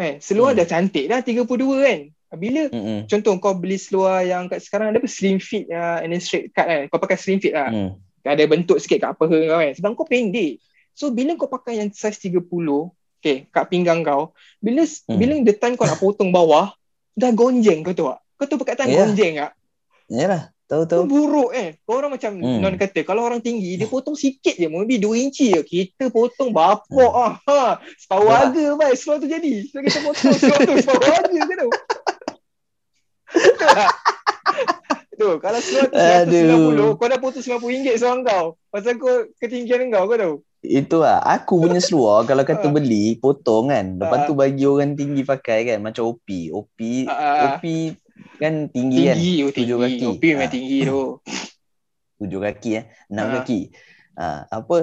eh 0.00 0.16
seluar 0.20 0.52
Hmm. 0.52 0.60
dah 0.62 0.66
cantik 0.68 1.04
dah 1.08 1.20
32 1.20 1.44
kan. 1.80 2.00
Bila 2.36 2.70
Hmm. 2.70 3.10
contoh 3.10 3.34
kau 3.42 3.56
beli 3.58 3.80
seluar 3.80 4.22
yang 4.22 4.46
kat 4.46 4.62
sekarang 4.62 4.94
ada 4.94 5.02
apa 5.02 5.10
slim 5.10 5.42
fit 5.42 5.66
uh, 5.66 5.98
and 6.04 6.14
then 6.14 6.22
straight 6.22 6.52
cut 6.52 6.68
kan. 6.68 6.86
Kau 6.92 7.00
pakai 7.00 7.16
slim 7.16 7.40
fit 7.40 7.56
lah. 7.56 7.72
Hmm. 7.72 7.96
ada 8.20 8.44
bentuk 8.44 8.76
sikit 8.76 9.00
kat 9.00 9.12
peha 9.16 9.38
kau 9.48 9.58
kan. 9.64 9.72
Sebab 9.74 9.90
kau 9.96 10.04
pendek. 10.04 10.60
So 10.92 11.08
bila 11.08 11.32
kau 11.40 11.48
pakai 11.48 11.80
yang 11.80 11.88
size 11.88 12.20
30, 12.20 12.44
okay, 13.20 13.44
kat 13.46 13.68
pinggang 13.68 14.00
kau, 14.00 14.32
bila 14.58 14.82
Hmm. 14.82 15.16
bila 15.16 15.32
the 15.40 15.52
time 15.52 15.76
kau 15.76 15.84
nak 15.84 15.96
potong 15.96 16.32
bawah, 16.32 16.72
dah 17.12 17.30
gonjeng 17.30 17.84
kau 17.84 17.92
tahu 17.92 18.08
tak? 18.10 18.20
Kau 18.34 18.46
tahu 18.48 18.58
perkataan 18.60 18.88
Ya. 18.88 18.96
gonjeng 18.98 19.34
tak? 19.36 19.52
Yalah, 20.08 20.42
tahu 20.64 20.82
Tu 20.82 20.90
tahu. 20.90 21.02
buruk 21.04 21.50
eh. 21.52 21.78
Kau 21.84 22.00
orang 22.00 22.16
macam 22.16 22.32
Hmm. 22.34 22.58
non 22.58 22.74
kata, 22.74 23.04
kalau 23.04 23.22
orang 23.22 23.38
tinggi, 23.38 23.76
dia 23.76 23.86
potong 23.92 24.16
sikit 24.16 24.56
je, 24.56 24.66
maybe 24.66 24.96
2 24.96 25.14
inci 25.14 25.52
je. 25.52 25.60
Kita 25.60 26.08
potong 26.08 26.50
bapok 26.50 27.12
ah. 27.12 27.32
Ha, 27.44 27.78
Ya. 28.26 28.48
harga 28.48 28.64
seluar 28.96 29.20
tu 29.20 29.28
jadi. 29.28 29.54
So 29.68 29.78
kita 29.78 30.00
potong 30.00 30.34
seluar 30.34 30.58
tu 30.64 30.74
harga 30.74 31.40
ke 31.46 31.54
tu? 31.54 31.70
Tu, 35.20 35.28
kalau 35.36 35.60
seluar 35.60 35.86
tu 35.92 36.00
190, 36.00 36.72
Aduh. 36.72 36.96
kau 36.96 37.04
dah 37.04 37.20
potong 37.20 37.44
RM90 37.44 37.92
seluar 37.92 38.24
kau. 38.24 38.56
Pasal 38.72 38.96
kau 38.96 39.28
ketinggian 39.36 39.92
kau, 39.92 40.08
kau 40.08 40.16
tahu? 40.16 40.34
Itu 40.60 41.00
lah. 41.00 41.24
Aku 41.24 41.56
punya 41.58 41.80
seluar 41.80 42.24
kalau 42.24 42.44
kata 42.44 42.68
Ah. 42.68 42.72
beli, 42.72 43.16
potong 43.16 43.72
kan. 43.72 43.96
Lepas 43.96 44.18
Ah. 44.22 44.26
tu 44.28 44.36
bagi 44.36 44.64
orang 44.64 44.92
tinggi 44.92 45.24
pakai 45.24 45.64
kan. 45.64 45.78
Macam 45.80 46.04
OP. 46.04 46.52
OP, 46.52 47.08
Ah. 47.08 47.56
OP 47.56 47.96
kan 48.36 48.68
tinggi, 48.68 49.08
kan. 49.08 49.16
Tinggi, 49.16 49.34
oh 49.40 49.50
Tujuh 49.50 49.76
tinggi. 49.80 49.96
kaki. 49.96 50.04
OP 50.06 50.22
memang 50.28 50.46
Ah. 50.46 50.52
tinggi 50.52 50.78
tu. 50.84 51.00
Tujuh 52.20 52.40
kaki 52.42 52.70
eh. 52.76 52.84
Enam 53.08 53.26
Ah. 53.26 53.32
kaki. 53.40 53.60
Ha, 54.20 54.26
apa 54.52 54.76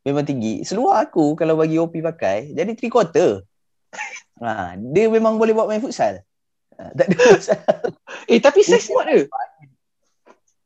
memang 0.00 0.22
tinggi. 0.22 0.62
Seluar 0.62 1.02
aku 1.02 1.34
kalau 1.34 1.58
bagi 1.58 1.82
OP 1.82 1.98
pakai 1.98 2.54
jadi 2.54 2.70
three 2.72 2.92
quarter. 2.92 3.42
Ha, 4.38 4.78
dia 4.94 5.10
memang 5.10 5.34
boleh 5.34 5.50
buat 5.50 5.66
main 5.66 5.82
futsal. 5.82 6.22
Ha, 6.74 6.90
tak 6.94 7.10
ada 7.10 7.16
masalah. 7.34 7.74
Eh, 8.26 8.38
tapi 8.38 8.62
size 8.62 8.86
smart 8.86 9.06
ke? 9.08 9.26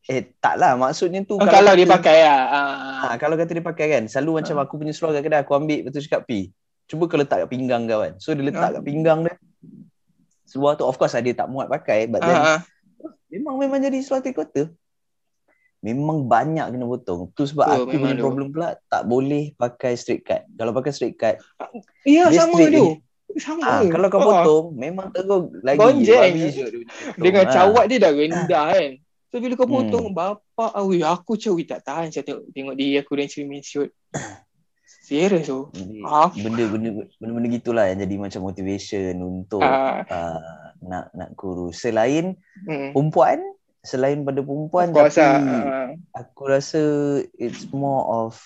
Eh 0.08 0.24
tak 0.34 0.56
lah 0.56 0.72
maksudnya 0.74 1.20
tu 1.22 1.36
Oh, 1.36 1.44
kalau 1.44 1.76
dia 1.76 1.84
kata- 1.84 1.94
pakai 2.00 2.18
lah. 2.24 2.42
Ah. 2.48 2.64
Ha, 3.04 3.16
kalau 3.16 3.36
kata 3.36 3.52
dia 3.52 3.60
pakai 3.60 3.86
kan, 3.90 4.02
selalu 4.04 4.40
macam 4.40 4.56
aku 4.58 4.74
punya 4.74 4.90
seluar 4.90 5.12
kat 5.12 5.22
kedai 5.22 5.40
aku 5.40 5.52
ambil 5.52 5.84
betul 5.84 6.00
cakap 6.00 6.24
pi. 6.24 6.48
Cuba 6.88 7.04
kau 7.04 7.14
letak 7.14 7.44
kat 7.44 7.48
pinggang 7.48 7.84
kau 7.84 8.00
kan. 8.00 8.16
So 8.16 8.32
dia 8.32 8.40
letak 8.42 8.64
Ah. 8.64 8.72
kat 8.74 8.82
pinggang 8.82 9.20
dia. 9.22 9.36
Seluar 10.42 10.74
tu 10.74 10.82
of 10.82 10.96
course 10.96 11.12
lah 11.12 11.20
dia 11.20 11.36
tak 11.36 11.46
muat 11.46 11.68
pakai 11.68 12.08
but 12.08 12.20
then 12.20 12.32
ah. 12.32 12.60
memang 13.28 13.54
memang 13.54 13.78
jadi 13.78 14.00
seluar 14.00 14.20
three 14.20 14.32
quarter. 14.32 14.72
memang 15.78 16.26
banyak 16.26 16.74
kena 16.74 16.82
potong. 16.84 17.30
Tu 17.32 17.46
sebab 17.46 17.62
aku 17.62 17.94
punya 17.94 18.10
tu. 18.12 18.24
problem 18.24 18.50
pula 18.50 18.74
tak 18.82 19.04
boleh 19.04 19.54
pakai 19.54 19.94
straight 19.94 20.26
cut. 20.26 20.42
Kalau 20.50 20.74
pakai 20.74 20.90
straight 20.90 21.14
cut, 21.14 21.38
Ya 22.02 22.26
Dia 22.26 22.42
sama 22.42 22.58
tu. 22.66 22.98
Sama. 23.36 23.62
ah, 23.62 23.82
kalau 23.86 24.08
kau 24.08 24.18
potong 24.18 24.66
memang 24.74 25.12
teruk 25.12 25.54
lagi. 25.60 26.02
Dia 26.02 26.34
potong. 26.34 26.82
Dengan 27.14 27.44
cawat 27.46 27.84
dia 27.86 27.98
dah 28.00 28.10
rendah 28.10 28.64
kan. 28.72 28.90
So 29.28 29.38
bila 29.38 29.54
kau 29.54 29.64
Hmm. 29.64 29.76
potong 29.86 30.08
bapak 30.10 30.72
awi 30.74 31.00
aku 31.00 31.36
cawi 31.36 31.62
tak 31.62 31.82
tahan 31.82 32.08
saya 32.08 32.24
tengok 32.24 32.48
tengok 32.50 32.74
diri 32.74 32.96
aku 32.96 33.12
dan 33.12 33.28
cermin 33.28 33.60
shoot. 33.60 33.92
Serius 35.04 35.44
tu. 35.44 35.68
Jadi, 35.72 36.00
Ah. 36.00 36.28
benda-benda 36.30 36.88
benda-benda 37.16 37.48
gitulah 37.50 37.84
yang 37.86 37.98
jadi 37.98 38.14
macam 38.18 38.40
motivation 38.42 39.14
untuk 39.18 39.60
Ah, 39.60 40.04
uh, 40.04 40.40
nak 40.80 41.12
nak 41.12 41.32
kurus. 41.34 41.80
Selain 41.80 42.36
hmm. 42.62 42.92
perempuan, 42.92 43.40
selain 43.80 44.20
pada 44.22 44.40
perempuan 44.40 44.92
course 44.92 45.16
tapi 45.16 45.44
lah. 45.44 45.64
Ah. 45.64 45.88
aku 46.14 46.42
rasa 46.46 46.80
it's 47.34 47.68
more 47.70 48.04
of 48.06 48.36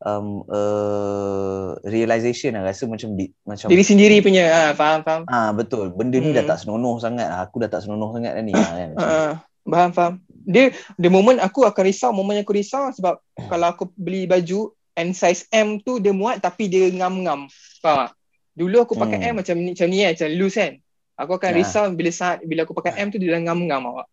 um 0.00 0.46
uh, 0.48 1.76
realization 1.84 2.54
lah 2.54 2.64
rasa 2.64 2.86
macam 2.86 3.12
di, 3.12 3.28
macam 3.44 3.68
Diri 3.68 3.84
sendiri 3.84 4.16
punya 4.20 4.48
ah, 4.48 4.70
faham 4.72 5.02
faham. 5.02 5.22
ah 5.28 5.52
betul 5.52 5.90
benda 5.90 6.16
ni 6.16 6.30
dah 6.30 6.40
Hmm. 6.40 6.50
tak 6.50 6.58
senonoh 6.60 6.96
sangat 6.96 7.28
lah. 7.28 7.44
aku 7.44 7.60
dah 7.60 7.68
tak 7.68 7.84
senonoh 7.84 8.08
sangat 8.10 8.32
dah 8.32 8.42
ni 8.42 8.52
ah, 8.52 8.64
kan 8.64 8.88
macam 8.90 9.10
Ah, 9.10 9.32
faham 9.64 9.90
faham. 9.92 10.14
Dia 10.42 10.72
the 10.96 11.10
moment 11.12 11.38
aku 11.38 11.62
akan 11.62 11.82
risau, 11.84 12.10
moment 12.10 12.36
yang 12.36 12.46
aku 12.46 12.56
risau 12.56 12.90
sebab 12.90 13.20
kalau 13.46 13.66
aku 13.70 13.84
beli 13.94 14.24
baju 14.24 14.72
and 14.96 15.12
size 15.12 15.44
M 15.50 15.78
tu 15.78 15.98
dia 15.98 16.10
muat 16.10 16.40
tapi 16.40 16.66
dia 16.66 16.88
ngam-ngam. 16.88 17.46
Faham 17.80 18.08
tak? 18.08 18.12
Dulu 18.50 18.76
aku 18.82 18.94
pakai 18.94 19.18
Hmm. 19.20 19.30
M 19.32 19.34
macam 19.40 19.56
ni 19.56 19.70
macam 19.72 19.86
ni 19.88 19.98
kan, 20.02 20.12
macam 20.16 20.28
loose 20.36 20.56
kan. 20.58 20.72
Aku 21.20 21.32
akan 21.36 21.50
Ya. 21.52 21.56
risau 21.60 21.84
bila 21.92 22.10
saat 22.10 22.40
bila 22.42 22.64
aku 22.64 22.72
pakai 22.72 22.96
M 22.98 23.12
tu 23.12 23.20
dia 23.20 23.36
dah 23.36 23.42
ngam-ngam 23.44 23.82
awak. 23.94 24.08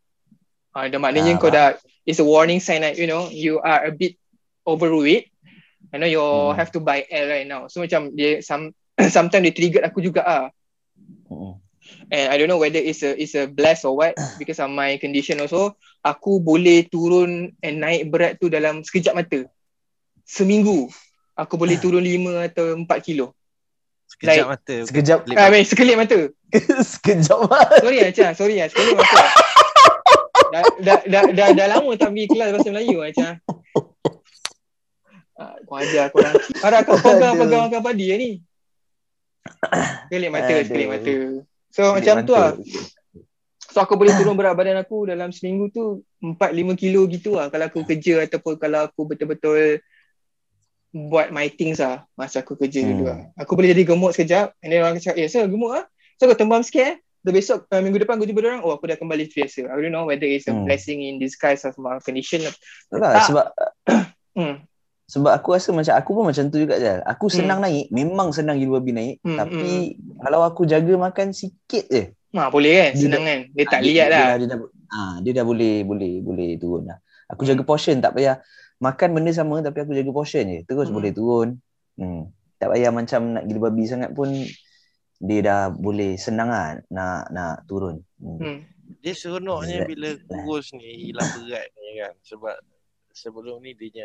Ah, 0.71 0.85
dah 0.85 0.99
maknanya 1.01 1.35
Ah, 1.35 1.39
kau 1.39 1.49
dah 1.49 1.67
it's 2.05 2.21
a 2.21 2.27
warning 2.27 2.61
sign 2.61 2.85
that 2.85 2.99
you 2.99 3.09
know 3.09 3.27
you 3.33 3.57
are 3.59 3.87
a 3.87 3.91
bit 3.91 4.19
overweight. 4.61 5.31
I 5.89 5.97
know 5.97 6.05
you 6.05 6.19
Hmm. 6.21 6.53
have 6.53 6.69
to 6.75 6.83
buy 6.83 7.07
L 7.07 7.25
right 7.31 7.47
now. 7.47 7.65
So 7.71 7.79
macam 7.81 8.11
dia 8.13 8.43
some 8.43 8.75
sometimes 9.15 9.41
dia 9.47 9.55
trigger 9.55 9.81
aku 9.87 10.03
juga 10.03 10.21
ah. 10.21 10.45
Mm-mm. 11.31 11.57
And 12.07 12.31
I 12.31 12.35
don't 12.39 12.47
know 12.47 12.59
whether 12.59 12.79
it's 12.79 13.03
a 13.03 13.11
it's 13.15 13.35
a 13.35 13.51
bless 13.51 13.83
or 13.83 13.95
what 13.99 14.15
because 14.39 14.63
of 14.63 14.71
my 14.71 14.95
condition 14.95 15.43
also 15.43 15.75
aku 16.01 16.39
boleh 16.39 16.87
turun 16.87 17.51
and 17.59 17.75
naik 17.83 18.07
berat 18.07 18.39
tu 18.39 18.47
dalam 18.47 18.79
sekejap 18.83 19.13
mata. 19.15 19.43
Seminggu 20.23 20.87
aku 21.35 21.55
boleh 21.59 21.75
turun 21.79 22.03
5 22.03 22.47
atau 22.51 22.65
4 22.79 22.87
kilo. 23.03 23.35
Sekejap 24.07 24.47
Like- 24.47 24.51
mata. 24.55 24.75
sekejap 24.87 25.19
Ah, 25.35 25.51
wait, 25.51 25.67
sekelip 25.67 25.99
mata. 25.99 26.19
sekejap 26.95 27.39
Sorry 27.83 27.97
ah, 28.07 28.11
Cah. 28.15 28.31
Sorry 28.31 28.55
ah, 28.63 28.67
sekelip 28.71 28.95
mata. 28.95 29.23
Dah, 30.47 30.63
dah, 30.79 30.99
dah, 31.03 31.23
dah, 31.35 31.47
dah 31.51 31.67
lama 31.67 31.91
tak 31.99 32.15
pergi 32.15 32.31
kelas 32.31 32.49
bahasa 32.55 32.69
Melayu 32.71 32.97
ah, 33.03 33.11
Cah. 33.11 33.33
Ah, 35.37 35.53
kau 35.69 35.77
ajar 35.77 36.09
aku 36.09 36.23
orang. 36.23 36.35
Harap 36.65 36.81
kau 36.87 36.97
pegang 36.97 37.35
Aduh. 37.35 37.41
pegang 37.45 37.61
makan 37.67 37.81
padi 37.83 38.05
ah, 38.09 38.17
ni. 38.17 38.31
Sekelip 40.07 40.29
mata, 40.33 40.53
sekelip 40.65 40.87
mata. 40.87 41.13
So 41.69 41.93
macam 41.93 42.23
tu 42.23 42.33
lah. 42.33 42.53
So 43.67 43.83
aku 43.83 43.93
boleh 43.93 44.15
turun 44.15 44.33
berat 44.33 44.57
badan 44.57 44.79
aku 44.79 45.05
dalam 45.05 45.29
seminggu 45.29 45.69
tu 45.69 46.01
4-5 46.17 46.73
kilo 46.73 47.05
gitu 47.05 47.37
lah 47.37 47.51
kalau 47.51 47.69
aku 47.69 47.85
kerja 47.85 48.25
ataupun 48.25 48.57
kalau 48.57 48.89
aku 48.89 49.05
betul-betul 49.05 49.83
buat 50.89 51.29
my 51.29 51.45
things 51.51 51.77
lah 51.77 52.07
masa 52.17 52.41
aku 52.41 52.57
kerja 52.57 52.81
Hmm. 52.81 52.89
dulu 52.95 53.03
lah. 53.11 53.19
Aku 53.37 53.53
boleh 53.53 53.69
jadi 53.75 53.83
gemuk 53.85 54.15
sekejap 54.15 54.55
and 54.63 54.71
then 54.71 54.81
orang 54.81 54.97
cakap, 54.97 55.19
eh, 55.19 55.29
saya 55.29 55.45
gemuk 55.45 55.77
lah. 55.77 55.85
So 56.17 56.25
aku 56.25 56.33
tembam 56.33 56.63
sikit 56.65 56.83
eh. 56.83 56.97
Dan 57.21 57.35
besok 57.35 57.67
uh, 57.67 57.81
minggu 57.83 57.99
depan 57.99 58.15
aku 58.15 58.23
jumpa 58.23 58.39
orang, 58.39 58.61
oh 58.63 58.71
aku 58.71 58.87
dah 58.87 58.95
kembali 58.95 59.27
biasa. 59.27 59.67
I 59.67 59.75
don't 59.75 59.91
know 59.91 60.07
whether 60.07 60.23
it's 60.23 60.47
a 60.47 60.55
Hmm. 60.55 60.63
blessing 60.63 61.03
in 61.03 61.19
disguise 61.19 61.67
of 61.67 61.75
my 61.75 61.99
condition. 61.99 62.39
Itulah, 62.87 63.13
Tak. 63.13 63.25
sebab 63.27 63.45
Hmm. 64.31 64.63
Sebab 65.07 65.31
aku 65.31 65.55
rasa 65.55 65.71
macam 65.71 65.95
aku 65.95 66.11
pun 66.11 66.23
macam 66.27 66.43
tu 66.51 66.59
juga 66.59 66.75
je. 66.77 66.99
Aku 67.07 67.31
senang 67.31 67.63
naik, 67.63 67.87
memang 67.89 68.35
senang 68.35 68.59
gila 68.59 68.83
babi 68.83 68.91
naik, 68.91 69.15
Hmm, 69.23 69.39
tapi 69.39 69.95
kalau 70.19 70.43
aku 70.43 70.67
jaga 70.67 70.93
makan 70.99 71.31
sikit 71.31 71.87
je, 71.87 72.11
Ha, 72.35 72.51
boleh 72.51 72.73
kan? 72.75 72.91
Dia 72.93 73.03
Senang 73.07 73.23
kan? 73.23 73.39
Dia 73.55 73.65
tak 73.65 73.81
lihat 73.81 74.07
dia, 74.11 74.13
lah. 74.13 74.25
Dia, 74.27 74.37
dia, 74.37 74.47
dah, 74.51 74.57
ah, 74.91 75.15
dia 75.23 75.31
dah 75.31 75.45
boleh 75.47 75.75
boleh 75.87 76.13
boleh 76.21 76.49
turun 76.59 76.83
lah. 76.85 76.99
Aku 77.31 77.47
Hmm. 77.47 77.55
jaga 77.55 77.63
portion 77.63 77.97
tak 78.03 78.13
payah 78.13 78.43
makan 78.83 79.09
benda 79.15 79.31
sama 79.33 79.63
tapi 79.63 79.81
aku 79.81 79.95
jaga 79.95 80.11
portion 80.11 80.43
je. 80.43 80.59
Terus 80.67 80.91
Hmm. 80.91 80.95
boleh 80.99 81.11
turun. 81.15 81.49
Hmm. 81.95 82.29
Tak 82.59 82.75
payah 82.75 82.91
macam 82.91 83.39
nak 83.39 83.43
gila 83.47 83.71
babi 83.71 83.83
sangat 83.87 84.11
pun 84.11 84.29
dia 85.17 85.39
dah 85.41 85.61
boleh 85.73 86.13
senang 86.19 86.51
lah 86.51 86.77
nak 86.91 87.31
nak 87.31 87.65
turun. 87.65 88.03
Hmm. 88.19 88.37
Hmm. 88.37 88.59
Dia 89.01 89.13
seronoknya 89.15 89.87
bila 89.87 90.13
kurus 90.27 90.75
ni 90.75 91.09
hilang 91.09 91.31
berat 91.41 91.67
ni 91.73 91.89
kan. 92.03 92.13
Sebab 92.21 92.55
sebelum 93.15 93.63
ni 93.63 93.71
dia 93.73 94.03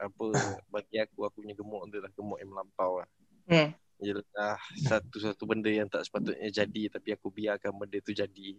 apa 0.00 0.24
bagi 0.72 0.96
aku 0.96 1.28
aku 1.28 1.44
punya 1.44 1.52
gemuk 1.52 1.84
tu 1.92 2.00
dah 2.00 2.12
gemuk 2.16 2.38
yang 2.40 2.50
melampau 2.50 3.04
lah. 3.04 3.08
Hmm. 3.46 3.70
Ialah 4.00 4.56
satu-satu 4.88 5.44
benda 5.44 5.68
yang 5.68 5.84
tak 5.92 6.08
sepatutnya 6.08 6.48
jadi 6.48 6.88
tapi 6.88 7.12
aku 7.12 7.28
biarkan 7.28 7.76
benda 7.76 8.00
tu 8.00 8.16
jadi. 8.16 8.56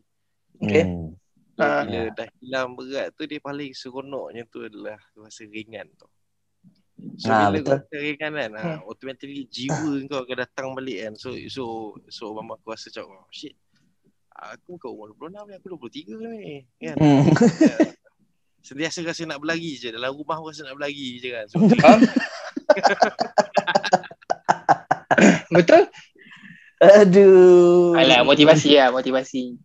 Okay. 0.61 0.85
Hmm. 0.85 1.17
Ah. 1.59 1.85
bila 1.85 2.09
dah 2.15 2.27
hilang 2.41 2.73
berat 2.73 3.13
tu 3.13 3.27
dia 3.29 3.37
paling 3.37 3.75
seronoknya 3.75 4.47
tu 4.49 4.65
adalah 4.65 4.97
rasa 5.13 5.45
ringan 5.45 5.89
tu. 5.93 6.07
So 7.17 7.33
Ah, 7.33 7.49
bila 7.49 7.57
betul. 7.57 7.65
kau 7.65 7.77
rasa 7.81 7.95
ringan 7.97 8.31
kan, 8.37 8.51
ah, 8.57 8.61
Hmm. 8.61 8.79
automatically 8.85 9.45
jiwa 9.49 9.93
kau 10.09 10.21
akan 10.25 10.37
datang 10.41 10.67
balik 10.77 10.97
kan. 11.09 11.13
So 11.17 11.33
so 11.49 11.63
so 12.09 12.33
mama 12.33 12.57
aku 12.57 12.73
rasa 12.73 12.89
macam 12.93 13.17
oh, 13.17 13.27
shit. 13.33 13.57
Aku 14.31 14.77
kau 14.81 14.97
umur 14.97 15.13
26 15.17 15.49
ni, 15.49 15.53
aku 15.53 15.67
23 15.77 16.17
ni. 16.17 16.53
Kan? 16.81 16.95
Hmm. 16.97 17.25
Sentiasa 18.61 19.01
rasa 19.01 19.25
nak 19.25 19.41
berlari 19.41 19.75
je. 19.75 19.89
Dalam 19.89 20.13
rumah 20.13 20.37
pun 20.37 20.49
rasa 20.49 20.63
nak 20.63 20.75
berlari 20.75 21.17
je 21.17 21.29
kan. 21.29 21.45
So, 21.51 21.57
Faham? 21.57 21.99
Betul? 25.51 25.83
Aduh. 26.79 27.93
Alah, 27.93 28.23
motivasi 28.23 28.73
lah, 28.73 28.89
motivasi. 28.89 29.59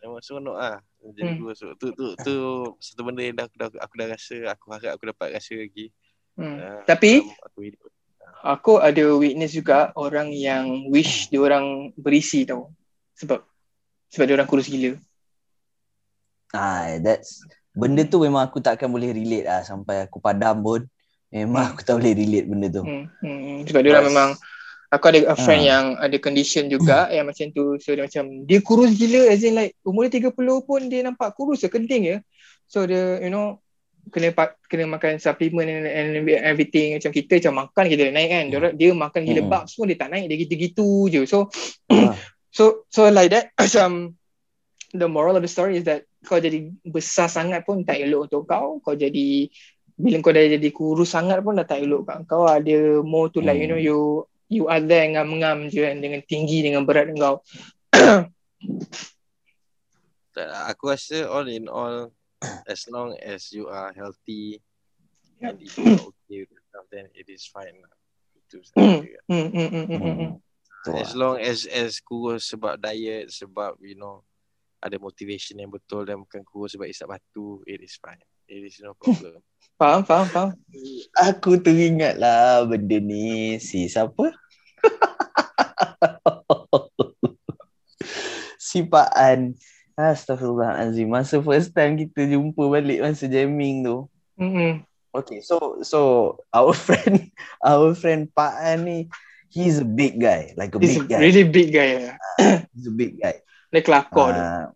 memang 0.00 0.24
seronok 0.24 0.56
lah. 0.56 0.76
Jadi 1.00 1.20
Hmm. 1.22 1.52
so, 1.52 1.76
tu, 1.76 1.92
tu, 1.92 2.06
tu 2.18 2.34
satu 2.76 3.00
benda 3.04 3.20
yang 3.20 3.36
dah, 3.36 3.44
aku, 3.44 3.56
dah, 3.56 3.68
aku 3.78 3.94
dah 3.94 4.06
rasa, 4.08 4.36
aku 4.48 4.64
harap 4.72 4.90
aku 4.96 5.04
dapat 5.06 5.28
rasa 5.32 5.54
lagi. 5.54 5.92
Hmm. 6.36 6.56
Ah, 6.56 6.82
Tapi 6.88 7.20
aku 7.20 7.58
hidup. 7.62 7.80
aku 8.40 8.72
ada 8.80 9.04
witness 9.16 9.52
juga 9.52 9.92
orang 9.92 10.32
yang 10.32 10.88
wish 10.88 11.28
dia 11.28 11.40
orang 11.40 11.92
berisi 11.96 12.44
tau. 12.44 12.72
Sebab 13.16 13.44
sebab 14.08 14.24
dia 14.24 14.34
orang 14.34 14.48
kurus 14.48 14.66
gila. 14.66 14.96
Ah, 16.50 16.98
that's 16.98 17.42
benda 17.70 18.02
tu 18.02 18.18
memang 18.18 18.42
aku 18.42 18.58
tak 18.58 18.74
akan 18.76 18.90
boleh 18.90 19.14
relate 19.14 19.46
lah 19.46 19.62
sampai 19.62 20.04
aku 20.04 20.18
padam 20.18 20.58
pun. 20.60 20.82
Memang 21.30 21.74
aku 21.74 21.86
tak 21.86 21.94
boleh 21.96 22.10
relate 22.10 22.46
benda 22.46 22.66
tu. 22.68 22.82
Hmm. 22.82 23.06
Hmm. 23.22 23.62
Sebab 23.62 23.80
dia 23.80 24.02
memang 24.02 24.34
aku 24.90 25.04
ada 25.06 25.30
a 25.30 25.36
friend 25.38 25.62
Ah. 25.62 25.68
yang 25.70 25.84
ada 25.96 26.16
condition 26.18 26.66
juga 26.66 27.06
yang 27.08 27.30
macam 27.30 27.46
tu. 27.54 27.78
So 27.78 27.94
dia 27.94 28.02
macam 28.02 28.24
dia 28.44 28.58
kurus 28.58 28.98
gila 28.98 29.30
as 29.30 29.46
in 29.46 29.54
like 29.54 29.78
umur 29.86 30.10
dia 30.10 30.18
30 30.18 30.34
pun 30.66 30.80
dia 30.90 31.06
nampak 31.06 31.30
kurus 31.32 31.62
je, 31.62 31.70
kenting 31.70 32.02
je. 32.02 32.16
So 32.66 32.82
dia 32.82 33.22
you 33.22 33.30
know 33.30 33.62
kena 34.10 34.34
pa- 34.34 34.58
kena 34.66 34.90
makan 34.90 35.22
supplement 35.22 35.70
and, 35.70 35.86
and 35.86 36.08
everything 36.42 36.98
macam 36.98 37.14
kita 37.14 37.38
macam 37.38 37.54
makan 37.70 37.84
kita 37.86 38.02
naik 38.10 38.28
kan. 38.28 38.44
Dia, 38.50 38.58
dia 38.74 38.90
makan 38.90 39.20
gila 39.22 39.42
Hmm. 39.46 39.50
bab 39.54 39.62
pun 39.70 39.86
dia 39.86 39.94
tak 39.94 40.10
naik 40.10 40.26
dia 40.26 40.36
gitu-gitu 40.42 40.88
je. 41.06 41.22
So 41.30 41.46
Ah. 41.86 42.18
So 42.50 42.82
so 42.90 43.06
like 43.06 43.30
that 43.30 43.54
macam 43.62 44.18
the 44.92 45.08
moral 45.08 45.36
of 45.38 45.42
the 45.42 45.50
story 45.50 45.78
is 45.78 45.84
that 45.86 46.06
kau 46.26 46.38
jadi 46.42 46.70
besar 46.82 47.30
sangat 47.30 47.64
pun 47.64 47.86
tak 47.86 48.02
elok 48.02 48.30
untuk 48.30 48.44
kau. 48.46 48.78
Kau 48.82 48.94
jadi 48.94 49.46
bila 50.00 50.16
kau 50.24 50.32
dah 50.32 50.44
jadi 50.44 50.68
kurus 50.72 51.12
sangat 51.12 51.44
pun 51.44 51.56
dah 51.56 51.66
tak 51.66 51.84
elok 51.84 52.08
kat 52.08 52.18
kau. 52.26 52.46
Ada 52.48 53.02
more 53.04 53.30
to 53.30 53.40
like 53.42 53.60
you 53.60 53.68
know 53.70 53.78
Hmm. 53.78 53.86
you 53.86 53.98
you 54.50 54.64
are 54.66 54.82
there 54.82 55.06
ngam-ngam 55.06 55.70
je 55.70 55.86
kan 55.86 56.02
dengan 56.02 56.20
tinggi 56.26 56.66
dengan 56.66 56.82
berat 56.82 57.10
kau. 57.14 57.40
Aku 60.72 60.88
rasa 60.88 61.28
all 61.28 61.52
in 61.52 61.68
all, 61.68 62.08
as 62.64 62.88
long 62.88 63.12
as 63.20 63.52
you 63.52 63.68
are 63.68 63.92
healthy 63.92 64.62
and 65.44 65.60
if 65.60 65.76
you 65.76 65.84
are 65.84 66.08
okay 66.08 66.48
with 66.48 66.52
yourself, 66.54 66.86
then 66.88 67.06
it 67.12 67.28
is 67.28 67.44
fine 67.44 67.76
lah. 67.76 67.92
Itu 68.36 68.64
sahaja. 68.64 69.20
Hmm, 69.28 69.48
hmm, 69.52 70.40
As 70.96 71.12
long 71.12 71.36
as 71.36 71.68
as 71.68 72.00
kurus 72.00 72.48
sebab 72.48 72.80
diet, 72.80 73.28
sebab 73.28 73.76
you 73.84 74.00
know 74.00 74.24
ada 74.80 74.96
motivation 74.96 75.60
yang 75.60 75.70
betul 75.70 76.08
dan 76.08 76.24
bukan 76.24 76.40
kurus 76.44 76.72
sebab 76.74 76.88
isap 76.88 77.12
batu, 77.12 77.60
it 77.68 77.84
is 77.84 77.96
fine. 78.00 78.20
It 78.48 78.64
is 78.66 78.80
no 78.82 78.96
problem. 78.96 79.40
Faham, 79.80 80.04
faham, 80.04 80.28
faham. 80.28 80.50
Aku 81.16 81.56
teringat 81.56 82.20
lah 82.20 82.68
benda 82.68 83.00
ni 83.00 83.56
si 83.56 83.88
siapa? 83.88 84.28
si 88.60 88.84
Pak 88.84 89.08
An. 89.16 89.56
Astaghfirullahalazim. 89.96 91.08
Masa 91.08 91.40
first 91.40 91.72
time 91.76 91.96
kita 91.96 92.28
jumpa 92.28 92.60
balik 92.68 93.00
masa 93.04 93.24
jamming 93.28 93.84
tu. 93.84 94.08
Hmm, 94.36 94.52
hmm. 94.52 94.74
Okay, 95.10 95.40
so 95.40 95.80
so 95.82 95.98
our 96.54 96.72
friend 96.86 97.32
our 97.64 97.96
friend 97.96 98.28
Pak 98.32 98.54
An 98.60 98.84
ni 98.84 98.98
he's 99.50 99.80
a 99.82 99.88
big 99.88 100.20
guy, 100.20 100.52
like 100.56 100.72
a 100.72 100.78
He's 100.80 100.96
big 100.96 101.04
a 101.04 101.08
guy. 101.16 101.20
really 101.20 101.44
big 101.44 101.68
guy. 101.74 101.90
lah. 102.04 102.16
He's 102.72 102.88
a 102.88 102.94
big 102.94 103.12
guy. 103.16 103.40
Dia 103.70 103.80
kelakar 103.80 104.28
tu. 104.30 104.42
Ah, 104.42 104.66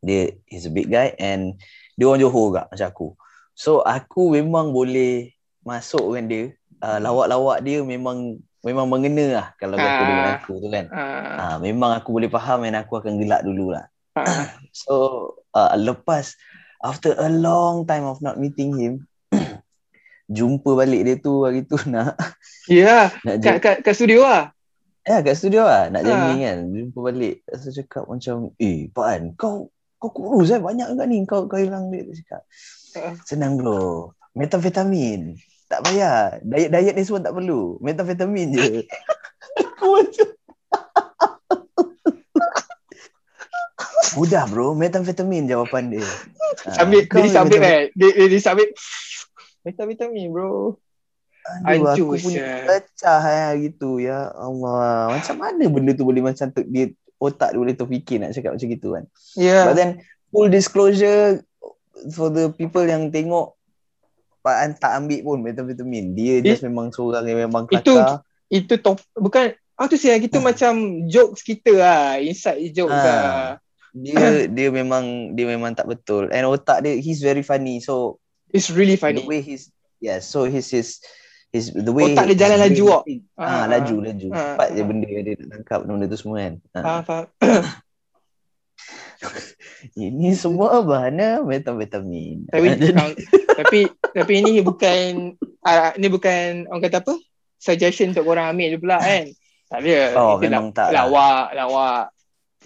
dia 0.00 0.32
he's 0.46 0.64
a 0.64 0.72
big 0.72 0.88
guy 0.88 1.12
and 1.18 1.58
dia 1.94 2.06
orang 2.06 2.22
Johor 2.22 2.50
juga 2.50 2.62
macam 2.70 2.86
aku. 2.86 3.08
So 3.52 3.82
aku 3.82 4.30
memang 4.32 4.70
boleh 4.70 5.34
masuk 5.62 6.14
dengan 6.14 6.24
dia. 6.26 6.44
Uh, 6.78 7.02
lawak-lawak 7.02 7.58
dia 7.60 7.82
memang 7.82 8.38
memang 8.62 8.86
mengena 8.86 9.26
lah 9.34 9.46
kalau 9.58 9.74
kata 9.74 9.90
Ah. 9.98 10.06
dengan 10.06 10.26
aku 10.38 10.52
tu 10.58 10.68
kan. 10.70 10.86
Ah, 10.88 11.34
Ah, 11.36 11.56
memang 11.58 11.90
aku 11.92 12.14
boleh 12.14 12.30
faham 12.30 12.62
dan 12.62 12.78
aku 12.78 12.96
akan 12.96 13.18
gelak 13.18 13.42
dulu 13.42 13.74
lah. 13.74 13.90
ah. 14.14 14.46
So 14.72 14.94
uh, 15.52 15.74
lepas 15.74 16.38
after 16.78 17.18
a 17.18 17.26
long 17.26 17.82
time 17.82 18.06
of 18.06 18.22
not 18.22 18.38
meeting 18.38 18.70
him 18.78 18.94
jumpa 20.30 20.70
balik 20.78 21.02
dia 21.02 21.16
tu 21.18 21.42
hari 21.42 21.66
tu 21.66 21.74
nak 21.90 22.14
Ya, 22.70 23.10
nak 23.26 23.42
kat, 23.42 23.56
kat, 23.58 23.76
kat 23.82 23.94
studio 23.96 24.22
lah. 24.22 24.54
Ya 25.08 25.24
kat 25.24 25.34
studio 25.34 25.64
lah 25.64 25.88
Nak 25.88 26.04
Ha. 26.04 26.06
jamming 26.06 26.40
kan. 26.44 26.58
Jumpa 26.68 26.98
balik 27.00 27.34
Saya 27.48 27.72
cakap 27.74 28.04
macam 28.04 28.52
Eh 28.56 28.92
Pak 28.92 29.06
An 29.08 29.22
Kau 29.34 29.72
kau 29.96 30.10
kurus 30.12 30.52
eh 30.52 30.60
Banyak 30.60 30.92
juga 30.92 31.04
ni. 31.08 31.24
Kau 31.24 31.48
kau 31.48 31.56
hilang 31.56 31.88
duit 31.88 32.04
Dia 32.04 32.16
cakap. 32.20 32.42
Ha. 32.94 33.16
Senang 33.24 33.56
bro. 33.56 34.12
Metafetamin 34.36 35.32
Tak 35.66 35.80
payah. 35.82 36.36
Diet-diet 36.40 36.92
ni 36.92 37.02
semua 37.02 37.20
tak 37.20 37.32
perlu. 37.32 37.80
Metafetamin 37.80 38.48
je. 38.52 38.68
Aku 39.64 39.96
macam 39.96 40.28
Mudah 44.16 44.44
bro. 44.48 44.72
Metafetamin 44.72 45.46
jawapan 45.46 45.92
dia. 45.92 46.04
Ha, 46.64 46.74
Sambil, 46.74 47.04
kau 47.06 47.20
dia 47.20 47.28
disambit 47.28 47.60
metaf- 47.60 47.64
kan. 47.64 47.84
Dia, 47.94 48.08
dia 48.10 48.28
disambit. 48.28 48.68
Vitamin 49.62 50.32
bro. 50.32 50.80
Aduh, 51.64 51.88
Hancur 51.88 52.12
aku 52.12 52.28
punya 52.28 52.44
pecah 52.64 53.22
ya 53.24 53.48
gitu 53.56 53.98
ya 53.98 54.28
Allah 54.30 55.12
macam 55.12 55.36
mana 55.36 55.64
benda 55.66 55.92
tu 55.92 56.04
boleh 56.04 56.20
macam 56.20 56.46
tu 56.48 56.60
dia 56.64 56.92
otak 57.16 57.52
dia 57.52 57.58
boleh 57.58 57.74
terfikir 57.74 58.20
nak 58.20 58.30
cakap 58.32 58.54
macam 58.54 58.68
gitu 58.68 58.88
kan 58.94 59.04
Ya. 59.34 59.66
But 59.66 59.74
then 59.74 59.90
full 60.28 60.46
disclosure 60.46 61.40
for 62.12 62.28
the 62.28 62.52
people 62.52 62.84
yang 62.84 63.08
tengok 63.08 63.56
Pak 64.38 64.78
tak 64.78 65.02
ambil 65.02 65.20
pun 65.26 65.38
metafetamin. 65.42 66.14
Dia 66.14 66.38
just 66.40 66.62
memang 66.62 66.94
seorang 66.94 67.26
yang 67.26 67.42
memang 67.44 67.66
Itu- 67.68 67.82
kelakar. 67.98 68.22
Itu 68.48 68.74
top 68.80 69.02
bukan 69.12 69.52
Ah 69.78 69.86
tu 69.86 69.94
sih 69.94 70.10
kita 70.10 70.42
macam 70.42 71.06
jokes 71.06 71.46
kita 71.46 71.70
lah, 71.70 72.18
inside 72.18 72.58
jokes 72.74 72.90
Ah. 72.90 73.02
lah. 73.06 73.46
Dia 73.94 74.18
dia 74.56 74.68
memang 74.74 75.34
dia 75.38 75.46
memang 75.46 75.70
tak 75.70 75.86
betul. 75.86 76.26
And 76.34 76.50
otak 76.50 76.82
dia 76.82 76.98
he's 76.98 77.22
very 77.22 77.46
funny. 77.46 77.78
So 77.78 78.18
It's 78.50 78.70
really 78.74 78.98
the 78.98 79.02
funny. 79.02 79.22
way 79.22 79.38
he's 79.38 79.70
yeah, 80.02 80.18
so 80.18 80.50
his 80.50 80.66
his 80.66 80.98
his 81.48 81.70
the 81.70 81.88
way 81.88 82.12
Otak 82.12 82.24
dia 82.24 82.30
his 82.30 82.38
jalan 82.38 82.58
laju, 82.58 82.68
brain 82.74 82.88
awak. 82.88 83.02
think. 83.04 83.20
Ah, 83.34 83.44
Ah, 83.44 83.64
laju 83.66 83.94
laju. 84.00 84.28
ah, 84.28 84.36
Cepat 84.38 84.68
je 84.68 84.76
ah. 84.76 84.86
benda 84.86 85.06
dia 85.08 85.34
nak 85.34 85.48
tangkap 85.50 85.78
benda 85.82 86.04
tu 86.04 86.16
semua 86.16 86.36
kan. 86.38 86.54
Ah. 86.70 86.82
Faham, 86.82 87.02
faham. 87.02 87.26
Ini 89.96 90.30
semua 90.32 90.78
bahan 90.80 91.18
metafetamin. 91.42 92.46
Tapi 92.46 92.66
Ah, 92.94 93.10
tapi 93.56 93.78
tapi 94.12 94.32
ini 94.36 94.58
bukan 94.60 95.34
ah, 95.60 95.90
ini 95.92 96.06
bukan 96.06 96.66
orang 96.66 96.82
kata 96.84 96.98
apa? 97.00 97.14
Suggestion 97.56 98.12
untuk 98.12 98.22
korang 98.24 98.46
ambil 98.48 98.70
je 98.70 98.78
pula 98.78 98.96
kan. 98.96 99.26
Tak 99.68 99.78
ada. 99.82 99.98
Oh, 100.14 100.38
Kita 100.38 100.46
memang 100.48 100.64
la- 100.64 100.76
tak 100.76 100.88
lah. 100.88 100.94
Lawak, 101.04 101.46
lawak. 101.52 102.04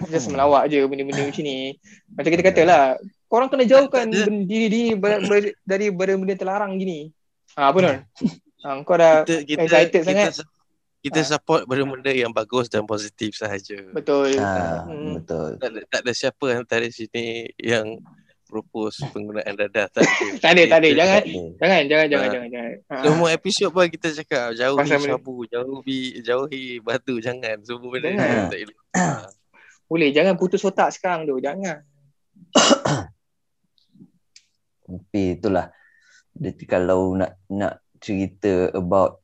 Just 0.07 0.27
Hmm. 0.27 0.37
melawak 0.37 0.69
je 0.69 0.79
benda-benda 0.83 1.23
macam 1.23 1.43
ni. 1.43 1.59
Macam 2.11 2.31
kita 2.31 2.43
kata 2.43 2.63
lah, 2.63 2.83
korang 3.27 3.49
kena 3.49 3.65
jauhkan 3.65 4.07
diri 4.09 4.37
diri 4.45 4.83
ber- 4.93 5.21
ber- 5.23 5.57
dari 5.63 5.89
benda-benda 5.89 6.35
terlarang 6.35 6.77
gini. 6.77 7.09
Ha, 7.55 7.69
apa 7.69 7.79
Nur? 7.79 7.97
Ha, 8.63 8.79
kau 8.81 8.95
dah 8.95 9.23
kita 9.23 9.43
kita 9.43 9.61
excited 9.61 9.91
kita, 9.97 10.07
sangat. 10.07 10.31
su- 10.35 10.51
kita 11.01 11.19
Ah. 11.19 11.27
support 11.29 11.63
benda-benda 11.65 12.13
yang 12.13 12.31
bagus 12.31 12.67
dan 12.67 12.85
positif 12.85 13.35
sahaja. 13.35 13.91
betul. 13.91 14.31
Ah, 14.37 14.87
Hmm. 14.87 15.19
betul. 15.19 15.59
Tak 15.59 15.69
ada, 15.69 15.81
tak 15.89 16.01
ada 16.01 16.13
siapa 16.13 16.47
antara 16.53 16.87
sini 16.89 17.25
yang 17.57 17.99
propose 18.45 19.01
penggunaan 19.09 19.51
dadah 19.51 19.89
tak 19.89 19.99
ada. 19.99 20.07
Tak 20.39 20.51
ada, 20.53 20.63
tak 20.69 20.79
ada. 20.79 20.87
Kita- 20.87 20.99
Jangan, 21.01 21.23
jangan, 21.59 21.83
jangan, 21.83 22.07
jangan, 22.07 22.07
Ah. 22.23 22.31
jangan, 22.31 22.49
jangan. 22.49 22.73
Ha. 22.87 22.95
Semua 23.03 23.29
episod 23.31 23.69
pun 23.69 23.87
kita 23.89 24.09
cakap 24.15 24.47
jauhi 24.53 24.79
Pasal 24.79 24.99
benda- 25.01 25.13
sabu, 25.17 25.35
jauhi 25.45 26.01
jauhi 26.21 26.63
batu 26.79 27.15
jangan 27.19 27.57
semua 27.61 27.89
benda 27.91 28.09
Jangan. 28.09 28.29
ni 28.39 28.47
tak 28.47 28.61
elok. 28.63 28.79
Boleh, 29.91 30.09
jangan 30.09 30.35
putus 30.37 30.63
otak 30.63 30.89
sekarang 30.89 31.27
tu. 31.27 31.37
Jangan. 31.37 31.83
Tapi 34.85 35.21
itulah. 35.35 35.67
Jadi 36.33 36.65
kalau 36.65 37.13
nak 37.13 37.37
nak 37.49 37.82
cerita 38.03 38.75
about 38.75 39.23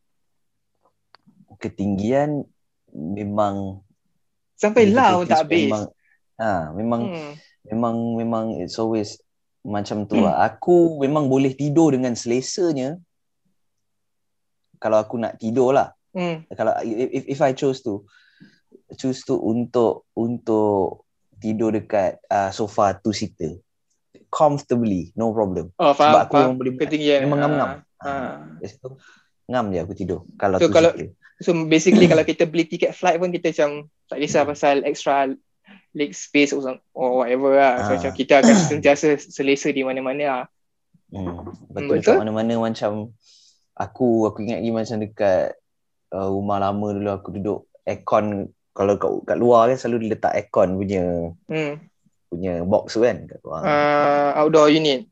ketinggian 1.59 2.47
memang 2.95 3.83
Sampai 4.55 4.91
lah 4.91 5.23
difficulties 5.23 5.31
tak 5.31 5.41
habis. 5.47 5.63
Memang, 5.67 5.83
ah, 6.39 6.63
memang 6.75 7.01
Hmm. 7.07 7.33
memang 7.69 7.97
memang 8.17 8.45
it's 8.59 8.79
always 8.79 9.19
macam 9.63 10.07
tu 10.07 10.19
lah. 10.19 10.43
Aku 10.43 10.99
memang 10.99 11.27
boleh 11.27 11.53
tidur 11.53 11.95
dengan 11.95 12.15
selesanya 12.15 12.99
kalau 14.79 14.99
aku 14.99 15.19
nak 15.19 15.39
tidur 15.39 15.75
lah. 15.75 15.95
Hmm. 16.15 16.43
Kalau 16.51 16.75
if, 16.83 17.27
if, 17.29 17.39
I 17.39 17.55
choose 17.55 17.83
to 17.85 18.03
choose 18.97 19.23
to 19.27 19.37
untuk 19.37 20.09
untuk 20.17 21.05
tidur 21.39 21.71
dekat 21.71 22.19
uh, 22.27 22.51
sofa 22.51 22.99
two 22.99 23.15
seater 23.15 23.59
comfortably 24.27 25.15
no 25.15 25.31
problem. 25.31 25.71
Oh, 25.79 25.95
Sebab 25.95 25.95
faham, 25.95 26.15
aku 26.27 26.33
faham. 26.33 26.43
memang 26.51 26.57
boleh. 26.59 26.73
Ketinggian. 26.79 27.19
Memang 27.23 27.39
Ah, 27.39 27.43
ngam-ngam. 27.47 27.71
Ah. 28.03 28.09
Ah. 28.09 28.35
Dari 28.59 28.69
situ 28.69 28.89
ngam 29.49 29.73
je 29.73 29.79
aku 29.81 29.95
tidur 29.97 30.21
kalau 30.37 30.61
So, 30.61 30.69
two 30.69 30.75
kalau-. 30.75 30.95
So 31.39 31.55
basically 31.65 32.11
kalau 32.11 32.27
kita 32.27 32.45
beli 32.45 32.67
tiket 32.67 32.93
flight 32.93 33.17
pun 33.17 33.31
kita 33.31 33.55
macam 33.55 33.71
tak 34.11 34.19
kisah 34.19 34.43
pasal 34.43 34.83
extra 34.83 35.31
leg 35.95 36.11
space 36.13 36.51
or, 36.53 36.79
whatever 36.93 37.55
lah. 37.55 37.87
So 37.87 37.91
Ah. 37.93 37.97
macam 37.97 38.13
kita 38.13 38.35
akan 38.43 38.57
sentiasa 38.75 39.17
selesa 39.17 39.71
di 39.71 39.87
mana-mana 39.87 40.25
lah. 40.27 40.45
Hmm, 41.09 41.25
Hmm, 41.25 41.73
betul, 41.73 41.97
betul? 42.03 42.13
kat 42.13 42.21
mana-mana 42.21 42.53
macam 42.61 43.17
aku 43.73 44.29
aku 44.29 44.45
ingat 44.45 44.61
lagi 44.61 44.73
macam 44.75 44.97
dekat 45.01 45.57
uh, 46.13 46.29
rumah 46.29 46.59
lama 46.61 46.87
dulu 46.93 47.09
aku 47.09 47.29
duduk 47.33 47.59
aircon 47.89 48.51
kalau 48.77 48.95
kat, 49.01 49.11
kat 49.25 49.37
luar 49.41 49.73
kan 49.73 49.79
selalu 49.81 50.13
letak 50.13 50.37
aircon 50.37 50.77
punya 50.77 51.33
Hmm. 51.49 51.81
punya 52.29 52.61
box 52.61 52.93
tu 52.93 53.07
kan 53.07 53.25
kat 53.25 53.41
luar. 53.41 53.61
Uh, 53.65 54.31
outdoor 54.45 54.69
unit. 54.69 55.09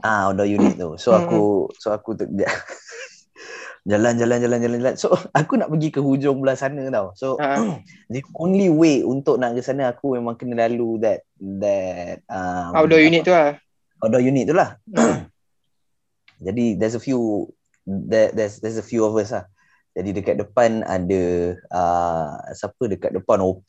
Ah, 0.00 0.28
outdoor 0.28 0.46
unit 0.46 0.74
tu. 0.74 0.96
So 0.96 1.12
Hmm, 1.12 1.20
aku 1.22 1.40
so 1.76 1.90
aku 1.90 2.14
tu 2.14 2.24
jalan 3.90 4.14
jalan 4.16 4.38
jalan 4.38 4.58
jalan 4.60 4.78
jalan. 4.80 4.94
So 4.96 5.08
aku 5.38 5.56
nak 5.56 5.68
pergi 5.68 5.88
ke 5.90 6.00
hujung 6.00 6.40
belah 6.40 6.56
sana 6.56 6.88
tau. 6.88 7.12
So 7.16 7.36
Ah. 7.36 7.56
the 8.12 8.20
only 8.36 8.68
way 8.68 9.00
untuk 9.02 9.36
nak 9.36 9.52
ke 9.52 9.60
sana 9.60 9.90
aku 9.90 10.16
memang 10.16 10.36
kena 10.36 10.68
lalu 10.68 11.00
that 11.00 11.24
that 11.38 12.20
um, 12.28 12.76
Outdoor 12.76 13.00
unit 13.00 13.22
tu 13.22 13.32
lah. 13.32 13.56
outdoor 14.00 14.22
unit 14.22 14.44
tu 14.44 14.54
lah. 14.56 14.76
Hmm. 14.88 15.28
Jadi 16.46 16.80
there's 16.80 16.96
a 16.96 17.02
few 17.02 17.52
there, 17.84 18.32
there's 18.32 18.60
there's 18.60 18.80
a 18.80 18.86
few 18.86 19.04
of 19.04 19.12
us 19.14 19.32
lah. 19.32 19.44
Jadi 19.92 20.16
dekat 20.16 20.38
depan 20.38 20.80
ada 20.86 21.22
uh, 21.68 22.32
siapa 22.54 22.88
dekat 22.88 23.12
depan 23.12 23.42
OP. 23.42 23.68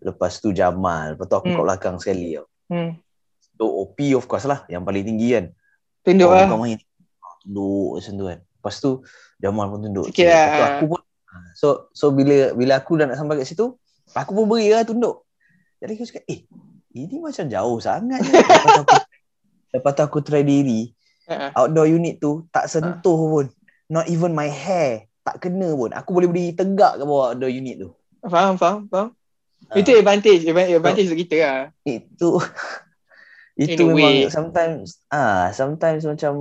Lepas 0.00 0.40
tu 0.40 0.50
Jamal. 0.50 1.14
Lepas 1.16 1.24
tu 1.24 1.36
aku 1.36 1.48
Hmm. 1.48 1.56
kat 1.56 1.64
belakang 1.64 1.96
sekali 1.96 2.36
tau. 2.36 2.46
Hmm. 2.68 2.90
So 3.60 3.68
OP 3.68 4.00
of 4.16 4.24
course 4.24 4.48
lah 4.48 4.64
yang 4.72 4.88
paling 4.88 5.04
tinggi 5.04 5.36
kan. 5.36 5.52
Tunduk 6.00 6.32
oh, 6.32 6.34
lah. 6.34 6.48
Kau 6.48 6.56
main 6.56 6.80
tunduk 7.44 8.00
macam 8.00 8.12
tu 8.16 8.24
kan. 8.24 8.38
Lepas 8.40 8.74
tu 8.80 8.90
Jamal 9.36 9.68
pun 9.68 9.84
tunduk. 9.84 10.08
Sikit 10.08 10.32
lah. 10.32 10.48
tu 10.48 10.62
aku 10.64 10.84
pun 10.96 11.00
so 11.52 11.92
so 11.92 12.08
bila 12.08 12.56
bila 12.56 12.80
aku 12.80 12.96
dah 12.96 13.04
nak 13.04 13.20
sampai 13.20 13.36
kat 13.36 13.52
situ, 13.52 13.76
aku 14.16 14.32
pun 14.32 14.48
beri 14.48 14.72
lah 14.72 14.88
tunduk. 14.88 15.28
Jadi 15.76 15.92
aku 15.92 16.08
cakap, 16.08 16.24
"Eh, 16.24 16.40
ini 16.96 17.20
macam 17.20 17.44
jauh 17.52 17.76
sangat." 17.84 18.24
je." 18.24 18.32
lepas 18.32 18.64
tu 18.64 18.80
aku 18.80 18.96
lepas 19.76 19.92
tu 19.92 20.02
aku 20.08 20.18
try 20.24 20.40
diri, 20.40 20.88
Ah. 21.30 21.52
outdoor 21.54 21.86
unit 21.86 22.16
tu 22.16 22.48
tak 22.48 22.64
sentuh 22.64 23.20
pun. 23.28 23.46
Not 23.92 24.08
even 24.08 24.32
my 24.32 24.48
hair 24.48 25.06
tak 25.20 25.44
kena 25.44 25.68
pun. 25.76 25.92
Aku 25.92 26.16
boleh 26.16 26.26
berdiri 26.26 26.56
tegak 26.56 26.96
ke 26.96 27.04
bawah 27.04 27.36
outdoor 27.36 27.52
unit 27.52 27.76
tu. 27.76 27.92
Faham, 28.24 28.56
faham, 28.58 28.88
faham. 28.88 29.12
Ah. 29.70 29.76
Itu 29.78 29.94
advantage, 29.94 30.42
advan- 30.48 30.72
advantage 30.74 31.06
untuk 31.12 31.20
kita 31.22 31.36
lah. 31.44 31.60
itu 31.86 32.28
itu 33.60 33.82
memang 33.84 34.16
way. 34.16 34.32
sometimes 34.32 35.04
ah 35.08 35.52
sometimes 35.52 36.02
macam 36.02 36.32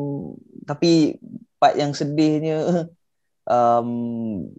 tapi 0.63 1.19
part 1.57 1.75
yang 1.75 1.91
sedihnya 1.91 2.63
um, 3.45 3.89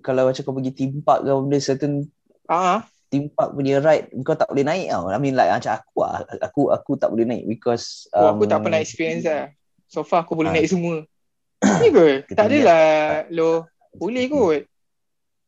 kalau 0.01 0.29
macam 0.29 0.43
kau 0.43 0.53
pergi 0.53 0.73
theme 0.73 1.01
park 1.01 1.25
ke 1.25 1.31
benda 1.31 1.59
certain 1.59 2.05
Ah, 2.45 2.83
theme 3.07 3.31
park 3.31 3.55
punya 3.55 3.79
ride 3.79 4.11
kau 4.21 4.35
tak 4.35 4.51
boleh 4.51 4.67
naik 4.67 4.91
tau 4.91 5.07
I 5.07 5.17
mean 5.17 5.33
like 5.33 5.49
macam 5.49 5.73
aku 5.73 5.99
lah 6.03 6.21
aku 6.43 6.63
aku 6.69 6.91
tak 6.95 7.09
boleh 7.09 7.25
naik 7.25 7.45
because 7.47 8.11
oh, 8.11 8.35
aku 8.35 8.45
tak 8.45 8.59
um, 8.59 8.65
pernah 8.67 8.79
experience 8.79 9.23
lah. 9.23 9.55
So 9.87 10.03
far 10.03 10.23
aku 10.23 10.35
boleh 10.35 10.51
Ah. 10.51 10.59
naik 10.59 10.67
semua. 10.67 11.07
Ni 11.81 11.89
ke? 11.89 12.27
Tak 12.29 12.47
adalah 12.47 12.83
lo. 13.31 13.67
Boleh 13.93 14.27
kot. 14.27 14.63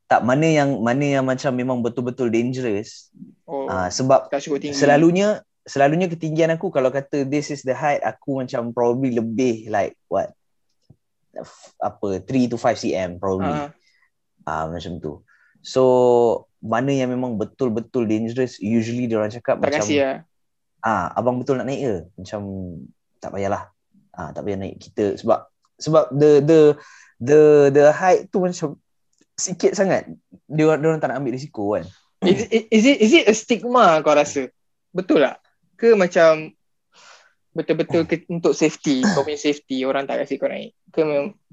tak 0.06 0.20
mana 0.20 0.44
yang 0.44 0.76
mana 0.78 1.04
yang 1.08 1.24
macam 1.24 1.50
memang 1.50 1.80
betul-betul 1.80 2.28
dangerous 2.28 3.08
Oh, 3.42 3.64
ah 3.66 3.88
sebab 3.88 4.28
tak 4.28 4.40
cukup 4.40 4.60
tinggi. 4.60 4.78
selalunya 4.78 5.40
selalunya 5.62 6.10
ketinggian 6.10 6.50
aku 6.50 6.74
kalau 6.74 6.90
kata 6.90 7.22
this 7.22 7.54
is 7.54 7.62
the 7.62 7.74
height 7.74 8.02
aku 8.02 8.42
macam 8.42 8.74
probably 8.74 9.14
lebih 9.14 9.70
like 9.70 9.94
what 10.10 10.34
apa 11.80 12.20
3 12.20 12.50
to 12.52 12.56
5 12.58 12.82
cm 12.82 13.10
probably. 13.16 13.48
Ah, 13.48 13.70
ah 14.44 14.64
macam 14.68 14.98
tu. 15.00 15.22
So 15.62 15.82
mana 16.62 16.90
yang 16.94 17.10
memang 17.10 17.38
betul-betul 17.38 18.06
dangerous 18.06 18.58
usually 18.58 19.06
dia 19.06 19.18
orang 19.18 19.32
cakap 19.32 19.58
tak 19.58 19.70
macam 19.70 19.82
kasih 19.82 19.98
lah. 19.98 20.16
ah 20.82 21.06
abang 21.14 21.38
betul 21.38 21.58
nak 21.58 21.66
naik 21.70 21.80
ke? 21.80 21.96
Macam 22.18 22.40
tak 23.22 23.30
payahlah. 23.32 23.62
Ah 24.12 24.30
tak 24.34 24.42
payah 24.44 24.58
naik 24.58 24.76
kita. 24.82 25.16
Sebab 25.18 25.46
sebab 25.78 26.04
the 26.14 26.42
the 26.42 26.60
the 27.22 27.40
the 27.70 27.84
height 27.94 28.28
tu 28.28 28.42
macam 28.42 28.76
sikit 29.38 29.72
sangat. 29.78 30.10
Dia 30.50 30.68
orang 30.68 30.78
dia 30.82 30.88
orang 30.90 31.00
tak 31.00 31.08
nak 31.14 31.18
ambil 31.22 31.34
risiko 31.38 31.78
kan. 31.78 31.86
Is, 32.22 32.46
is, 32.50 32.62
is 32.70 32.84
it 32.86 32.98
is 33.02 33.12
it 33.14 33.24
a 33.26 33.34
stigma 33.34 33.98
kau 34.04 34.14
rasa? 34.14 34.50
Betul 34.94 35.26
tak? 35.26 35.42
Ke 35.83 35.99
macam 35.99 36.55
betul-betul 37.53 38.07
ke, 38.07 38.22
untuk 38.30 38.55
safety, 38.55 39.03
kau 39.03 39.26
punya 39.26 39.37
safety 39.37 39.83
orang 39.83 40.07
tak 40.07 40.22
kasi 40.22 40.39
kau 40.39 40.47
naik? 40.47 40.70
Ke, 40.95 41.03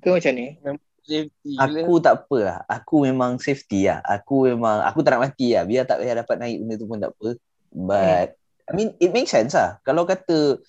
ke 0.05 0.07
macam 0.13 0.31
ni? 0.37 0.53
Safety 1.01 1.57
aku 1.57 1.97
tak 1.97 2.13
apa 2.21 2.37
lah. 2.37 2.59
Aku 2.69 3.09
memang 3.09 3.41
safety 3.41 3.89
lah. 3.89 4.05
Aku 4.05 4.45
memang 4.45 4.85
aku 4.85 5.01
tak 5.01 5.17
nak 5.17 5.33
mati 5.33 5.57
lah. 5.57 5.65
Biar 5.65 5.89
tak 5.89 6.05
payah 6.05 6.21
dapat 6.21 6.37
naik 6.37 6.61
benda 6.61 6.75
tu 6.77 6.85
pun 6.85 7.01
tak 7.01 7.11
apa. 7.17 7.29
But 7.73 8.37
I 8.69 8.71
mean 8.77 8.93
it 9.01 9.09
makes 9.09 9.33
sense 9.33 9.57
lah. 9.57 9.81
Kalau 9.81 10.05
kata 10.05 10.61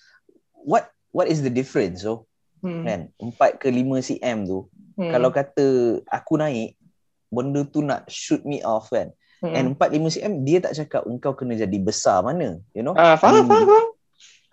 what 0.65 0.89
what 1.13 1.29
is 1.29 1.45
the 1.45 1.53
difference 1.53 2.01
so 2.01 2.25
Hmm. 2.61 2.85
kan? 2.85 3.01
4 3.17 3.57
ke 3.57 3.73
5 3.73 4.05
cm 4.05 4.45
tu. 4.45 4.69
Hmm. 4.93 5.09
kalau 5.09 5.33
kata 5.33 5.97
aku 6.05 6.37
naik 6.37 6.77
benda 7.33 7.65
tu 7.65 7.81
nak 7.81 8.05
shoot 8.05 8.43
me 8.45 8.61
off 8.61 8.91
kan 8.93 9.09
hmm. 9.41 9.53
and 9.57 9.67
4 9.75 9.97
5 9.97 10.15
cm 10.15 10.33
dia 10.45 10.57
tak 10.61 10.73
cakap 10.77 11.01
engkau 11.09 11.33
kena 11.33 11.57
jadi 11.57 11.77
besar 11.81 12.21
mana 12.21 12.61
you 12.71 12.85
know 12.85 12.93
ah, 12.95 13.17
faham, 13.17 13.43
mean, 13.43 13.49
faham, 13.49 13.65
faham. 13.67 13.87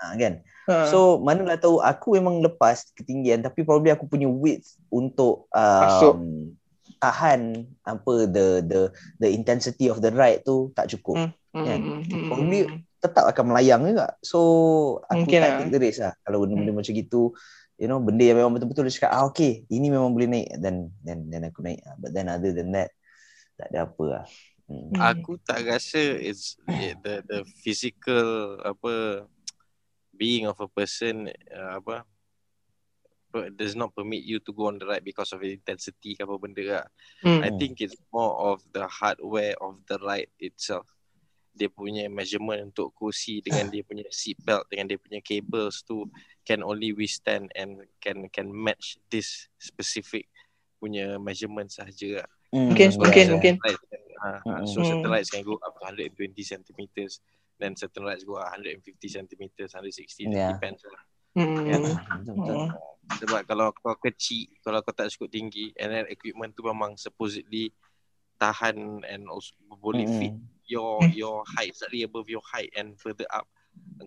ah, 0.00 0.14
kan 0.16 0.34
Ah. 0.68 0.84
So 0.92 1.16
manalah 1.16 1.56
tahu 1.56 1.80
aku 1.80 2.20
memang 2.20 2.44
lepas 2.44 2.92
ketinggian 2.92 3.40
tapi 3.40 3.64
probably 3.64 3.88
aku 3.88 4.04
punya 4.04 4.28
width 4.28 4.76
untuk 4.92 5.48
Masuk. 5.48 6.20
um, 6.20 6.52
tahan 7.00 7.64
apa 7.88 8.28
the 8.28 8.60
the 8.68 8.80
the 9.16 9.28
intensity 9.32 9.88
of 9.88 10.04
the 10.04 10.12
ride 10.12 10.44
tu 10.44 10.68
tak 10.76 10.92
cukup. 10.92 11.32
Hmm. 11.56 11.64
kan? 11.64 11.80
Hmm, 11.80 12.00
hmm, 12.04 12.28
Probably 12.28 12.60
hmm. 12.68 12.78
Tetap 12.98 13.30
akan 13.32 13.44
melayang 13.54 13.86
juga. 13.88 14.12
So 14.20 14.38
aku 15.08 15.24
Mungkin 15.24 15.38
tak 15.40 15.48
lah. 15.48 15.58
take 15.64 15.72
the 15.72 15.80
risk 15.80 16.00
lah 16.04 16.12
kalau 16.20 16.44
benda-benda 16.44 16.76
macam 16.76 16.92
gitu. 16.92 17.32
You 17.80 17.88
know 17.88 18.02
benda 18.04 18.24
yang 18.28 18.36
memang 18.36 18.58
betul-betul 18.60 18.90
dia 18.90 18.94
cakap 19.00 19.12
ah 19.16 19.24
okay 19.24 19.64
ini 19.72 19.88
memang 19.88 20.12
boleh 20.12 20.28
naik 20.28 20.48
then 20.60 20.92
then 21.00 21.32
then 21.32 21.48
aku 21.48 21.64
naik. 21.64 21.80
lah. 21.80 21.96
But 21.96 22.12
then 22.12 22.28
other 22.28 22.52
than 22.52 22.76
that 22.76 22.92
tak 23.56 23.72
ada 23.72 23.88
apa 23.88 24.04
lah. 24.04 24.24
Hmm. 24.68 24.92
Hmm. 24.92 25.00
Aku 25.00 25.40
tak 25.40 25.64
rasa 25.64 26.20
it's 26.20 26.60
the 26.68 27.24
the 27.24 27.40
physical 27.64 28.60
apa 28.60 29.24
being 30.12 30.44
of 30.44 30.60
a 30.60 30.68
person 30.68 31.32
uh, 31.48 31.80
apa 31.80 32.04
does 33.56 33.76
not 33.76 33.92
permit 33.96 34.24
you 34.24 34.40
to 34.40 34.52
go 34.52 34.68
on 34.68 34.78
the 34.78 34.86
ride 34.88 35.04
because 35.04 35.32
of 35.32 35.40
the 35.40 35.52
intensity 35.52 36.16
ke 36.16 36.20
apa 36.20 36.36
benda 36.36 36.64
lah. 36.64 36.86
Hmm. 37.24 37.40
I 37.44 37.50
think 37.56 37.80
it's 37.80 37.96
more 38.12 38.36
of 38.36 38.60
the 38.76 38.84
hardware 38.84 39.56
of 39.60 39.80
the 39.88 39.96
ride 40.04 40.32
itself. 40.36 40.88
Dia 41.56 41.72
punya 41.72 42.06
measurement 42.12 42.70
untuk 42.72 42.92
kursi 42.92 43.40
dengan 43.40 43.72
dia 43.72 43.82
punya 43.82 44.06
seat 44.12 44.36
belt 44.44 44.68
dengan 44.68 44.92
dia 44.92 44.98
punya 45.00 45.18
cables 45.24 45.82
tu 45.82 46.06
can 46.44 46.60
only 46.60 46.92
withstand 46.92 47.50
and 47.56 47.82
can 48.04 48.28
can 48.30 48.52
match 48.52 49.00
this 49.08 49.48
specific 49.56 50.28
punya 50.76 51.16
measurement 51.16 51.68
sahaja 51.68 52.24
lah. 52.24 52.28
Hmm, 52.48 52.72
Mungkin, 52.72 52.88
mungkin, 52.96 53.26
mungkin. 53.36 53.54
Uh, 54.18 54.40
Mm-mm. 54.44 54.66
so 54.66 54.82
certain 54.82 55.08
Mm. 55.08 55.14
rides 55.14 55.30
can 55.30 55.42
go 55.42 55.56
up 55.62 55.72
to 55.74 55.82
120 55.86 56.14
centimeters 56.42 57.22
then 57.58 57.74
certain 57.74 58.06
rides 58.06 58.22
go 58.22 58.38
up 58.38 58.54
150 58.54 58.78
centimeters 59.06 59.74
160 59.74 60.30
Yeah. 60.30 60.54
depends 60.54 60.82
lah. 60.86 61.02
Hmm. 61.34 61.66
Yeah, 61.66 61.78
betul-betul. 62.22 62.56
Hmm. 62.70 62.70
Sebab 63.18 63.40
kalau 63.46 63.74
kau 63.74 63.98
kecil, 63.98 64.46
kalau 64.62 64.78
kau 64.82 64.94
tak 64.94 65.10
cukup 65.10 65.30
tinggi 65.30 65.74
and 65.74 65.90
then 65.90 66.04
equipment 66.06 66.54
tu 66.54 66.62
memang 66.62 66.94
supposedly 66.94 67.74
tahan 68.38 69.02
and 69.02 69.26
also 69.26 69.50
boleh 69.82 70.06
Mm-mm. 70.06 70.18
fit 70.22 70.34
your 70.70 71.02
Hmm. 71.02 71.14
your 71.14 71.36
height 71.58 71.74
slightly 71.74 72.06
above 72.06 72.30
your 72.30 72.42
height 72.46 72.70
and 72.78 72.94
further 73.02 73.26
up. 73.34 73.50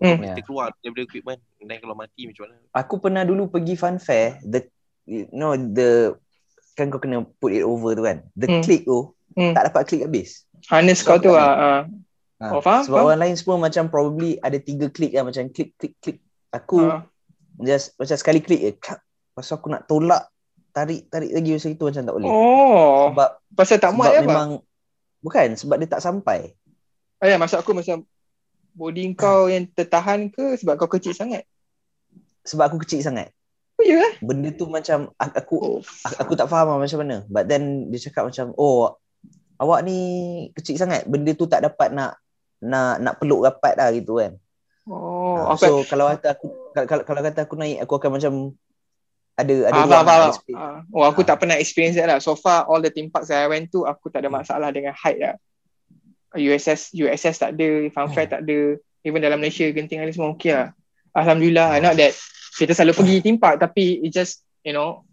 Kau 0.00 0.16
mesti 0.16 0.40
Yeah. 0.40 0.46
keluar 0.48 0.68
daripada 0.80 1.04
equipment 1.04 1.40
and 1.60 1.68
then 1.68 1.78
kalau 1.80 1.92
mati 1.92 2.24
macam 2.24 2.48
mana? 2.48 2.56
Aku 2.72 2.94
pernah 2.96 3.22
dulu 3.28 3.52
pergi 3.52 3.76
fun 3.76 4.00
fair, 4.00 4.40
the 4.40 4.64
you 5.04 5.28
know 5.28 5.52
the 5.52 6.16
kan 6.72 6.88
kau 6.88 6.96
kena 6.96 7.20
put 7.36 7.52
it 7.52 7.64
over 7.68 7.92
tu 7.92 8.00
kan. 8.00 8.24
The 8.32 8.48
Hmm. 8.48 8.62
click 8.64 8.88
tu 8.88 9.12
Hmm. 9.32 9.52
tak 9.52 9.68
dapat 9.68 9.82
click 9.84 10.02
habis. 10.02 10.44
Harness 10.66 11.00
kau 11.00 11.16
tu 11.16 11.32
ah. 11.32 11.42
ah. 11.42 11.80
Ha, 12.38 12.44
Oh, 12.48 12.58
faham, 12.58 12.82
sebab 12.82 12.98
faham. 12.98 13.08
orang 13.08 13.20
lain 13.22 13.34
semua 13.34 13.56
macam 13.56 13.86
probably 13.86 14.34
ada 14.36 14.58
tiga 14.58 14.90
klik 14.90 15.14
kan 15.14 15.22
macam 15.22 15.46
klik 15.48 15.72
klik 15.76 15.94
klik. 15.98 16.18
Aku 16.50 16.82
Ah. 16.82 17.06
just 17.58 17.94
macam 17.96 18.16
sekali 18.16 18.40
klik 18.40 18.60
je. 18.60 18.70
Klak. 18.74 18.98
Lepas 18.98 19.44
tu 19.44 19.54
aku 19.54 19.68
nak 19.68 19.86
tolak 19.86 20.26
tarik 20.70 21.06
tarik 21.06 21.30
lagi 21.30 21.52
macam 21.52 21.70
itu 21.70 21.84
macam 21.86 22.02
tak 22.02 22.14
boleh. 22.14 22.28
Oh. 22.28 23.02
Sebab 23.08 23.28
Pasal 23.52 23.78
tak 23.78 23.92
muat 23.92 24.10
ya 24.10 24.20
apa? 24.20 24.26
memang 24.26 24.48
bukan 25.20 25.54
sebab 25.54 25.76
dia 25.76 25.88
tak 25.88 26.02
sampai. 26.02 26.50
Ah, 27.16 27.30
ya, 27.30 27.38
maksud 27.38 27.56
aku 27.56 27.72
macam 27.72 28.02
body 28.72 29.14
kau 29.14 29.46
yang 29.46 29.68
tertahan 29.68 30.26
ke 30.26 30.56
sebab 30.56 30.74
kau 30.74 30.90
kecil 30.90 31.12
sangat? 31.12 31.46
Sebab 32.42 32.68
aku 32.68 32.82
kecil 32.82 32.98
sangat. 33.00 33.30
Oh 33.78 33.84
ya 33.84 34.02
eh? 34.02 34.12
Benda 34.18 34.50
tu 34.50 34.66
macam 34.66 35.14
aku 35.14 35.56
Oh. 35.56 35.78
aku, 36.02 36.14
aku 36.18 36.32
tak 36.34 36.48
faham 36.48 36.74
lah 36.74 36.78
macam 36.80 36.98
mana. 37.00 37.22
But 37.28 37.46
then 37.46 37.86
dia 37.88 38.02
cakap 38.02 38.26
macam 38.26 38.50
oh 38.52 38.98
awak 39.62 39.86
ni 39.86 39.98
kecil 40.52 40.74
sangat. 40.74 41.06
Benda 41.06 41.30
tu 41.32 41.46
tak 41.46 41.62
dapat 41.62 41.94
nak 41.94 42.18
nak 42.58 42.98
nak 42.98 43.14
peluk 43.18 43.46
rapat 43.46 43.78
lah 43.78 43.94
gitu 43.94 44.18
kan. 44.18 44.34
Oh, 44.82 45.46
Ah, 45.46 45.54
apa? 45.54 45.62
so 45.62 45.86
kalau 45.86 46.10
kata 46.10 46.34
aku 46.34 46.46
kalau, 46.74 46.86
kalau, 46.90 47.02
kalau 47.06 47.20
kata 47.22 47.40
aku 47.46 47.54
naik 47.54 47.78
aku 47.80 47.94
akan 47.96 48.10
macam 48.18 48.32
ada 49.32 49.54
ada 49.70 49.78
Ah, 49.78 49.84
ruang 49.86 49.94
lah, 49.94 50.02
faham. 50.04 50.32
space. 50.34 50.58
Ah. 50.58 50.78
Oh, 50.90 51.04
aku 51.06 51.22
Ah. 51.22 51.26
tak 51.32 51.36
pernah 51.38 51.56
experience 51.56 51.94
that 51.94 52.04
lah. 52.04 52.18
So 52.18 52.34
far, 52.34 52.66
all 52.66 52.78
the 52.78 52.90
theme 52.90 53.08
parks 53.08 53.30
I 53.30 53.46
went 53.46 53.70
to, 53.70 53.86
aku 53.86 54.10
tak 54.10 54.20
ada 54.20 54.28
Hmm. 54.28 54.42
masalah 54.42 54.68
dengan 54.68 54.92
height 54.92 55.18
lah. 55.18 55.34
USS, 56.34 56.92
USS 56.92 57.36
tak 57.38 57.54
ada, 57.54 57.68
Funfair 57.88 58.26
Hmm. 58.26 58.32
tak 58.34 58.40
ada. 58.42 58.58
Even 59.02 59.20
dalam 59.20 59.38
Malaysia, 59.38 59.66
Genting 59.66 60.00
Island 60.00 60.14
semua 60.14 60.30
okay 60.30 60.52
lah. 60.52 60.68
Alhamdulillah, 61.12 61.76
not 61.78 61.94
that 61.94 62.12
kita 62.52 62.72
selalu 62.72 62.92
pergi 62.94 63.16
theme 63.20 63.36
park 63.36 63.56
tapi 63.58 64.00
it 64.00 64.10
just, 64.10 64.40
you 64.62 64.72
know, 64.72 65.04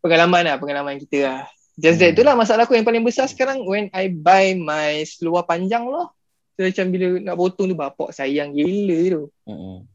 pengalaman 0.00 0.42
lah, 0.44 0.56
pengalaman 0.56 0.98
kita 0.98 1.18
lah. 1.24 1.40
Just 1.80 1.96
that, 1.98 2.12
Hmm. 2.12 2.14
itulah 2.20 2.34
masalah 2.36 2.68
aku 2.68 2.76
yang 2.76 2.84
paling 2.84 3.00
besar 3.00 3.24
sekarang 3.24 3.64
when 3.64 3.88
I 3.96 4.12
buy 4.12 4.52
my 4.52 5.00
seluar 5.08 5.48
panjang 5.48 5.88
lah. 5.88 6.12
So, 6.60 6.68
macam 6.68 6.92
bila 6.92 7.06
nak 7.24 7.36
potong 7.40 7.72
tu, 7.72 7.76
bapak 7.78 8.12
sayang 8.12 8.52
gila 8.52 8.98
tu. 9.08 9.22
Mm-mm. 9.48 9.88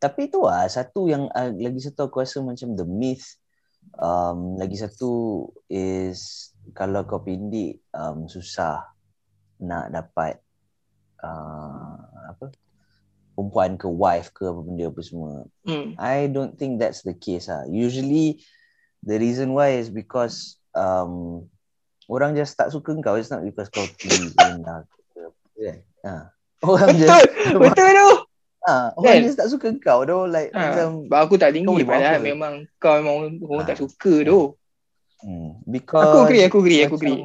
Tapi 0.00 0.28
tu 0.32 0.44
lah 0.44 0.64
satu 0.68 1.08
yang 1.08 1.28
uh, 1.32 1.52
lagi 1.52 1.80
satu 1.80 2.08
aku 2.08 2.20
rasa 2.20 2.44
macam 2.44 2.76
the 2.76 2.84
myth 2.84 3.36
um, 3.96 4.60
lagi 4.60 4.76
satu 4.76 5.48
is 5.72 6.52
kalau 6.76 7.04
kau 7.08 7.24
pindik 7.24 7.80
um, 7.96 8.28
susah 8.28 8.84
nak 9.56 9.88
dapat 9.88 10.36
uh, 11.24 11.96
apa 12.28 12.52
perempuan 13.36 13.76
ke 13.80 13.88
wife 13.88 14.32
ke 14.36 14.48
apa 14.48 14.60
benda 14.60 14.88
apa 14.88 15.00
semua. 15.00 15.32
Hmm. 15.64 15.96
I 15.96 16.28
don't 16.28 16.56
think 16.56 16.76
that's 16.80 17.04
the 17.04 17.16
case 17.16 17.48
ah. 17.48 17.64
Usually 17.68 18.44
the 19.04 19.16
reason 19.16 19.56
why 19.56 19.80
is 19.80 19.88
because 19.88 20.60
um, 20.76 21.42
orang 22.06 22.36
just 22.36 22.54
tak 22.54 22.68
suka 22.70 22.92
kau. 23.00 23.16
It's 23.16 23.32
not 23.32 23.42
because 23.42 23.72
kau 23.72 23.88
tinggi 23.98 24.36
rendah 24.36 24.84
ke 24.86 25.20
apa 25.24 25.48
kan. 25.56 25.78
Ha. 26.04 26.14
Orang 26.64 26.90
Betul, 26.94 27.22
just 27.24 27.58
betul 27.58 27.90
tu. 27.92 28.08
ha, 28.66 28.76
Kan? 28.92 28.98
orang 28.98 29.24
just 29.24 29.38
tak 29.38 29.48
suka 29.50 29.68
kau 29.80 30.00
tu 30.04 30.18
like 30.28 30.50
Ha, 30.52 30.60
macam 30.60 30.88
aku 31.10 31.34
tak 31.38 31.54
tinggi 31.54 31.82
padahal 31.86 32.20
apa? 32.20 32.26
memang 32.26 32.54
kau 32.76 32.92
memang 33.00 33.40
orang 33.42 33.64
Ha. 33.64 33.70
tak 33.72 33.78
suka 33.80 34.14
tu. 34.22 34.54
hmm, 35.24 35.50
because 35.64 36.04
Aku 36.06 36.16
agree, 36.28 36.42
aku 36.44 36.56
agree, 36.60 36.80
aku 36.84 36.96
macam, 37.00 37.16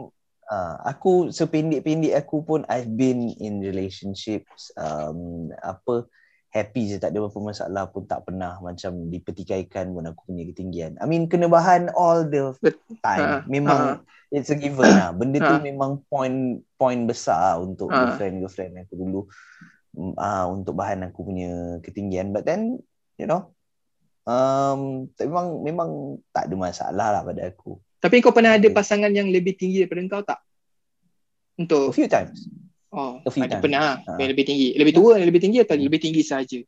ah, 0.48 0.76
aku 0.88 1.12
sependek-pendek 1.32 2.14
aku 2.16 2.44
pun 2.44 2.62
I've 2.68 2.92
been 2.92 3.32
in 3.40 3.60
relationships 3.64 4.72
um, 4.80 5.52
apa 5.60 6.08
happy 6.52 6.92
je 6.92 7.00
tak 7.00 7.16
ada 7.16 7.24
apa 7.24 7.40
masalah 7.40 7.88
pun 7.88 8.04
tak 8.04 8.28
pernah 8.28 8.60
macam 8.60 9.08
dipertikaikan 9.08 9.96
pun 9.96 10.04
aku 10.04 10.28
punya 10.28 10.44
ketinggian. 10.52 11.00
I 11.00 11.08
mean 11.08 11.32
kena 11.32 11.48
bahan 11.48 11.88
all 11.96 12.28
the 12.28 12.52
time. 13.00 13.42
ha, 13.42 13.48
Memang 13.48 14.04
it's 14.28 14.52
a 14.52 14.58
given 14.60 14.84
lah. 14.84 15.16
Benda 15.16 15.40
tu 15.40 15.56
Ha. 15.56 15.64
memang 15.64 16.04
point 16.12 16.60
point 16.76 17.08
besar 17.08 17.64
untuk 17.64 17.88
Ha. 17.88 18.04
girlfriend 18.04 18.44
girlfriend 18.44 18.84
aku 18.84 18.94
dulu 19.00 19.22
ah 20.20 20.48
untuk 20.52 20.76
bahan 20.76 21.08
aku 21.08 21.24
punya 21.24 21.80
ketinggian. 21.80 22.36
But 22.36 22.44
then 22.44 22.84
you 23.16 23.32
know 23.32 23.56
um 24.28 25.08
memang 25.18 25.64
memang 25.64 25.90
tak 26.36 26.52
ada 26.52 26.56
masalah 26.60 27.08
lah 27.16 27.22
pada 27.24 27.48
aku. 27.48 27.80
Tapi 28.04 28.20
kau 28.20 28.36
pernah 28.36 28.60
ada 28.60 28.68
pasangan 28.70 29.10
yang 29.10 29.32
lebih 29.32 29.56
tinggi 29.56 29.88
daripada 29.88 30.04
kau 30.12 30.24
tak? 30.28 30.40
A 30.44 31.64
Untuk 31.64 31.96
few 31.96 32.12
times. 32.12 32.44
Oh, 32.92 33.24
few 33.26 33.42
ada 33.42 33.58
pernah 33.58 33.98
Ha. 34.00 34.20
yang 34.20 34.30
lebih 34.30 34.46
tinggi. 34.46 34.76
Lebih 34.76 34.94
tua 34.94 35.18
yang 35.18 35.28
lebih 35.28 35.42
tinggi 35.42 35.60
atau 35.60 35.76
lebih 35.76 35.98
tinggi 35.98 36.22
saja? 36.22 36.60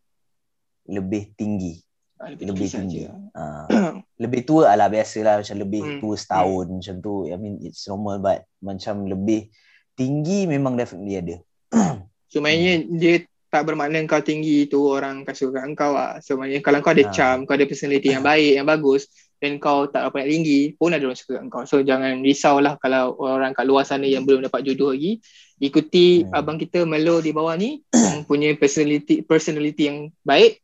Lebih 0.84 1.24
tinggi. 1.36 1.74
Ah, 2.18 2.32
Lebih 2.32 2.68
tinggi. 2.68 3.04
saja. 3.04 3.04
Ah. 3.36 3.66
lebih 4.24 4.42
tua 4.44 4.72
lah 4.74 4.88
biasalah 4.88 5.44
macam 5.44 5.56
lebih 5.58 5.82
Hmm. 5.84 6.00
tua 6.00 6.16
setahun 6.16 6.66
macam 6.72 6.96
tu. 6.98 7.14
I 7.28 7.36
mean 7.36 7.60
it's 7.60 7.84
normal 7.86 8.20
but 8.20 8.44
macam 8.60 9.04
lebih 9.04 9.52
tinggi 9.94 10.46
memang 10.46 10.74
definitely 10.74 11.20
ada. 11.20 11.36
So 12.28 12.42
maknanya 12.42 12.82
dia 12.90 13.16
tak 13.48 13.70
bermakna 13.70 14.02
kau 14.04 14.18
tinggi 14.18 14.66
tu 14.66 14.90
orang 14.90 15.22
akan 15.22 15.36
suka 15.38 15.62
kau 15.78 15.94
lah. 15.94 16.18
So 16.18 16.34
maknanya 16.34 16.66
kalau 16.66 16.82
kau 16.82 16.90
ada 16.90 17.06
Ha. 17.06 17.14
charm, 17.14 17.46
kau 17.46 17.54
ada 17.54 17.64
personality 17.64 18.10
yang 18.10 18.26
baik, 18.26 18.58
yang 18.58 18.66
bagus, 18.66 19.06
dan 19.38 19.62
kau 19.62 19.86
tak 19.86 20.10
apa 20.10 20.18
nak 20.18 20.34
tinggi 20.34 20.74
pun 20.74 20.90
ada 20.90 21.04
orang 21.04 21.14
suka 21.14 21.38
kat 21.38 21.46
kau. 21.54 21.62
So 21.70 21.86
jangan 21.86 22.26
risaulah 22.26 22.82
kalau 22.82 23.14
orang 23.20 23.54
kat 23.54 23.70
luar 23.70 23.86
sana 23.86 24.10
yang 24.10 24.26
belum 24.26 24.42
dapat 24.42 24.66
jodoh 24.66 24.98
lagi. 24.98 25.22
Ikuti 25.56 26.22
Hmm. 26.22 26.34
abang 26.34 26.58
kita 26.58 26.84
Melo 26.84 27.18
di 27.18 27.30
bawah 27.30 27.54
ni 27.54 27.82
yang 27.90 28.26
punya 28.30 28.52
personality 28.54 29.22
personality 29.22 29.84
yang 29.86 29.98
baik. 30.22 30.60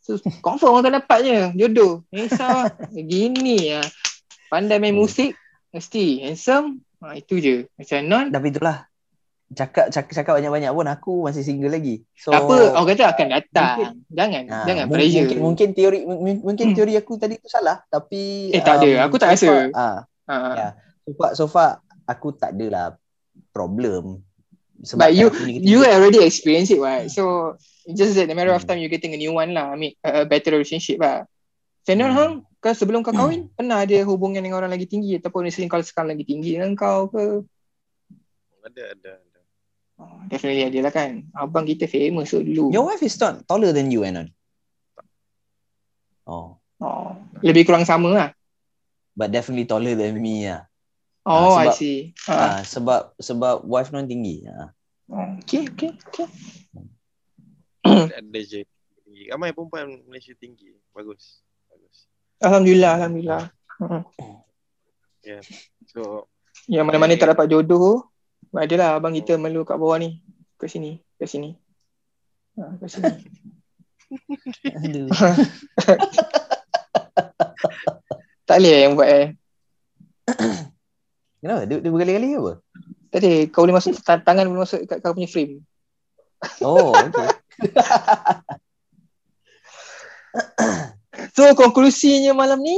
So 0.00 0.14
confirm 0.38 0.74
orang 0.74 0.84
akan 0.86 0.94
dapatnya 0.98 1.38
jodoh. 1.52 2.06
Risau 2.08 2.46
lah. 2.62 2.70
Gini 2.92 3.70
ya. 3.70 3.82
Pandai 4.46 4.76
main 4.76 4.92
Hmm. 4.92 5.02
musik 5.02 5.34
mesti 5.70 6.22
handsome. 6.22 6.78
Ha, 6.98 7.12
itu 7.14 7.36
je. 7.36 7.56
Macam 7.74 7.98
non 8.02 8.26
Tapi 8.28 8.48
itulah. 8.48 8.86
Cakap, 9.46 9.94
cakap 9.94 10.10
cakap 10.12 10.32
banyak-banyak 10.34 10.68
pun 10.68 10.86
aku 10.86 11.12
masih 11.22 11.38
single 11.40 11.70
lagi. 11.70 12.02
So 12.12 12.30
tak 12.30 12.42
apa 12.44 12.54
orang 12.72 12.86
kata 12.88 13.04
akan 13.08 13.26
datang. 13.30 13.78
Jangan 14.08 14.42
Ah, 14.44 14.66
jangan 14.66 14.84
mungkin, 14.84 14.98
pressure. 15.00 15.18
mungkin, 15.22 15.38
mungkin 15.40 15.68
teori 15.70 15.98
mungkin, 16.02 16.36
mungkin 16.42 16.66
Hmm. 16.66 16.74
teori 16.74 16.92
aku 16.94 17.12
tadi 17.14 17.34
tu 17.36 17.46
salah 17.46 17.78
tapi 17.86 18.50
Eh, 18.50 18.58
tak 18.58 18.82
ada. 18.82 19.06
Aku 19.06 19.14
tak 19.16 19.34
so 19.34 19.46
rasa. 19.46 19.70
ah, 19.72 19.98
Ha. 20.26 20.34
Ya. 20.52 20.68
so 21.00 21.10
far, 21.14 21.30
so 21.32 21.44
far 21.46 21.68
aku 22.04 22.30
tak 22.32 22.52
adalah 22.52 22.98
problem. 23.56 24.20
But 24.92 25.16
you 25.16 25.32
you 25.56 25.80
already 25.88 26.20
experienced 26.20 26.76
it, 26.76 26.80
right? 26.84 27.08
So 27.08 27.56
it's 27.88 27.96
just 27.96 28.12
that 28.20 28.28
the 28.28 28.36
matter 28.36 28.52
of 28.52 28.60
Hmm. 28.60 28.68
time 28.68 28.80
you 28.84 28.92
getting 28.92 29.16
a 29.16 29.20
new 29.20 29.32
one 29.32 29.56
lah. 29.56 29.72
I 29.72 29.76
mean 29.80 29.96
a, 30.04 30.22
a 30.22 30.28
better 30.28 30.52
relationship 30.52 31.00
lah. 31.00 31.24
Channel 31.88 32.12
Hmm. 32.12 32.18
hang, 32.18 32.32
kau 32.60 32.76
sebelum 32.76 33.00
kau 33.00 33.16
kahwin 33.16 33.48
pernah 33.56 33.80
ada 33.80 33.96
hubungan 34.04 34.44
dengan 34.44 34.60
orang 34.60 34.76
lagi 34.76 34.84
tinggi 34.84 35.16
ataupun 35.16 35.48
recently 35.48 35.72
kau 35.72 35.80
sekarang 35.80 36.12
lagi 36.12 36.28
tinggi 36.28 36.60
dengan 36.60 36.76
kau 36.76 37.08
ke? 37.08 37.40
Ada, 38.66 38.82
ada, 38.92 39.10
ada. 39.16 39.40
Oh, 39.96 40.18
definitely 40.28 40.66
ada 40.68 40.78
lah 40.84 40.92
kan. 40.92 41.24
Abang 41.32 41.64
kita 41.64 41.88
famous 41.88 42.28
so 42.28 42.44
dulu. 42.44 42.68
Your 42.68 42.84
wife 42.84 43.00
is 43.00 43.16
not 43.16 43.46
taller 43.48 43.72
than 43.72 43.88
you, 43.88 44.04
Anon. 44.04 44.28
Oh, 46.26 46.58
Oh, 46.76 47.16
lebih 47.40 47.64
kurang 47.64 47.88
sama 47.88 48.12
lah. 48.12 48.28
but 49.16 49.32
definitely 49.32 49.64
taller 49.64 49.96
than 49.96 50.20
me 50.20 50.44
lah. 50.44 50.68
Oh, 51.26 51.58
I 51.58 51.66
sebab- 51.66 51.74
see. 51.74 52.14
Ha. 52.30 52.34
Ah, 52.38 52.60
sebab 52.62 53.18
sebab 53.18 53.66
wife 53.66 53.90
non 53.90 54.06
tinggi. 54.06 54.46
Ah. 54.46 54.70
Oh, 55.10 55.34
okay, 55.42 55.66
okay, 55.66 55.90
okay. 56.06 56.26
Ada 57.82 58.40
je 58.46 58.62
tinggi. 59.02 59.26
Ramai 59.30 59.50
perempuan 59.50 59.90
Malaysia 60.06 60.34
tinggi. 60.38 60.70
Bagus. 60.94 61.42
Bagus. 61.66 62.06
Alhamdulillah, 62.38 62.92
alhamdulillah. 63.02 63.42
Hmm. 63.82 64.02
So, 65.90 66.30
Yang 66.70 66.84
mana-mana 66.86 67.18
tak 67.18 67.34
dapat 67.34 67.50
jodoh, 67.50 68.06
adalah 68.54 68.98
abang 68.98 69.14
kita 69.14 69.34
melu 69.34 69.66
kat 69.66 69.78
bawah 69.78 69.98
ni. 69.98 70.22
Kat 70.56 70.70
sini, 70.70 71.02
kat 71.18 71.26
sini. 71.26 71.58
Ha, 72.56 72.78
kat 72.78 72.88
sini. 72.88 73.12
Aduh. 74.78 75.10
tak 78.46 78.56
boleh 78.62 78.78
yang 78.86 78.94
buat 78.94 79.08
eh. 79.10 79.26
Kenapa? 81.46 81.62
Dia, 81.62 81.78
dia 81.78 81.90
berkali-kali 81.94 82.34
apa? 82.34 82.52
Tadi 83.14 83.46
kau 83.54 83.62
boleh 83.62 83.78
masuk 83.78 84.02
ta- 84.02 84.18
tangan 84.18 84.50
boleh 84.50 84.66
masuk 84.66 84.82
kat 84.82 84.98
kau 84.98 85.14
punya 85.14 85.30
frame. 85.30 85.62
Oh, 86.58 86.90
okay. 86.90 87.30
So 91.32 91.48
konklusinya 91.56 92.36
malam 92.36 92.60
ni 92.60 92.76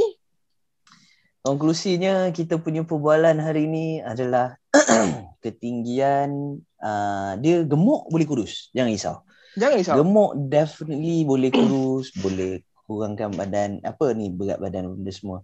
Konklusinya 1.39 2.29
kita 2.35 2.59
punya 2.59 2.83
perbualan 2.83 3.39
hari 3.39 3.67
ini 3.67 4.03
adalah 4.03 4.59
ketinggian 5.43 6.59
uh, 6.77 7.33
dia 7.39 7.63
gemuk 7.63 8.11
boleh 8.11 8.27
kurus. 8.27 8.69
Jangan 8.75 8.91
risau. 8.91 9.15
jangan 9.55 9.75
risau. 9.79 9.95
Gemuk 9.97 10.31
definitely 10.51 11.23
boleh 11.23 11.49
kurus, 11.49 12.11
boleh 12.23 12.63
kurangkan 12.85 13.31
badan 13.33 13.79
apa 13.81 14.11
ni 14.13 14.29
berat 14.29 14.59
badan 14.59 14.99
benda 14.99 15.11
semua. 15.15 15.41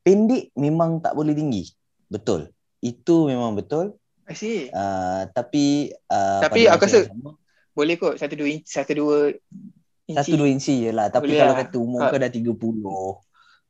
Pendek 0.00 0.50
memang 0.56 0.98
tak 1.04 1.12
boleh 1.12 1.36
tinggi. 1.36 1.68
Betul. 2.10 2.50
Itu 2.80 3.24
memang 3.24 3.54
betul. 3.54 3.94
I 4.26 4.34
see. 4.34 4.66
Uh, 4.68 5.30
tapi 5.30 5.94
uh, 6.06 6.42
Tapi 6.42 6.66
aku 6.66 6.84
rasa- 6.84 7.06
sama, 7.06 7.38
Boleh 7.70 7.94
kot 7.94 8.18
satu 8.18 8.34
dua 8.34 8.50
inci, 8.50 8.66
satu 8.66 8.92
dua 8.92 9.18
inci. 10.04 10.18
satu 10.18 10.34
dua 10.34 10.48
inci 10.50 10.74
je 10.82 10.90
lah. 10.90 11.06
Tapi 11.08 11.30
Boleh 11.30 11.38
kalau 11.38 11.54
lah. 11.54 11.60
kata 11.62 11.76
umur 11.78 12.00
Ha. 12.02 12.10
kau 12.10 12.18
dah 12.18 12.28
30 12.28 12.50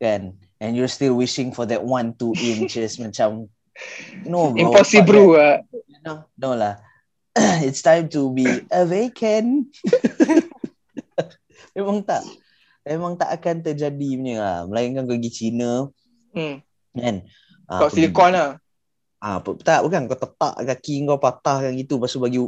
kan 0.01 0.21
and 0.59 0.73
you're 0.73 0.89
still 0.89 1.13
wishing 1.13 1.53
for 1.53 1.69
that 1.69 1.85
one 1.85 2.17
two 2.17 2.33
inches 2.51 2.97
macam 2.97 3.45
no 4.25 4.51
bro. 4.51 4.73
Impossible 4.73 5.05
bro 5.05 5.37
that. 5.37 5.61
No, 6.01 6.13
no 6.35 6.57
lah. 6.57 6.81
It's 7.63 7.81
time 7.81 8.09
to 8.11 8.33
be 8.33 8.49
a 8.69 8.83
vacant. 8.85 9.69
Memang 11.77 12.03
tak. 12.03 12.25
Memang 12.83 13.15
tak 13.15 13.31
akan 13.31 13.57
terjadi 13.63 14.09
punya 14.17 14.37
lah. 14.41 14.59
Melainkan 14.65 15.05
kau 15.05 15.15
pergi 15.15 15.31
China 15.31 15.93
Hmm. 16.31 16.63
kan. 16.95 17.27
Ah, 17.71 17.79
Kau 17.79 17.87
pergi- 17.87 18.11
silikon 18.11 18.35
lah. 18.35 18.51
Ah, 19.21 19.39
apa, 19.39 19.55
tak 19.55 19.87
bukan 19.87 20.09
kau 20.09 20.19
tetak 20.19 20.55
kaki 20.59 21.05
kau 21.05 21.17
patahkan 21.17 21.71
gitu 21.77 21.97
lepas 21.97 22.11
tu 22.11 22.19
bagi 22.19 22.41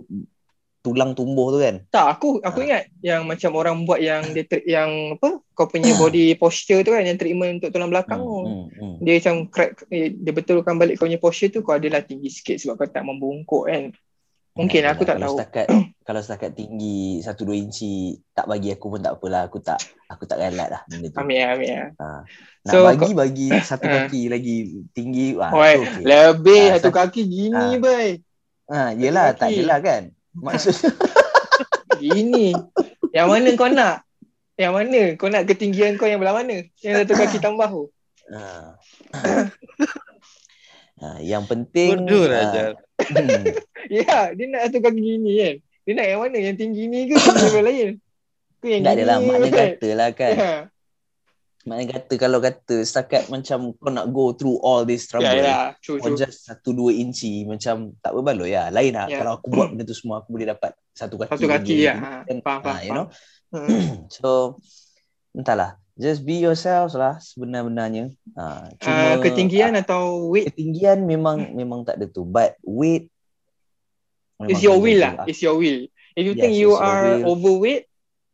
tulang 0.83 1.15
tumbuh 1.15 1.55
tu 1.55 1.63
kan. 1.63 1.79
Tak, 1.95 2.07
aku 2.19 2.43
aku 2.43 2.59
Ha. 2.59 2.67
ingat 2.67 2.83
yang 2.99 3.23
macam 3.23 3.55
orang 3.55 3.87
buat 3.87 4.03
yang 4.03 4.35
dia 4.35 4.43
ter, 4.43 4.67
yang 4.67 5.15
apa? 5.15 5.39
Kau 5.55 5.71
punya 5.71 5.95
body 5.95 6.35
posture 6.35 6.83
tu 6.83 6.91
kan 6.91 7.07
yang 7.07 7.15
treatment 7.15 7.63
untuk 7.63 7.71
tulang 7.71 7.87
belakang 7.87 8.19
tu. 8.19 8.35
hmm, 8.43 8.67
hmm. 8.73 8.95
Dia 8.99 9.15
macam 9.15 9.35
crack 9.47 9.87
dia 9.93 10.33
betulkan 10.35 10.75
balik 10.75 10.99
kau 10.99 11.07
punya 11.07 11.21
posture 11.21 11.55
tu 11.55 11.63
kau 11.63 11.79
adalah 11.79 12.03
tinggi 12.03 12.27
sikit 12.27 12.59
sebab 12.59 12.75
kau 12.77 12.89
tak 12.89 13.07
membungkuk 13.07 13.71
kan. 13.71 13.95
Mungkin 14.53 14.85
aku 14.85 15.03
tak 15.03 15.17
kalau 15.17 15.27
tahu. 15.27 15.37
Setakat, 15.41 15.67
kalau 16.07 16.21
setakat 16.21 16.53
tinggi 16.53 17.25
1-2 17.25 17.29
inci 17.57 17.95
tak 18.31 18.45
bagi 18.45 18.69
aku 18.69 18.87
pun 18.87 19.01
tak 19.01 19.17
apalah. 19.17 19.49
Aku 19.49 19.59
tak 19.59 19.81
aku 20.07 20.25
tak 20.25 20.39
galat 20.39 20.69
lah 20.69 20.83
benda 20.85 21.09
tu. 21.09 21.17
Ambil 21.17 21.41
ambil 21.49 21.69
ya. 21.69 21.85
Nak 21.97 22.69
So, 22.69 22.85
bagi 22.85 23.11
bagi 23.13 23.49
satu 23.65 23.87
Ah. 23.87 23.93
kaki 24.05 24.29
lagi 24.29 24.57
tinggi. 24.93 25.33
Wah, 25.35 25.51
Oi, 25.51 25.81
okey. 25.81 26.05
lebih 26.05 26.65
Ah, 26.69 26.77
satu 26.77 26.91
sat- 26.91 26.97
kaki 27.01 27.23
gini 27.25 27.57
Ah. 27.57 27.77
bay. 27.79 28.09
Ha, 28.69 28.93
yelah, 28.95 29.33
Satu 29.33 29.41
tak 29.41 29.49
jelah 29.53 29.79
kan. 29.81 30.03
Maksudnya 30.33 30.89
Gini. 32.03 32.53
yang 33.11 33.29
mana 33.29 33.53
kau 33.53 33.69
nak? 33.69 34.05
Yang 34.55 34.73
mana? 34.75 35.01
Kau 35.17 35.29
nak 35.29 35.45
ketinggian 35.45 35.97
kau 35.97 36.05
yang 36.05 36.19
belah 36.19 36.35
mana? 36.35 36.61
Yang 36.79 37.05
satu 37.05 37.13
kaki 37.15 37.39
tambah 37.39 37.69
tu. 37.69 37.85
ha. 38.29 38.77
ha, 41.03 41.19
yang 41.21 41.45
penting 41.45 41.99
bodoh 41.99 42.25
lah 42.25 42.41
ah, 42.41 42.51
Jal. 42.55 42.73
hmm, 43.03 43.45
Ya, 43.99 44.31
dia 44.33 44.47
nak 44.49 44.71
satu 44.71 44.79
kaki 44.81 44.97
gini 44.97 45.33
kan. 45.37 45.55
Dia 45.83 45.93
nak 45.93 46.07
yang 46.07 46.21
mana? 46.23 46.37
Yang 46.39 46.57
tinggi 46.57 46.83
ni 46.87 47.11
ke 47.11 47.15
tinggi 47.19 47.49
yang 47.59 47.67
lain? 47.67 47.89
Ke 48.57 48.67
yang 48.71 48.81
tak 48.81 48.89
gini? 48.89 48.99
adalah 49.03 49.17
makna 49.19 49.47
kan? 49.47 49.57
kata 49.75 49.89
lah 49.93 50.09
kan. 50.15 50.33
Ya. 50.33 50.55
Makna 51.63 51.85
kata 51.91 52.15
kalau 52.17 52.39
kata 52.39 52.77
setakat 52.83 53.23
macam 53.27 53.59
kau 53.77 53.91
nak 53.91 54.07
go 54.11 54.31
through 54.33 54.63
all 54.63 54.87
this 54.87 55.11
trouble. 55.11 55.27
Ya, 55.29 55.43
ya. 55.43 55.59
True, 55.79 55.99
For 55.99 56.15
true. 56.15 56.23
just 56.23 56.47
satu 56.47 56.71
dua 56.71 56.91
inci 56.91 57.43
macam 57.45 57.93
tak 57.99 58.15
berbaloi 58.15 58.55
ya. 58.55 58.71
Lain 58.71 58.95
lah 58.95 59.11
Ya. 59.11 59.19
kalau 59.19 59.37
aku 59.37 59.51
buat 59.51 59.75
benda 59.75 59.83
tu 59.83 59.95
semua 59.95 60.23
aku 60.23 60.31
boleh 60.33 60.47
dapat 60.49 60.73
satu 60.95 61.19
kaki. 61.19 61.31
Satu 61.35 61.47
kaki 61.51 61.75
ya. 61.83 61.95
Ha, 61.99 62.11
Then, 62.25 62.39
faham, 62.41 62.63
ah, 62.63 62.65
faham. 62.65 62.83
you 62.87 62.93
know. 62.95 63.07
Hmm. 63.51 64.07
So 64.15 64.57
entahlah. 65.35 65.82
Just 66.03 66.27
be 66.27 66.43
yourselves 66.43 66.99
lah 66.99 67.23
sebenar-benarnya. 67.23 68.11
Ha, 68.35 68.75
Uh, 68.83 69.23
ketinggian 69.23 69.79
atau 69.79 70.27
weight 70.27 70.51
ketinggian 70.51 71.07
memang 71.07 71.55
memang 71.55 71.87
tak 71.87 72.03
ada 72.03 72.11
tu. 72.11 72.27
But 72.27 72.59
weight 72.67 73.07
is 74.43 74.59
memang 74.59 74.67
your 74.67 74.79
will 74.83 74.99
jaga 74.99 75.15
lah. 75.23 75.27
Is 75.31 75.39
your 75.39 75.55
will. 75.55 75.87
If 76.19 76.23
you 76.27 76.35
Yes, 76.35 76.43
think 76.43 76.55
you 76.59 76.75
it's 76.75 76.83
are 76.83 77.05
will. 77.23 77.39
overweight, 77.39 77.85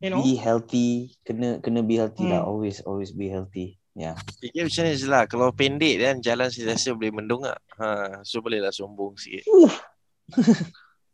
you 0.01 0.09
know, 0.09 0.25
Be 0.25 0.35
healthy. 0.41 1.13
Kena 1.23 1.61
kena 1.61 1.85
be 1.85 2.01
healthy 2.01 2.25
lah. 2.25 2.41
Hmm. 2.43 2.51
Always 2.57 2.81
always 2.89 3.13
be 3.13 3.29
healthy. 3.29 3.77
Ya. 3.93 4.17
Fikir 4.39 4.65
macam 4.71 4.83
ni 4.87 4.95
je 4.97 5.07
lah. 5.11 5.23
Kalau 5.29 5.51
pendek 5.53 5.99
kan 6.01 6.23
jalan 6.25 6.49
sentiasa 6.49 6.97
boleh 6.97 7.13
mendongak. 7.13 7.59
Ha, 7.77 8.23
so 8.25 8.41
bolehlah 8.41 8.73
sombong 8.73 9.19
sikit. 9.21 9.45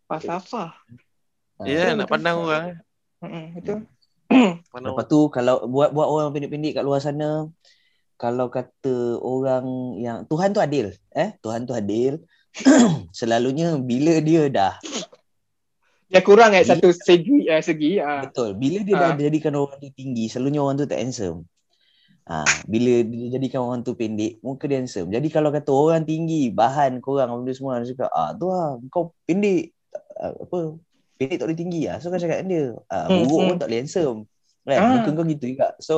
falsafah. 0.07 0.70
Ha. 1.55 1.70
Ya, 1.70 1.94
betul, 1.94 2.02
nak 2.02 2.09
pandang 2.11 2.36
orang. 2.42 2.66
Hmm, 3.22 3.55
betul. 3.55 3.86
Lepas 4.85 5.07
tu 5.07 5.30
kalau 5.30 5.64
buat 5.70 5.95
buat 5.95 6.07
orang 6.11 6.35
pendek-pendek 6.35 6.80
kat 6.80 6.85
luar 6.85 6.99
sana 6.99 7.49
kalau 8.14 8.47
kata 8.47 9.18
orang 9.18 9.66
yang 9.99 10.22
Tuhan 10.30 10.55
tu 10.55 10.62
adil, 10.62 10.95
eh? 11.12 11.35
Tuhan 11.43 11.66
tu 11.66 11.74
adil. 11.74 12.22
Selalunya 13.18 13.74
bila 13.82 14.22
dia 14.22 14.47
dah 14.47 14.78
Dia 16.07 16.22
kurang 16.22 16.55
eh 16.55 16.62
Bila- 16.62 16.78
satu 16.78 16.95
segi 16.95 17.51
uh, 17.51 17.59
segi 17.59 17.99
ah. 17.99 18.22
betul, 18.22 18.55
bila 18.55 18.78
dia 18.87 18.95
dah 18.95 19.11
Ah. 19.11 19.18
jadikan 19.18 19.59
orang 19.59 19.82
tu 19.82 19.91
tinggi, 19.91 20.30
selalunya 20.30 20.62
orang 20.62 20.78
tu 20.78 20.87
tak 20.87 21.03
handsome. 21.03 21.43
Ah, 22.24 22.47
bila 22.64 23.03
dia 23.03 23.35
jadikan 23.35 23.61
orang 23.66 23.80
tu 23.82 23.93
pendek, 23.99 24.39
muka 24.41 24.64
dia 24.64 24.78
handsome. 24.78 25.11
Jadi 25.11 25.28
kalau 25.28 25.51
kata 25.51 25.68
orang 25.74 26.07
tinggi, 26.07 26.49
bahan 26.55 27.03
korang 27.03 27.35
benda 27.43 27.53
semua 27.53 27.82
cakap, 27.82 28.09
"Ah, 28.14 28.30
tu 28.32 28.47
lah, 28.49 28.78
kau 28.89 29.11
pendek." 29.26 29.74
Ah, 30.16 30.32
apa? 30.32 30.78
Pendek 31.14 31.36
tak 31.38 31.46
boleh 31.46 31.58
tinggi 31.58 31.80
ah. 31.86 31.96
So 31.98 32.10
kau 32.10 32.18
cakap 32.18 32.42
dia, 32.44 32.74
ah, 32.90 33.06
Hmm, 33.06 33.24
buruk 33.24 33.38
hmm. 33.38 33.48
pun 33.50 33.56
tak 33.60 33.68
boleh 33.70 33.78
handsome. 33.80 34.18
Kan? 34.64 34.78
Ah. 34.80 34.88
Muka 34.98 35.10
kau 35.12 35.26
gitu 35.26 35.44
juga. 35.46 35.68
So 35.78 35.96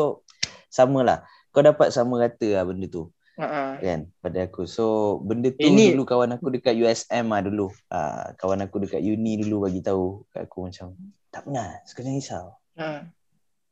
samalah. 0.68 1.24
Kau 1.50 1.64
dapat 1.64 1.88
sama 1.88 2.20
rata 2.20 2.44
lah 2.52 2.68
benda 2.68 2.84
tu 2.84 3.08
ah. 3.40 3.80
kan 3.80 4.08
pada 4.20 4.44
aku. 4.44 4.68
So 4.68 5.16
benda 5.24 5.48
tu 5.52 5.64
Ini- 5.64 5.96
dulu 5.96 6.04
kawan 6.04 6.36
aku 6.36 6.52
dekat 6.52 6.76
USM 6.76 7.32
lah 7.32 7.40
dulu. 7.40 7.72
Ah, 7.88 8.36
kawan 8.36 8.60
aku 8.60 8.84
dekat 8.84 9.00
uni 9.00 9.40
dulu 9.40 9.64
bagi 9.64 9.80
tahu 9.80 10.24
kat 10.30 10.44
aku 10.44 10.68
macam 10.68 10.92
tak 11.32 11.44
pernah, 11.44 11.68
sekarang 11.84 12.16
risau. 12.16 12.56
Ha. 12.76 13.08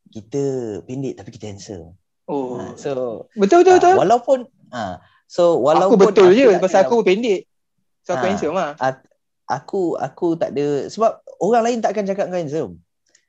Kita 0.08 0.42
pendek 0.84 1.16
tapi 1.16 1.30
kita 1.32 1.48
handsome. 1.48 1.96
Oh. 2.24 2.56
Ah, 2.56 2.72
so 2.76 3.24
betul 3.36 3.60
betul 3.64 3.76
ah, 3.76 3.80
betul. 3.80 3.94
walaupun 4.00 4.38
ah 4.72 4.96
so 5.28 5.56
aku 5.56 5.64
walaupun 5.66 5.96
betul 6.08 6.28
je 6.32 6.44
tak 6.56 6.62
pasal 6.62 6.80
aku 6.84 7.04
pendek. 7.04 7.44
So 8.00 8.16
aku 8.16 8.24
Ah. 8.24 8.28
handsome 8.32 8.56
lah. 8.56 8.70
Aku 9.46 9.94
aku 9.94 10.34
tak 10.34 10.52
ada 10.52 10.88
sebab 10.88 11.10
orang 11.38 11.62
lain 11.62 11.78
takkan 11.80 12.04
cakap 12.04 12.28
kau 12.28 12.36
handsome. 12.36 12.80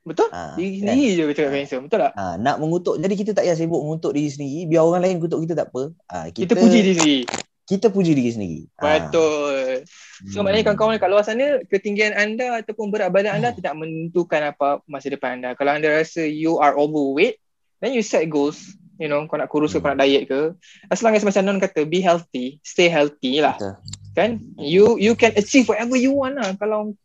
Betul? 0.05 0.29
Ah, 0.29 0.53
Diri 0.53 0.85
kan? 0.85 0.93
sendiri 0.93 1.09
je 1.11 1.23
cakap 1.33 1.49
Ah. 1.49 1.55
handsome. 1.57 1.83
Betul 1.89 1.99
tak? 1.99 2.11
Ah, 2.13 2.35
nak 2.37 2.55
mengutuk 2.57 2.95
jadi 3.01 3.13
kita 3.13 3.31
tak 3.33 3.43
payah 3.43 3.57
sibuk 3.57 3.81
mengutuk 3.81 4.13
diri 4.13 4.29
sendiri 4.29 4.69
biar 4.69 4.81
orang 4.81 5.01
lain 5.01 5.17
kutuk 5.17 5.41
kita 5.41 5.53
tak 5.55 5.67
apa. 5.73 5.83
Ah, 6.05 6.25
Kita, 6.29 6.53
puji 6.53 6.79
diri 6.79 6.93
sendiri. 6.93 7.19
kita 7.65 7.87
puji 7.89 8.11
diri 8.13 8.29
sendiri. 8.29 8.61
Betul. 8.77 9.81
So 10.23 10.37
hmm. 10.37 10.45
maknanya 10.45 10.63
kawan-kawan 10.69 11.01
kat 11.01 11.09
luar 11.09 11.25
sana 11.25 11.57
ketinggian 11.65 12.13
anda 12.13 12.61
ataupun 12.61 12.93
berat 12.93 13.09
badan 13.09 13.35
anda 13.35 13.49
Hmm. 13.49 13.57
tidak 13.57 13.73
menentukan 13.75 14.41
apa 14.45 14.85
masa 14.85 15.09
depan 15.09 15.41
anda. 15.41 15.57
Kalau 15.57 15.73
anda 15.73 15.89
rasa 15.89 16.21
you 16.21 16.61
are 16.61 16.77
overweight, 16.77 17.41
then 17.81 17.91
you 17.91 18.05
set 18.05 18.29
goals. 18.29 18.61
You 18.95 19.09
know, 19.09 19.25
kau 19.25 19.35
nak 19.35 19.49
kurus 19.49 19.73
ke, 19.73 19.81
kau 19.81 19.89
Hmm. 19.89 19.97
nak 19.97 20.05
diet 20.05 20.29
ke. 20.29 20.53
As 20.87 21.01
long 21.01 21.11
as 21.11 21.25
macam 21.25 21.43
Non 21.43 21.57
kata, 21.57 21.83
be 21.83 21.99
healthy, 21.99 22.61
stay 22.61 22.87
healthy 22.87 23.41
lah. 23.41 23.57
Betul. 23.57 23.75
Kan? 24.15 24.39
You 24.55 24.95
you 24.95 25.13
can 25.13 25.35
achieve 25.35 25.67
whatever 25.67 25.99
you 25.99 26.15
want 26.15 26.39
lah. 26.39 26.55
Kalau 26.55 26.95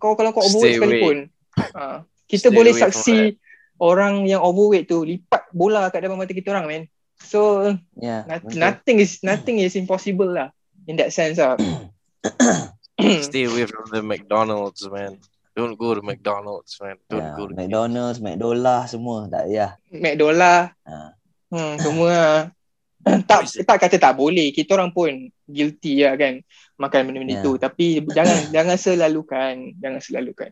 kau 0.00 0.16
kalau 0.16 0.32
kau 0.32 0.40
overweight 0.40 0.76
Stay 0.76 0.80
sekalipun. 0.80 1.16
Ha, 1.76 2.02
kita 2.26 2.48
Stay 2.48 2.56
boleh 2.56 2.72
saksi 2.72 3.18
orang 3.76 4.24
yang 4.24 4.40
overweight 4.40 4.88
tu 4.88 5.04
lipat 5.04 5.52
bola 5.52 5.92
kat 5.92 6.04
depan 6.04 6.16
mata 6.16 6.32
kita 6.32 6.56
orang, 6.56 6.66
man. 6.66 6.82
So 7.20 7.72
Ya. 7.96 8.24
not, 8.24 8.48
nothing 8.56 9.00
is 9.00 9.20
nothing 9.20 9.60
is 9.60 9.76
impossible 9.76 10.28
lah 10.28 10.52
in 10.88 10.96
that 10.96 11.12
sense 11.12 11.36
lah. 11.36 11.60
Stay 13.28 13.44
away 13.44 13.68
from 13.68 13.84
the 13.92 14.00
McDonald's, 14.00 14.80
man. 14.88 15.20
Don't 15.56 15.76
go 15.76 15.96
to 15.96 16.04
McDonald's, 16.04 16.76
man. 16.80 16.96
Don't 17.08 17.24
Ya, 17.24 17.36
go 17.36 17.48
to 17.48 17.54
McDonald's, 17.56 18.20
McDollar 18.20 18.88
semua 18.88 19.28
tak 19.28 19.48
payah. 19.48 19.72
McDollar. 19.88 20.72
Ha. 20.84 21.16
Hmm, 21.52 21.74
semua 21.80 22.08
lah. 22.12 22.40
Tak 23.30 23.46
tak 23.62 23.78
kata 23.86 23.96
tak 24.02 24.14
boleh. 24.18 24.50
Kita 24.50 24.74
orang 24.74 24.90
pun 24.90 25.30
guilty 25.46 26.02
lah 26.02 26.18
kan 26.18 26.42
makan 26.74 27.00
benda-benda 27.06 27.38
Ya. 27.38 27.42
tu. 27.46 27.54
Tapi 27.54 28.02
jangan 28.10 28.38
jangan 28.54 28.76
selalukan. 28.76 29.54
Jangan 29.78 30.00
selalukan. 30.02 30.50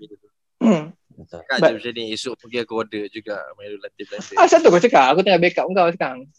Hmm. 0.62 0.94
Betul. 1.14 1.46
Cakap 1.46 1.59
But- 1.59 1.70
je 1.70 1.74
macam 1.78 1.92
ni 1.94 2.05
Esok 2.11 2.34
pergi 2.38 2.59
aku 2.62 2.74
order 2.74 3.05
juga 3.07 3.38
Milo 3.55 3.78
latte 3.78 4.02
blender 4.02 4.34
Ah, 4.34 4.46
satu 4.46 4.70
kau 4.70 4.82
cakap. 4.82 5.14
Aku 5.14 5.22
tengah 5.22 5.38
backup 5.38 5.66
kau 5.66 5.90
sekarang. 5.90 6.26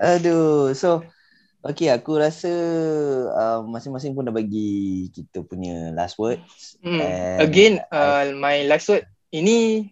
Aduh, 0.00 0.72
so 0.72 1.04
okay 1.60 1.92
aku 1.92 2.16
rasa 2.16 2.48
uh, 3.28 3.60
masing-masing 3.68 4.16
pun 4.16 4.24
dah 4.24 4.32
bagi 4.32 5.10
kita 5.12 5.44
punya 5.44 5.92
last 5.92 6.16
words. 6.16 6.80
Hmm. 6.80 7.00
And 7.02 7.38
Again, 7.44 7.74
uh, 7.92 8.32
my 8.32 8.64
last 8.64 8.88
word. 8.88 9.04
Ini 9.30 9.86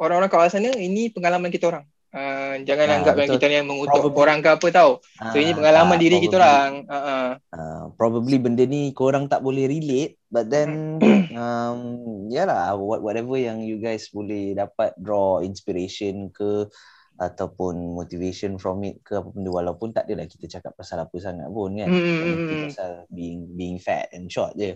orang-orang 0.00 0.32
kat 0.32 0.38
luar 0.40 0.50
sana, 0.50 0.72
ini 0.74 1.12
pengalaman 1.12 1.52
kita 1.52 1.68
orang. 1.68 1.84
Uh, 2.10 2.58
jangan 2.66 2.90
Ah, 2.90 2.96
anggap 2.98 3.14
yang 3.14 3.30
betul. 3.30 3.36
kita 3.38 3.46
ni 3.46 3.54
yang 3.62 3.68
mengutuk 3.70 4.02
Probably. 4.02 4.18
orang 4.18 4.38
ke 4.42 4.48
apa 4.50 4.66
tau. 4.74 4.90
So 5.30 5.36
ini 5.38 5.54
Ah, 5.54 5.56
pengalaman 5.62 5.94
tak, 5.94 6.02
diri 6.02 6.16
kita 6.18 6.36
orang. 6.42 6.72
Uh, 6.90 6.94
uh. 6.98 7.26
Uh, 7.54 7.82
probably 7.94 8.36
benda 8.42 8.66
ni 8.66 8.90
korang 8.90 9.30
tak 9.30 9.46
boleh 9.46 9.70
relate 9.70 10.18
but 10.26 10.50
then 10.50 10.98
um 11.38 11.78
yalah 12.26 12.74
what 12.74 12.98
whatever 12.98 13.38
yang 13.38 13.62
you 13.62 13.78
guys 13.78 14.10
boleh 14.10 14.58
dapat 14.58 14.90
draw 14.98 15.38
inspiration 15.38 16.34
ke 16.34 16.66
ataupun 17.14 17.94
motivation 17.94 18.56
from 18.56 18.80
it 18.80 19.04
ke 19.04 19.12
apa 19.14 19.28
benda 19.28 19.52
walaupun 19.52 19.92
tak 19.92 20.08
adalah 20.08 20.24
kita 20.24 20.48
cakap 20.48 20.72
pasal 20.72 21.04
apa 21.04 21.14
sangat 21.20 21.46
pun 21.46 21.76
kan. 21.76 21.92
Hmm. 21.92 22.64
pasal 22.66 22.90
being 23.12 23.44
being 23.54 23.76
fat 23.76 24.08
and 24.10 24.26
short 24.32 24.50
je. 24.56 24.74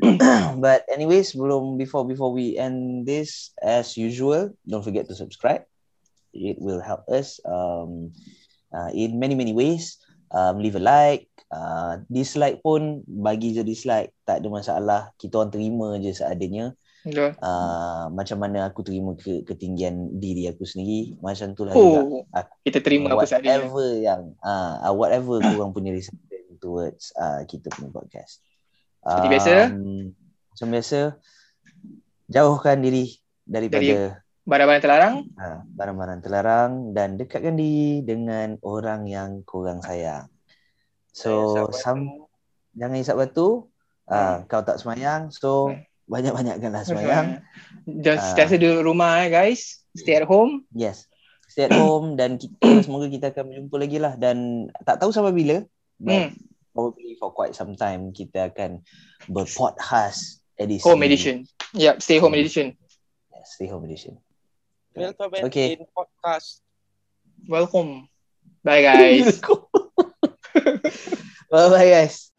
but 0.64 0.86
anyways 0.88 1.34
sebelum 1.34 1.76
before 1.76 2.06
before 2.06 2.30
we 2.30 2.54
end 2.56 3.04
this 3.04 3.52
as 3.60 3.98
usual 3.98 4.48
don't 4.64 4.86
forget 4.86 5.04
to 5.04 5.12
subscribe. 5.12 5.66
It 6.30 6.58
will 6.58 6.78
help 6.78 7.06
us 7.10 7.42
um 7.42 8.14
uh, 8.70 8.90
in 8.90 9.18
many 9.18 9.34
many 9.34 9.50
ways 9.50 9.98
um, 10.30 10.62
leave 10.62 10.78
a 10.78 10.82
like 10.82 11.26
uh, 11.50 11.98
dislike 12.06 12.62
pun 12.62 13.02
bagi 13.04 13.50
je 13.52 13.66
dislike 13.66 14.14
tak 14.22 14.38
ada 14.38 14.48
masalah 14.48 15.00
kita 15.18 15.42
orang 15.42 15.50
terima 15.50 15.98
je 15.98 16.14
seadanya 16.14 16.70
Betul. 17.00 17.32
uh, 17.40 18.12
macam 18.12 18.38
mana 18.38 18.68
aku 18.68 18.84
terima 18.84 19.16
ke, 19.16 19.40
ketinggian 19.42 20.20
diri 20.20 20.46
aku 20.46 20.62
sendiri 20.62 21.16
macam 21.18 21.56
tu 21.56 21.64
lah 21.64 21.72
juga 21.72 22.00
Oh, 22.04 22.22
Aku- 22.30 22.60
kita 22.62 22.78
terima 22.78 23.10
apa 23.10 23.24
seadanya. 23.24 23.66
whatever 23.66 23.86
yang 23.96 24.22
uh, 24.38 24.74
uh, 24.86 24.92
whatever 24.94 25.40
korang 25.40 25.72
punya 25.72 25.90
reception 25.90 26.60
towards 26.60 27.10
uh, 27.16 27.42
kita 27.48 27.72
punya 27.72 27.90
podcast 27.90 28.44
Seperti 29.00 29.28
biasa. 29.32 29.52
um, 29.72 30.12
macam 30.52 30.66
biasa 30.70 30.98
jauhkan 32.28 32.78
diri 32.78 33.18
daripada 33.42 34.20
Barang-barang 34.50 34.82
terlarang. 34.82 35.14
Ha, 35.38 35.62
barang-barang 35.62 36.20
terlarang 36.26 36.70
dan 36.90 37.14
dekatkan 37.14 37.54
diri 37.54 38.02
dengan 38.02 38.58
orang 38.66 39.06
yang 39.06 39.46
korang 39.46 39.78
sayang. 39.78 40.26
So, 41.14 41.70
some, 41.70 42.26
jangan 42.74 42.98
isap 42.98 43.14
batu. 43.14 43.70
Ah, 44.10 44.42
kau 44.50 44.66
tak 44.66 44.82
semayang, 44.82 45.30
so 45.30 45.70
banyak-banyakkanlah 46.10 46.82
semayang. 46.90 47.46
Just 47.86 48.26
Ah. 48.26 48.26
sentiasa 48.34 48.58
duduk 48.58 48.82
rumah 48.82 49.22
eh, 49.22 49.30
guys. 49.30 49.86
Stay 49.94 50.18
at 50.18 50.26
home. 50.26 50.66
Yes. 50.74 51.06
Stay 51.46 51.70
at 51.70 51.74
home 51.74 52.18
dan 52.18 52.34
kita 52.34 52.58
semoga 52.90 53.06
kita 53.06 53.30
akan 53.30 53.54
berjumpa 53.54 53.76
lagi 53.78 53.98
lah 54.02 54.18
dan 54.18 54.66
tak 54.82 54.98
tahu 54.98 55.14
sampai 55.14 55.30
bila. 55.30 55.62
But 56.02 56.34
Hmm. 56.34 56.34
probably 56.74 57.14
for 57.22 57.30
quite 57.30 57.54
some 57.54 57.78
time 57.78 58.10
kita 58.10 58.50
akan 58.50 58.82
berpodcast 59.30 60.42
edisi. 60.58 60.82
Home 60.86 61.06
edition. 61.06 61.46
Yep, 61.70 62.02
stay 62.02 62.18
home 62.18 62.34
edition. 62.34 62.74
Yes, 63.30 63.54
stay 63.54 63.70
home 63.70 63.86
edition. 63.86 64.18
Welcome 64.94 65.32
Okay. 65.42 65.72
in 65.72 65.86
podcast 65.96 66.60
Welcome. 67.48 68.08
Bye 68.64 68.82
guys. 68.82 69.40
Bye 71.50 71.68
bye 71.68 71.88
guys. 71.90 72.29